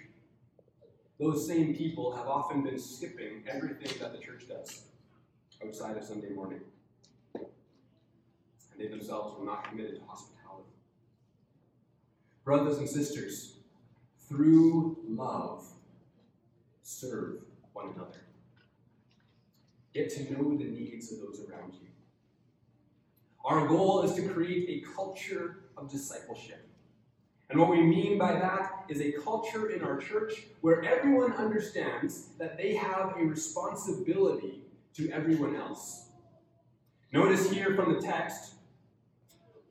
those 1.19 1.47
same 1.47 1.75
people 1.75 2.15
have 2.15 2.27
often 2.27 2.63
been 2.63 2.79
skipping 2.79 3.43
everything 3.47 3.91
that 3.99 4.11
the 4.11 4.17
church 4.17 4.47
does 4.47 4.85
outside 5.63 5.97
of 5.97 6.03
Sunday 6.03 6.29
morning. 6.29 6.61
And 7.35 7.45
they 8.79 8.87
themselves 8.87 9.37
were 9.39 9.45
not 9.45 9.69
committed 9.69 9.99
to 9.99 10.01
hospitality. 10.05 10.69
Brothers 12.43 12.79
and 12.79 12.89
sisters, 12.89 13.53
through 14.27 14.97
love, 15.07 15.63
serve 16.81 17.43
one 17.73 17.93
another. 17.95 18.21
Get 19.93 20.09
to 20.15 20.33
know 20.33 20.57
the 20.57 20.63
needs 20.63 21.11
of 21.11 21.19
those 21.19 21.45
around 21.47 21.73
you. 21.73 21.90
Our 23.43 23.67
goal 23.67 24.03
is 24.03 24.13
to 24.15 24.27
create 24.27 24.69
a 24.69 24.93
culture 24.95 25.63
of 25.77 25.91
discipleship. 25.91 26.67
And 27.49 27.59
what 27.59 27.69
we 27.69 27.81
mean 27.81 28.17
by 28.17 28.33
that 28.33 28.85
is 28.87 29.01
a 29.01 29.11
culture 29.11 29.71
in 29.71 29.81
our 29.81 29.97
church 29.97 30.43
where 30.61 30.83
everyone 30.83 31.33
understands 31.33 32.29
that 32.39 32.57
they 32.57 32.75
have 32.75 33.15
a 33.17 33.23
responsibility 33.23 34.63
to 34.93 35.09
everyone 35.11 35.55
else. 35.55 36.11
Notice 37.11 37.51
here 37.51 37.75
from 37.75 37.93
the 37.93 38.01
text, 38.01 38.53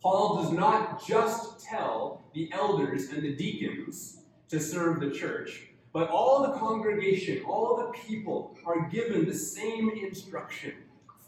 Paul 0.02 0.42
does 0.42 0.52
not 0.52 1.06
just 1.06 1.64
tell 1.64 2.22
the 2.34 2.50
elders 2.52 3.10
and 3.10 3.22
the 3.22 3.34
deacons 3.34 4.22
to 4.48 4.60
serve 4.60 5.00
the 5.00 5.10
church, 5.10 5.68
but 5.92 6.10
all 6.10 6.42
the 6.42 6.58
congregation, 6.58 7.42
all 7.44 7.76
the 7.76 7.98
people 7.98 8.58
are 8.66 8.88
given 8.88 9.26
the 9.26 9.34
same 9.34 9.90
instruction 9.90 10.74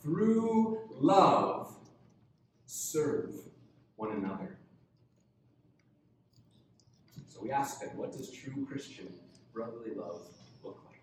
through 0.02 0.80
love, 0.90 1.74
serve 2.72 3.34
one 3.96 4.12
another. 4.12 4.56
So 7.28 7.40
we 7.42 7.50
ask 7.50 7.80
them, 7.80 7.90
what 7.96 8.12
does 8.12 8.30
true 8.30 8.66
Christian 8.66 9.12
brotherly 9.52 9.94
love 9.94 10.22
look 10.64 10.78
like? 10.86 11.02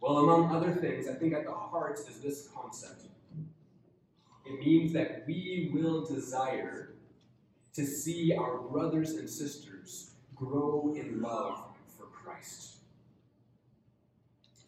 Well, 0.00 0.18
among 0.18 0.54
other 0.54 0.72
things, 0.72 1.08
I 1.08 1.14
think 1.14 1.34
at 1.34 1.44
the 1.44 1.52
heart 1.52 1.98
is 1.98 2.20
this 2.20 2.48
concept. 2.54 3.06
It 4.46 4.60
means 4.60 4.92
that 4.92 5.24
we 5.26 5.70
will 5.72 6.04
desire 6.04 6.94
to 7.74 7.84
see 7.84 8.36
our 8.36 8.58
brothers 8.58 9.10
and 9.14 9.28
sisters 9.28 10.12
grow 10.36 10.94
in 10.96 11.20
love 11.20 11.58
for 11.96 12.04
Christ. 12.06 12.76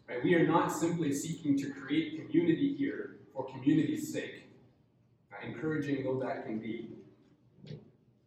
Right? 0.09 0.25
We 0.25 0.35
are 0.35 0.47
not 0.47 0.73
simply 0.73 1.13
seeking 1.13 1.57
to 1.59 1.71
create 1.71 2.21
community 2.21 2.75
here 2.77 3.19
for 3.33 3.47
community's 3.51 4.13
sake, 4.13 4.44
encouraging 5.45 6.05
though 6.05 6.19
that 6.21 6.47
can 6.47 6.59
be. 6.59 6.91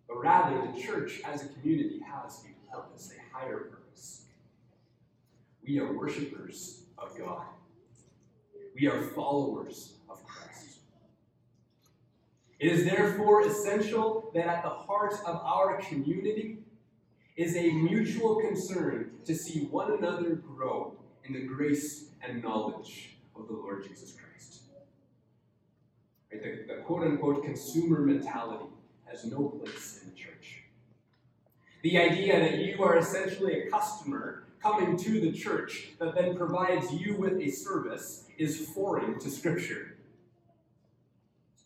But 0.07 0.21
rather, 0.21 0.71
the 0.71 0.81
church 0.81 1.21
as 1.25 1.43
a 1.43 1.47
community 1.49 1.99
has 1.99 2.43
a 2.45 2.75
purpose, 2.75 3.11
a 3.11 3.37
higher 3.37 3.57
purpose. 3.57 4.23
We 5.65 5.79
are 5.79 5.91
worshipers 5.91 6.83
of 6.97 7.17
God. 7.17 7.45
We 8.79 8.87
are 8.87 9.01
followers 9.01 9.93
of 10.09 10.23
Christ. 10.25 10.79
It 12.59 12.71
is 12.71 12.85
therefore 12.85 13.45
essential 13.45 14.31
that 14.33 14.47
at 14.47 14.63
the 14.63 14.69
heart 14.69 15.13
of 15.25 15.35
our 15.43 15.79
community 15.81 16.59
is 17.35 17.55
a 17.55 17.71
mutual 17.71 18.37
concern 18.37 19.11
to 19.25 19.35
see 19.35 19.65
one 19.65 19.91
another 19.91 20.35
grow 20.35 20.95
in 21.23 21.33
the 21.33 21.41
grace 21.41 22.05
and 22.21 22.41
knowledge 22.41 23.17
of 23.35 23.47
the 23.47 23.53
Lord 23.53 23.87
Jesus 23.87 24.13
Christ. 24.13 24.26
Right? 26.31 26.41
The, 26.67 26.73
the 26.73 26.81
quote 26.81 27.03
unquote 27.03 27.43
consumer 27.43 27.99
mentality 27.99 28.65
has 29.05 29.25
no 29.25 29.49
place 29.49 30.01
in 30.01 30.09
the 30.09 30.15
church. 30.15 30.63
The 31.83 31.97
idea 31.97 32.39
that 32.39 32.57
you 32.59 32.83
are 32.83 32.97
essentially 32.97 33.61
a 33.61 33.69
customer 33.69 34.43
coming 34.61 34.97
to 34.97 35.21
the 35.21 35.31
church 35.31 35.89
that 35.99 36.15
then 36.15 36.35
provides 36.35 36.91
you 36.91 37.15
with 37.15 37.39
a 37.39 37.49
service 37.49 38.25
is 38.37 38.67
foreign 38.69 39.19
to 39.19 39.29
Scripture. 39.29 39.95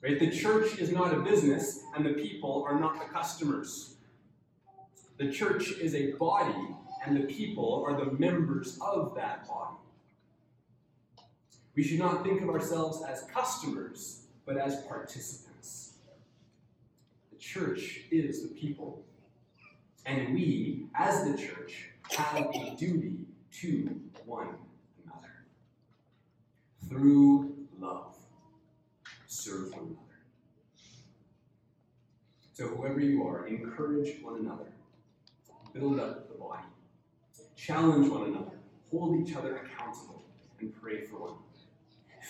Right? 0.01 0.20
The 0.20 0.32
church 0.32 0.80
is 0.80 0.91
not 0.91 1.14
a 1.14 1.20
business, 1.20 1.84
and 1.95 2.05
the 2.05 2.14
people 2.14 2.66
are 2.68 2.80
not 2.80 2.99
the 2.99 3.14
customers. 3.14 3.95
The 5.18 5.32
church 5.32 5.72
is 5.74 5.93
a 5.93 6.14
body, 6.14 6.76
and 7.05 7.16
the 7.16 7.32
people 7.32 7.84
are 7.88 7.97
the 7.97 8.12
members 8.12 8.80
of 8.82 9.16
that 9.16 9.47
body. 9.47 9.78
We 11.76 11.84
should 11.84 11.99
not 11.99 12.24
think 12.24 12.41
of 12.41 12.49
ourselves 12.49 13.03
as 13.03 13.24
customers, 13.34 14.20
but 14.45 14.57
as 14.57 14.83
participants. 14.83 15.93
The 17.31 17.37
church 17.37 18.01
is 18.11 18.43
the 18.43 18.55
people, 18.55 19.03
and 20.05 20.33
we, 20.33 20.87
as 20.95 21.23
the 21.25 21.37
church, 21.37 21.89
have 22.11 22.49
a 22.53 22.75
duty 22.77 23.19
to 23.53 24.01
one 24.25 24.55
another. 25.05 25.45
Through 26.89 27.55
love, 27.79 28.15
serve 29.27 29.71
one 29.73 29.81
another. 29.81 29.97
So, 32.53 32.67
whoever 32.67 32.99
you 32.99 33.27
are, 33.27 33.47
encourage 33.47 34.21
one 34.21 34.39
another 34.39 34.71
build 35.73 35.99
up 35.99 36.27
the 36.27 36.37
body, 36.37 36.63
challenge 37.55 38.09
one 38.09 38.23
another, 38.23 38.59
hold 38.89 39.27
each 39.27 39.35
other 39.35 39.57
accountable, 39.57 40.23
and 40.59 40.73
pray 40.81 41.01
for 41.01 41.17
one 41.17 41.29
another. 41.29 41.51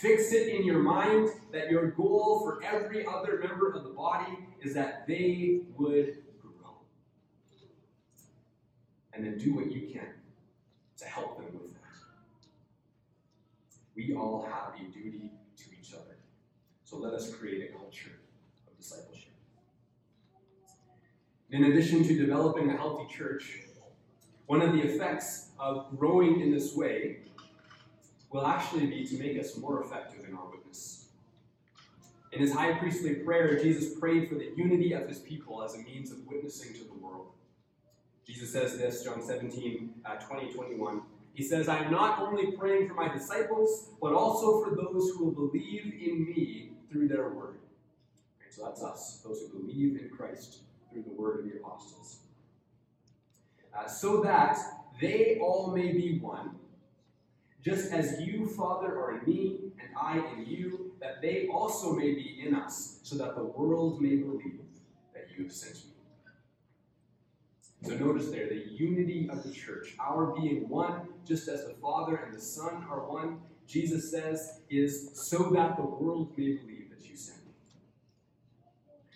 Fix 0.01 0.31
it 0.31 0.47
in 0.47 0.65
your 0.65 0.79
mind 0.79 1.29
that 1.51 1.69
your 1.69 1.91
goal 1.91 2.39
for 2.43 2.59
every 2.63 3.05
other 3.05 3.37
member 3.37 3.71
of 3.71 3.83
the 3.83 3.91
body 3.91 4.35
is 4.59 4.73
that 4.73 5.05
they 5.05 5.59
would 5.77 6.17
grow. 6.41 6.71
And 9.13 9.23
then 9.23 9.37
do 9.37 9.53
what 9.53 9.71
you 9.71 9.81
can 9.93 10.07
to 10.97 11.05
help 11.05 11.37
them 11.37 11.53
with 11.53 11.71
that. 11.75 11.81
We 13.95 14.15
all 14.15 14.43
have 14.51 14.73
a 14.73 14.91
duty 14.91 15.29
to 15.57 15.63
each 15.79 15.93
other. 15.93 16.17
So 16.83 16.97
let 16.97 17.13
us 17.13 17.31
create 17.35 17.69
a 17.69 17.77
culture 17.77 18.17
of 18.67 18.75
discipleship. 18.79 19.29
In 21.51 21.65
addition 21.65 22.03
to 22.05 22.17
developing 22.17 22.71
a 22.71 22.75
healthy 22.75 23.05
church, 23.13 23.59
one 24.47 24.63
of 24.63 24.73
the 24.73 24.81
effects 24.81 25.49
of 25.59 25.95
growing 25.99 26.41
in 26.41 26.51
this 26.51 26.75
way 26.75 27.17
will 28.31 28.45
actually 28.45 28.87
be 28.87 29.05
to 29.05 29.17
make 29.17 29.39
us 29.39 29.57
more 29.57 29.83
effective 29.83 30.25
in 30.27 30.35
our 30.35 30.49
witness. 30.49 31.09
In 32.31 32.39
his 32.39 32.53
high 32.53 32.73
priestly 32.73 33.15
prayer, 33.15 33.61
Jesus 33.61 33.99
prayed 33.99 34.29
for 34.29 34.35
the 34.35 34.51
unity 34.55 34.93
of 34.93 35.07
his 35.07 35.19
people 35.19 35.63
as 35.63 35.75
a 35.75 35.79
means 35.79 36.11
of 36.11 36.25
witnessing 36.25 36.73
to 36.75 36.85
the 36.85 36.93
world. 36.93 37.27
Jesus 38.25 38.53
says 38.53 38.77
this, 38.77 39.03
John 39.03 39.21
17, 39.21 39.93
uh, 40.05 40.15
20, 40.15 40.53
21. 40.53 41.01
He 41.33 41.43
says, 41.43 41.67
I 41.67 41.83
am 41.83 41.91
not 41.91 42.19
only 42.19 42.51
praying 42.51 42.87
for 42.87 42.93
my 42.93 43.11
disciples, 43.11 43.89
but 44.01 44.13
also 44.13 44.63
for 44.63 44.75
those 44.75 45.11
who 45.11 45.25
will 45.25 45.47
believe 45.47 45.93
in 46.01 46.25
me 46.25 46.71
through 46.89 47.09
their 47.09 47.29
word. 47.29 47.57
Okay, 48.39 48.49
so 48.49 48.63
that's 48.65 48.81
us, 48.81 49.21
those 49.25 49.41
who 49.41 49.59
believe 49.59 49.99
in 49.99 50.09
Christ 50.09 50.59
through 50.91 51.03
the 51.03 51.09
word 51.09 51.39
of 51.39 51.45
the 51.45 51.57
apostles. 51.57 52.19
Uh, 53.77 53.87
so 53.87 54.21
that 54.21 54.57
they 55.01 55.39
all 55.41 55.73
may 55.75 55.91
be 55.91 56.19
one, 56.19 56.55
just 57.63 57.91
as 57.91 58.19
you, 58.21 58.47
Father, 58.47 58.87
are 58.87 59.19
in 59.19 59.31
me, 59.31 59.59
and 59.79 59.89
I 59.99 60.17
in 60.33 60.45
you, 60.45 60.93
that 60.99 61.21
they 61.21 61.47
also 61.47 61.93
may 61.93 62.13
be 62.13 62.41
in 62.45 62.55
us, 62.55 62.99
so 63.03 63.15
that 63.17 63.35
the 63.35 63.43
world 63.43 64.01
may 64.01 64.15
believe 64.15 64.61
that 65.13 65.27
you 65.35 65.43
have 65.43 65.53
sent 65.53 65.75
me. 65.75 65.91
So 67.83 67.95
notice 67.95 68.29
there 68.29 68.47
the 68.47 68.63
unity 68.71 69.27
of 69.29 69.43
the 69.43 69.51
church, 69.51 69.95
our 69.99 70.35
being 70.39 70.69
one, 70.69 71.07
just 71.25 71.47
as 71.47 71.65
the 71.65 71.73
Father 71.81 72.15
and 72.15 72.33
the 72.33 72.41
Son 72.41 72.85
are 72.89 73.07
one, 73.07 73.39
Jesus 73.67 74.11
says, 74.11 74.61
is 74.69 75.11
so 75.13 75.49
that 75.51 75.77
the 75.77 75.83
world 75.83 76.37
may 76.37 76.57
believe 76.57 76.89
that 76.91 77.09
you 77.09 77.15
sent 77.15 77.39
me. 77.45 77.53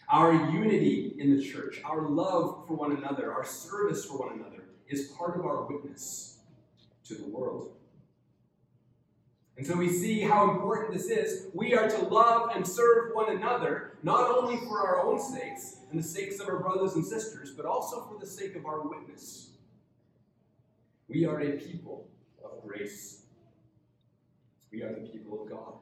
Our 0.09 0.33
unity 0.51 1.13
in 1.19 1.35
the 1.35 1.43
church, 1.43 1.81
our 1.83 2.07
love 2.07 2.65
for 2.67 2.75
one 2.75 2.95
another, 2.95 3.33
our 3.33 3.43
service 3.43 4.05
for 4.05 4.19
one 4.19 4.39
another, 4.39 4.63
is 4.87 5.09
part 5.09 5.37
of 5.37 5.45
our 5.45 5.65
witness 5.65 6.39
to 7.07 7.15
the 7.15 7.27
world. 7.27 7.75
And 9.57 9.65
so 9.65 9.77
we 9.77 9.89
see 9.89 10.21
how 10.21 10.51
important 10.51 10.93
this 10.93 11.05
is. 11.05 11.47
We 11.53 11.73
are 11.75 11.89
to 11.89 12.05
love 12.05 12.49
and 12.53 12.67
serve 12.67 13.11
one 13.13 13.35
another, 13.35 13.97
not 14.03 14.29
only 14.29 14.57
for 14.67 14.85
our 14.85 15.05
own 15.05 15.19
sakes 15.19 15.77
and 15.89 15.99
the 15.99 16.03
sakes 16.03 16.39
of 16.39 16.49
our 16.49 16.59
brothers 16.59 16.95
and 16.95 17.05
sisters, 17.05 17.51
but 17.51 17.65
also 17.65 18.05
for 18.05 18.19
the 18.19 18.25
sake 18.25 18.55
of 18.55 18.65
our 18.65 18.81
witness. 18.81 19.51
We 21.07 21.25
are 21.25 21.39
a 21.39 21.51
people 21.51 22.09
of 22.43 22.61
grace. 22.67 23.21
We 24.71 24.81
are 24.81 24.93
the 24.93 25.07
people 25.07 25.41
of 25.41 25.49
God. 25.49 25.73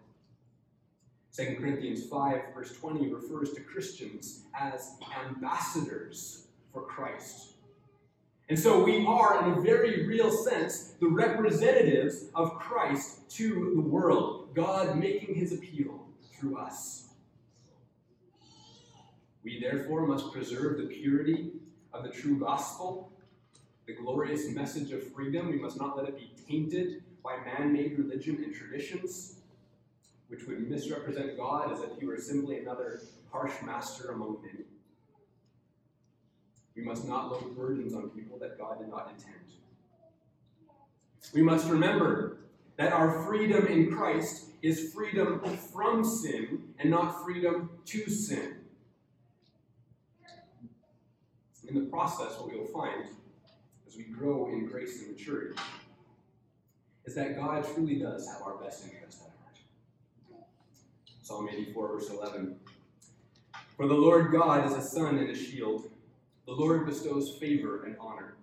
2 1.36 1.56
Corinthians 1.60 2.06
5, 2.06 2.42
verse 2.54 2.78
20, 2.78 3.12
refers 3.12 3.54
to 3.54 3.62
Christians 3.62 4.42
as 4.54 4.98
ambassadors 5.28 6.46
for 6.72 6.84
Christ. 6.84 7.53
And 8.54 8.62
so 8.62 8.84
we 8.84 9.04
are, 9.08 9.44
in 9.44 9.58
a 9.58 9.62
very 9.62 10.06
real 10.06 10.30
sense, 10.30 10.94
the 11.00 11.08
representatives 11.08 12.26
of 12.36 12.54
Christ 12.54 13.28
to 13.32 13.72
the 13.74 13.82
world, 13.82 14.54
God 14.54 14.96
making 14.96 15.34
his 15.34 15.54
appeal 15.54 16.06
through 16.32 16.60
us. 16.60 17.08
We 19.44 19.60
therefore 19.60 20.06
must 20.06 20.32
preserve 20.32 20.78
the 20.78 20.84
purity 20.84 21.54
of 21.94 22.04
the 22.04 22.12
true 22.12 22.38
gospel, 22.38 23.12
the 23.88 23.94
glorious 23.94 24.48
message 24.50 24.92
of 24.92 25.02
freedom. 25.14 25.50
We 25.50 25.58
must 25.58 25.80
not 25.80 25.98
let 25.98 26.08
it 26.08 26.16
be 26.16 26.32
tainted 26.48 27.02
by 27.24 27.38
man 27.38 27.74
made 27.74 27.98
religion 27.98 28.36
and 28.44 28.54
traditions, 28.54 29.40
which 30.28 30.46
would 30.46 30.70
misrepresent 30.70 31.38
God 31.38 31.72
as 31.72 31.80
if 31.80 32.00
he 32.00 32.06
were 32.06 32.20
simply 32.20 32.60
another 32.60 33.02
harsh 33.32 33.64
master 33.64 34.12
among 34.12 34.44
men. 34.44 34.64
We 36.76 36.82
must 36.84 37.08
not 37.08 37.32
load 37.32 37.56
burdens 37.56 37.94
on 37.94 38.10
people 38.10 38.38
that 38.40 38.58
God 38.58 38.80
did 38.80 38.90
not 38.90 39.12
intend. 39.16 39.36
We 41.34 41.42
must 41.42 41.70
remember 41.70 42.38
that 42.78 42.92
our 42.92 43.26
freedom 43.26 43.68
in 43.68 43.92
Christ 43.92 44.46
is 44.62 44.92
freedom 44.94 45.42
from 45.72 46.04
sin 46.04 46.74
and 46.80 46.90
not 46.90 47.24
freedom 47.24 47.70
to 47.86 48.10
sin. 48.10 48.56
In 51.68 51.76
the 51.76 51.90
process, 51.90 52.38
what 52.38 52.52
we 52.52 52.58
will 52.58 52.68
find 52.68 53.06
as 53.88 53.96
we 53.96 54.04
grow 54.04 54.48
in 54.52 54.66
grace 54.66 55.02
and 55.02 55.12
maturity 55.12 55.56
is 57.06 57.16
that 57.16 57.36
God 57.36 57.66
truly 57.74 57.96
does 57.96 58.28
have 58.28 58.42
our 58.42 58.56
best 58.56 58.86
interest 58.86 59.22
at 59.22 59.32
heart. 59.40 60.44
Psalm 61.22 61.50
84, 61.52 61.88
verse 61.88 62.10
11. 62.10 62.56
For 63.78 63.88
the 63.88 63.94
Lord 63.94 64.32
God 64.32 64.66
is 64.66 64.74
a 64.74 64.82
sun 64.82 65.18
and 65.18 65.30
a 65.30 65.36
shield. 65.36 65.90
The 66.46 66.52
Lord 66.52 66.86
bestows 66.86 67.38
favor 67.40 67.86
and 67.86 67.96
honor. 68.00 68.36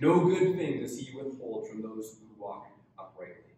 No 0.00 0.26
good 0.26 0.56
thing 0.56 0.80
does 0.80 0.98
he 0.98 1.16
withhold 1.16 1.68
from 1.68 1.80
those 1.80 2.18
who 2.20 2.42
walk 2.42 2.68
uprightly. 2.98 3.54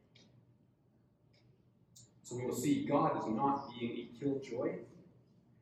So 2.23 2.37
we 2.37 2.47
will 2.47 2.55
see 2.55 2.85
God 2.85 3.17
is 3.19 3.35
not 3.35 3.71
being 3.77 3.93
a 3.93 4.19
killjoy 4.19 4.77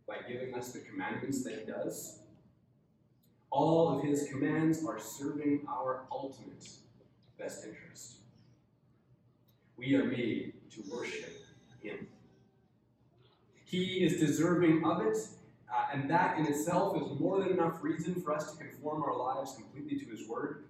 by 0.07 0.17
giving 0.29 0.55
us 0.55 0.73
the 0.73 0.81
commandments 0.81 1.43
that 1.45 1.61
he 1.61 1.65
does. 1.65 2.21
All 3.51 3.97
of 3.97 4.05
his 4.05 4.29
commands 4.29 4.85
are 4.85 4.99
serving 4.99 5.63
our 5.69 6.03
ultimate 6.11 6.69
best 7.39 7.65
interest. 7.65 8.17
We 9.77 9.95
are 9.95 10.05
made 10.05 10.55
to 10.73 10.83
worship 10.91 11.33
him. 11.81 12.09
He 13.65 14.05
is 14.05 14.21
deserving 14.21 14.85
of 14.85 15.01
it 15.07 15.17
uh, 15.73 15.87
and 15.93 16.09
that 16.11 16.39
in 16.39 16.47
itself 16.47 16.97
is 16.97 17.19
more 17.19 17.41
than 17.41 17.51
enough 17.51 17.83
reason 17.83 18.15
for 18.15 18.35
us 18.35 18.53
to 18.53 18.59
conform 18.59 19.03
our 19.03 19.17
lives 19.17 19.55
completely 19.55 19.99
to 19.99 20.11
His 20.11 20.29
Word. 20.29 20.65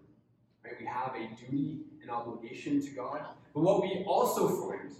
Right? 0.64 0.74
We 0.80 0.86
have 0.86 1.14
a 1.14 1.28
duty 1.40 1.80
and 2.02 2.10
obligation 2.10 2.80
to 2.80 2.90
God. 2.90 3.20
But 3.54 3.60
what 3.60 3.82
we 3.82 4.04
also 4.06 4.48
find 4.48 4.92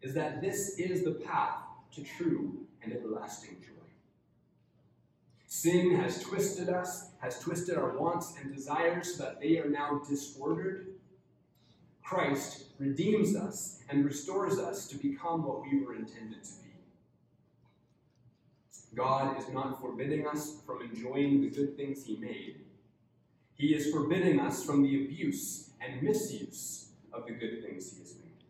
is 0.00 0.14
that 0.14 0.40
this 0.40 0.78
is 0.78 1.04
the 1.04 1.12
path 1.12 1.60
to 1.94 2.02
true 2.02 2.66
and 2.82 2.92
everlasting 2.92 3.56
joy. 3.60 3.78
Sin 5.46 5.96
has 5.96 6.22
twisted 6.22 6.68
us, 6.68 7.10
has 7.20 7.38
twisted 7.40 7.76
our 7.76 7.98
wants 7.98 8.34
and 8.40 8.54
desires 8.54 9.16
so 9.16 9.24
that 9.24 9.40
they 9.40 9.58
are 9.58 9.68
now 9.68 10.02
disordered. 10.08 10.88
Christ 12.02 12.64
redeems 12.78 13.34
us 13.34 13.80
and 13.88 14.04
restores 14.04 14.58
us 14.58 14.86
to 14.88 14.96
become 14.96 15.44
what 15.44 15.62
we 15.62 15.80
were 15.80 15.94
intended 15.94 16.44
to 16.44 16.52
be. 16.62 16.67
God 18.94 19.38
is 19.38 19.48
not 19.50 19.80
forbidding 19.80 20.26
us 20.26 20.60
from 20.66 20.82
enjoying 20.82 21.40
the 21.40 21.50
good 21.50 21.76
things 21.76 22.04
He 22.04 22.16
made. 22.16 22.60
He 23.54 23.74
is 23.74 23.92
forbidding 23.92 24.40
us 24.40 24.64
from 24.64 24.82
the 24.82 25.04
abuse 25.04 25.70
and 25.80 26.02
misuse 26.02 26.90
of 27.12 27.26
the 27.26 27.32
good 27.32 27.62
things 27.62 27.92
He 27.92 28.00
has 28.00 28.14
made. 28.14 28.44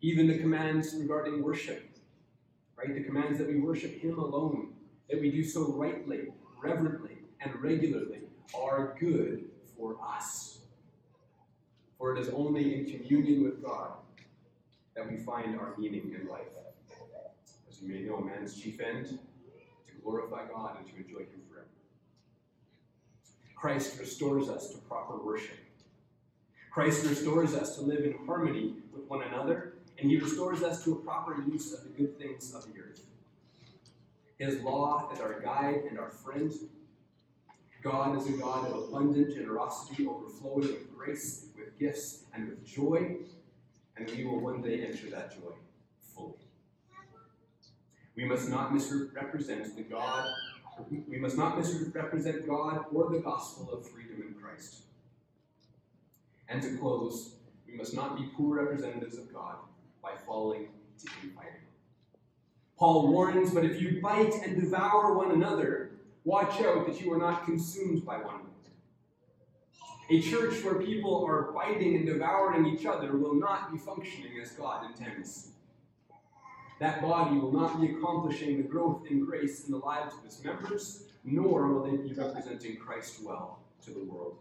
Even 0.00 0.28
the 0.28 0.38
commands 0.38 0.94
regarding 0.98 1.42
worship, 1.42 1.88
right? 2.76 2.94
The 2.94 3.02
commands 3.02 3.38
that 3.38 3.48
we 3.48 3.58
worship 3.58 4.00
Him 4.00 4.18
alone, 4.18 4.74
that 5.10 5.20
we 5.20 5.30
do 5.30 5.42
so 5.42 5.72
rightly, 5.72 6.28
reverently, 6.62 7.18
and 7.40 7.54
regularly, 7.62 8.20
are 8.54 8.96
good 9.00 9.44
for 9.76 9.96
us. 10.06 10.58
For 11.98 12.16
it 12.16 12.20
is 12.20 12.28
only 12.28 12.74
in 12.74 12.84
communion 12.84 13.42
with 13.42 13.62
God 13.62 13.92
that 14.94 15.10
we 15.10 15.16
find 15.16 15.58
our 15.58 15.74
meaning 15.78 16.14
in 16.18 16.28
life. 16.28 16.42
You 17.80 17.88
may 17.88 18.00
know, 18.00 18.20
man's 18.20 18.60
chief 18.60 18.80
end 18.80 19.06
to 19.06 19.92
glorify 20.02 20.46
God 20.46 20.78
and 20.78 20.86
to 20.88 20.96
enjoy 20.96 21.20
Him 21.20 21.42
forever. 21.50 21.66
Christ 23.54 23.98
restores 23.98 24.48
us 24.48 24.70
to 24.70 24.78
proper 24.78 25.16
worship. 25.22 25.58
Christ 26.70 27.06
restores 27.06 27.54
us 27.54 27.76
to 27.76 27.82
live 27.82 28.04
in 28.04 28.14
harmony 28.26 28.74
with 28.92 29.08
one 29.08 29.22
another, 29.22 29.74
and 29.98 30.10
He 30.10 30.18
restores 30.18 30.62
us 30.62 30.84
to 30.84 30.92
a 30.92 30.96
proper 30.96 31.42
use 31.50 31.72
of 31.72 31.82
the 31.82 31.90
good 31.90 32.18
things 32.18 32.54
of 32.54 32.64
the 32.64 32.80
earth. 32.80 33.06
His 34.38 34.60
law 34.60 35.10
is 35.12 35.20
our 35.20 35.40
guide 35.40 35.84
and 35.88 35.98
our 35.98 36.10
friend. 36.10 36.52
God 37.82 38.18
is 38.18 38.28
a 38.28 38.32
God 38.32 38.70
of 38.70 38.88
abundant 38.88 39.34
generosity, 39.34 40.06
overflowing 40.06 40.68
with 40.68 40.94
grace, 40.94 41.46
with 41.56 41.78
gifts, 41.78 42.24
and 42.34 42.48
with 42.48 42.66
joy, 42.66 43.16
and 43.96 44.10
we 44.10 44.24
will 44.24 44.40
one 44.40 44.60
day 44.60 44.84
enter 44.84 45.08
that 45.10 45.30
joy 45.30 45.52
fully. 46.14 46.45
We 48.16 48.24
must 48.24 48.48
not 48.48 48.72
misrepresent 48.72 49.76
the 49.76 49.82
God, 49.82 50.26
we 50.90 51.18
must 51.18 51.36
not 51.36 51.58
misrepresent 51.58 52.46
God 52.46 52.86
or 52.92 53.10
the 53.10 53.18
gospel 53.20 53.70
of 53.72 53.86
freedom 53.86 54.24
in 54.26 54.34
Christ. 54.34 54.82
And 56.48 56.62
to 56.62 56.76
close, 56.78 57.34
we 57.66 57.76
must 57.76 57.94
not 57.94 58.16
be 58.16 58.30
poor 58.36 58.62
representatives 58.62 59.18
of 59.18 59.32
God 59.32 59.56
by 60.02 60.12
falling 60.24 60.68
to 61.00 61.10
infighting. 61.22 61.52
Paul 62.78 63.08
warns, 63.08 63.52
but 63.52 63.64
if 63.64 63.80
you 63.80 64.00
bite 64.02 64.34
and 64.44 64.60
devour 64.60 65.14
one 65.14 65.32
another, 65.32 65.90
watch 66.24 66.60
out 66.60 66.86
that 66.86 67.00
you 67.00 67.12
are 67.12 67.18
not 67.18 67.44
consumed 67.44 68.04
by 68.04 68.16
one 68.16 68.34
another. 68.34 68.46
A 70.08 70.20
church 70.20 70.62
where 70.62 70.74
people 70.74 71.24
are 71.26 71.52
biting 71.52 71.96
and 71.96 72.06
devouring 72.06 72.66
each 72.66 72.86
other 72.86 73.16
will 73.16 73.34
not 73.34 73.72
be 73.72 73.78
functioning 73.78 74.38
as 74.40 74.50
God 74.52 74.86
intends. 74.86 75.48
That 76.78 77.00
body 77.00 77.38
will 77.38 77.52
not 77.52 77.80
be 77.80 77.92
accomplishing 77.92 78.58
the 78.58 78.62
growth 78.62 79.06
in 79.08 79.24
grace 79.24 79.64
in 79.64 79.72
the 79.72 79.78
lives 79.78 80.14
of 80.14 80.24
its 80.24 80.44
members, 80.44 81.04
nor 81.24 81.68
will 81.68 81.84
they 81.84 81.96
be 81.96 82.12
representing 82.12 82.76
Christ 82.76 83.22
well 83.24 83.60
to 83.84 83.90
the 83.90 84.04
world. 84.04 84.38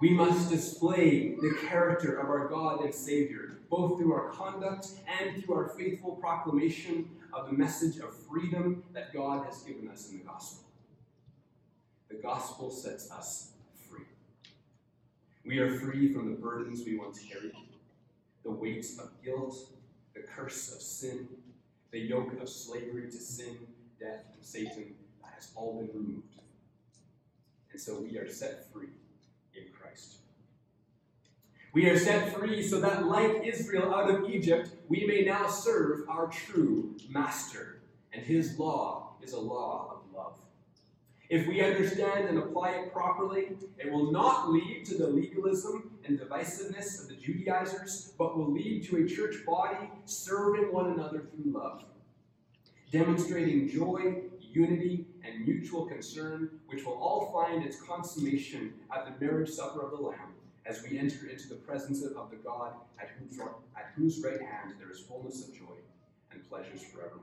We 0.00 0.10
must 0.10 0.50
display 0.50 1.36
the 1.40 1.56
character 1.68 2.18
of 2.18 2.28
our 2.28 2.48
God 2.48 2.82
and 2.82 2.92
Savior, 2.92 3.58
both 3.70 3.98
through 3.98 4.12
our 4.14 4.30
conduct 4.30 4.88
and 5.20 5.44
through 5.44 5.54
our 5.54 5.68
faithful 5.78 6.16
proclamation 6.16 7.08
of 7.32 7.46
the 7.46 7.52
message 7.52 7.98
of 7.98 8.12
freedom 8.28 8.82
that 8.94 9.12
God 9.12 9.46
has 9.46 9.62
given 9.62 9.88
us 9.88 10.10
in 10.10 10.18
the 10.18 10.24
gospel. 10.24 10.64
The 12.08 12.16
gospel 12.16 12.70
sets 12.70 13.12
us 13.12 13.52
free. 13.88 14.06
We 15.44 15.58
are 15.58 15.78
free 15.78 16.12
from 16.12 16.30
the 16.30 16.36
burdens 16.36 16.82
we 16.84 16.96
once 16.96 17.20
carried, 17.20 17.54
the 18.42 18.50
weight 18.50 18.86
of 18.98 19.10
guilt, 19.24 19.68
the 20.14 20.20
curse 20.20 20.74
of 20.74 20.80
sin, 20.82 21.28
the 21.90 21.98
yoke 21.98 22.40
of 22.40 22.48
slavery 22.48 23.10
to 23.10 23.16
sin, 23.18 23.56
death, 23.98 24.24
and 24.34 24.44
Satan 24.44 24.94
that 25.22 25.32
has 25.34 25.50
all 25.54 25.78
been 25.78 25.88
removed. 25.88 26.40
And 27.72 27.80
so 27.80 28.00
we 28.00 28.18
are 28.18 28.28
set 28.28 28.70
free 28.72 28.88
in 29.54 29.64
Christ. 29.72 30.16
We 31.72 31.88
are 31.88 31.98
set 31.98 32.34
free 32.34 32.62
so 32.62 32.80
that, 32.80 33.06
like 33.06 33.46
Israel 33.46 33.94
out 33.94 34.10
of 34.10 34.28
Egypt, 34.28 34.70
we 34.88 35.06
may 35.06 35.22
now 35.22 35.46
serve 35.48 36.08
our 36.08 36.28
true 36.28 36.96
master. 37.08 37.80
And 38.12 38.22
his 38.22 38.58
law 38.58 39.14
is 39.22 39.32
a 39.32 39.40
law 39.40 39.96
of 39.96 40.14
love. 40.14 40.38
If 41.30 41.48
we 41.48 41.62
understand 41.62 42.28
and 42.28 42.38
apply 42.38 42.72
it 42.72 42.92
properly, 42.92 43.56
it 43.78 43.90
will 43.90 44.12
not 44.12 44.50
lead 44.50 44.84
to 44.86 44.98
the 44.98 45.06
legalism 45.06 45.91
and 46.06 46.18
divisiveness 46.18 47.00
of 47.00 47.08
the 47.08 47.14
Judaizers, 47.14 48.12
but 48.18 48.36
will 48.36 48.52
lead 48.52 48.84
to 48.88 49.04
a 49.04 49.08
church 49.08 49.36
body 49.46 49.90
serving 50.04 50.72
one 50.72 50.92
another 50.92 51.20
through 51.20 51.52
love, 51.52 51.84
demonstrating 52.90 53.68
joy, 53.68 54.22
unity, 54.40 55.06
and 55.24 55.46
mutual 55.46 55.86
concern, 55.86 56.50
which 56.66 56.84
will 56.84 56.94
all 56.94 57.32
find 57.32 57.64
its 57.64 57.80
consummation 57.80 58.74
at 58.94 59.06
the 59.06 59.24
marriage 59.24 59.50
supper 59.50 59.82
of 59.82 59.90
the 59.90 59.96
Lamb 59.96 60.34
as 60.66 60.82
we 60.82 60.98
enter 60.98 61.28
into 61.28 61.48
the 61.48 61.54
presence 61.56 62.04
of 62.04 62.30
the 62.30 62.36
God 62.36 62.74
at 63.00 63.10
whose, 63.18 63.40
at 63.40 63.92
whose 63.96 64.22
right 64.22 64.40
hand 64.40 64.74
there 64.78 64.90
is 64.90 65.00
fullness 65.00 65.48
of 65.48 65.54
joy 65.54 65.74
and 66.30 66.48
pleasures 66.48 66.82
forevermore. 66.82 67.22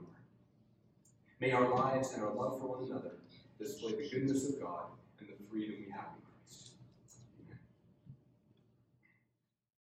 May 1.39 1.51
our 1.51 1.73
lives 1.73 2.13
and 2.13 2.23
our 2.23 2.33
love 2.33 2.59
for 2.59 2.67
one 2.67 2.89
another 2.89 3.11
display 3.59 3.91
the 3.91 4.09
goodness 4.09 4.49
of 4.49 4.61
God 4.61 4.85
and 5.19 5.29
the 5.29 5.33
freedom 5.49 5.75
we 5.85 5.91
have 5.91 6.18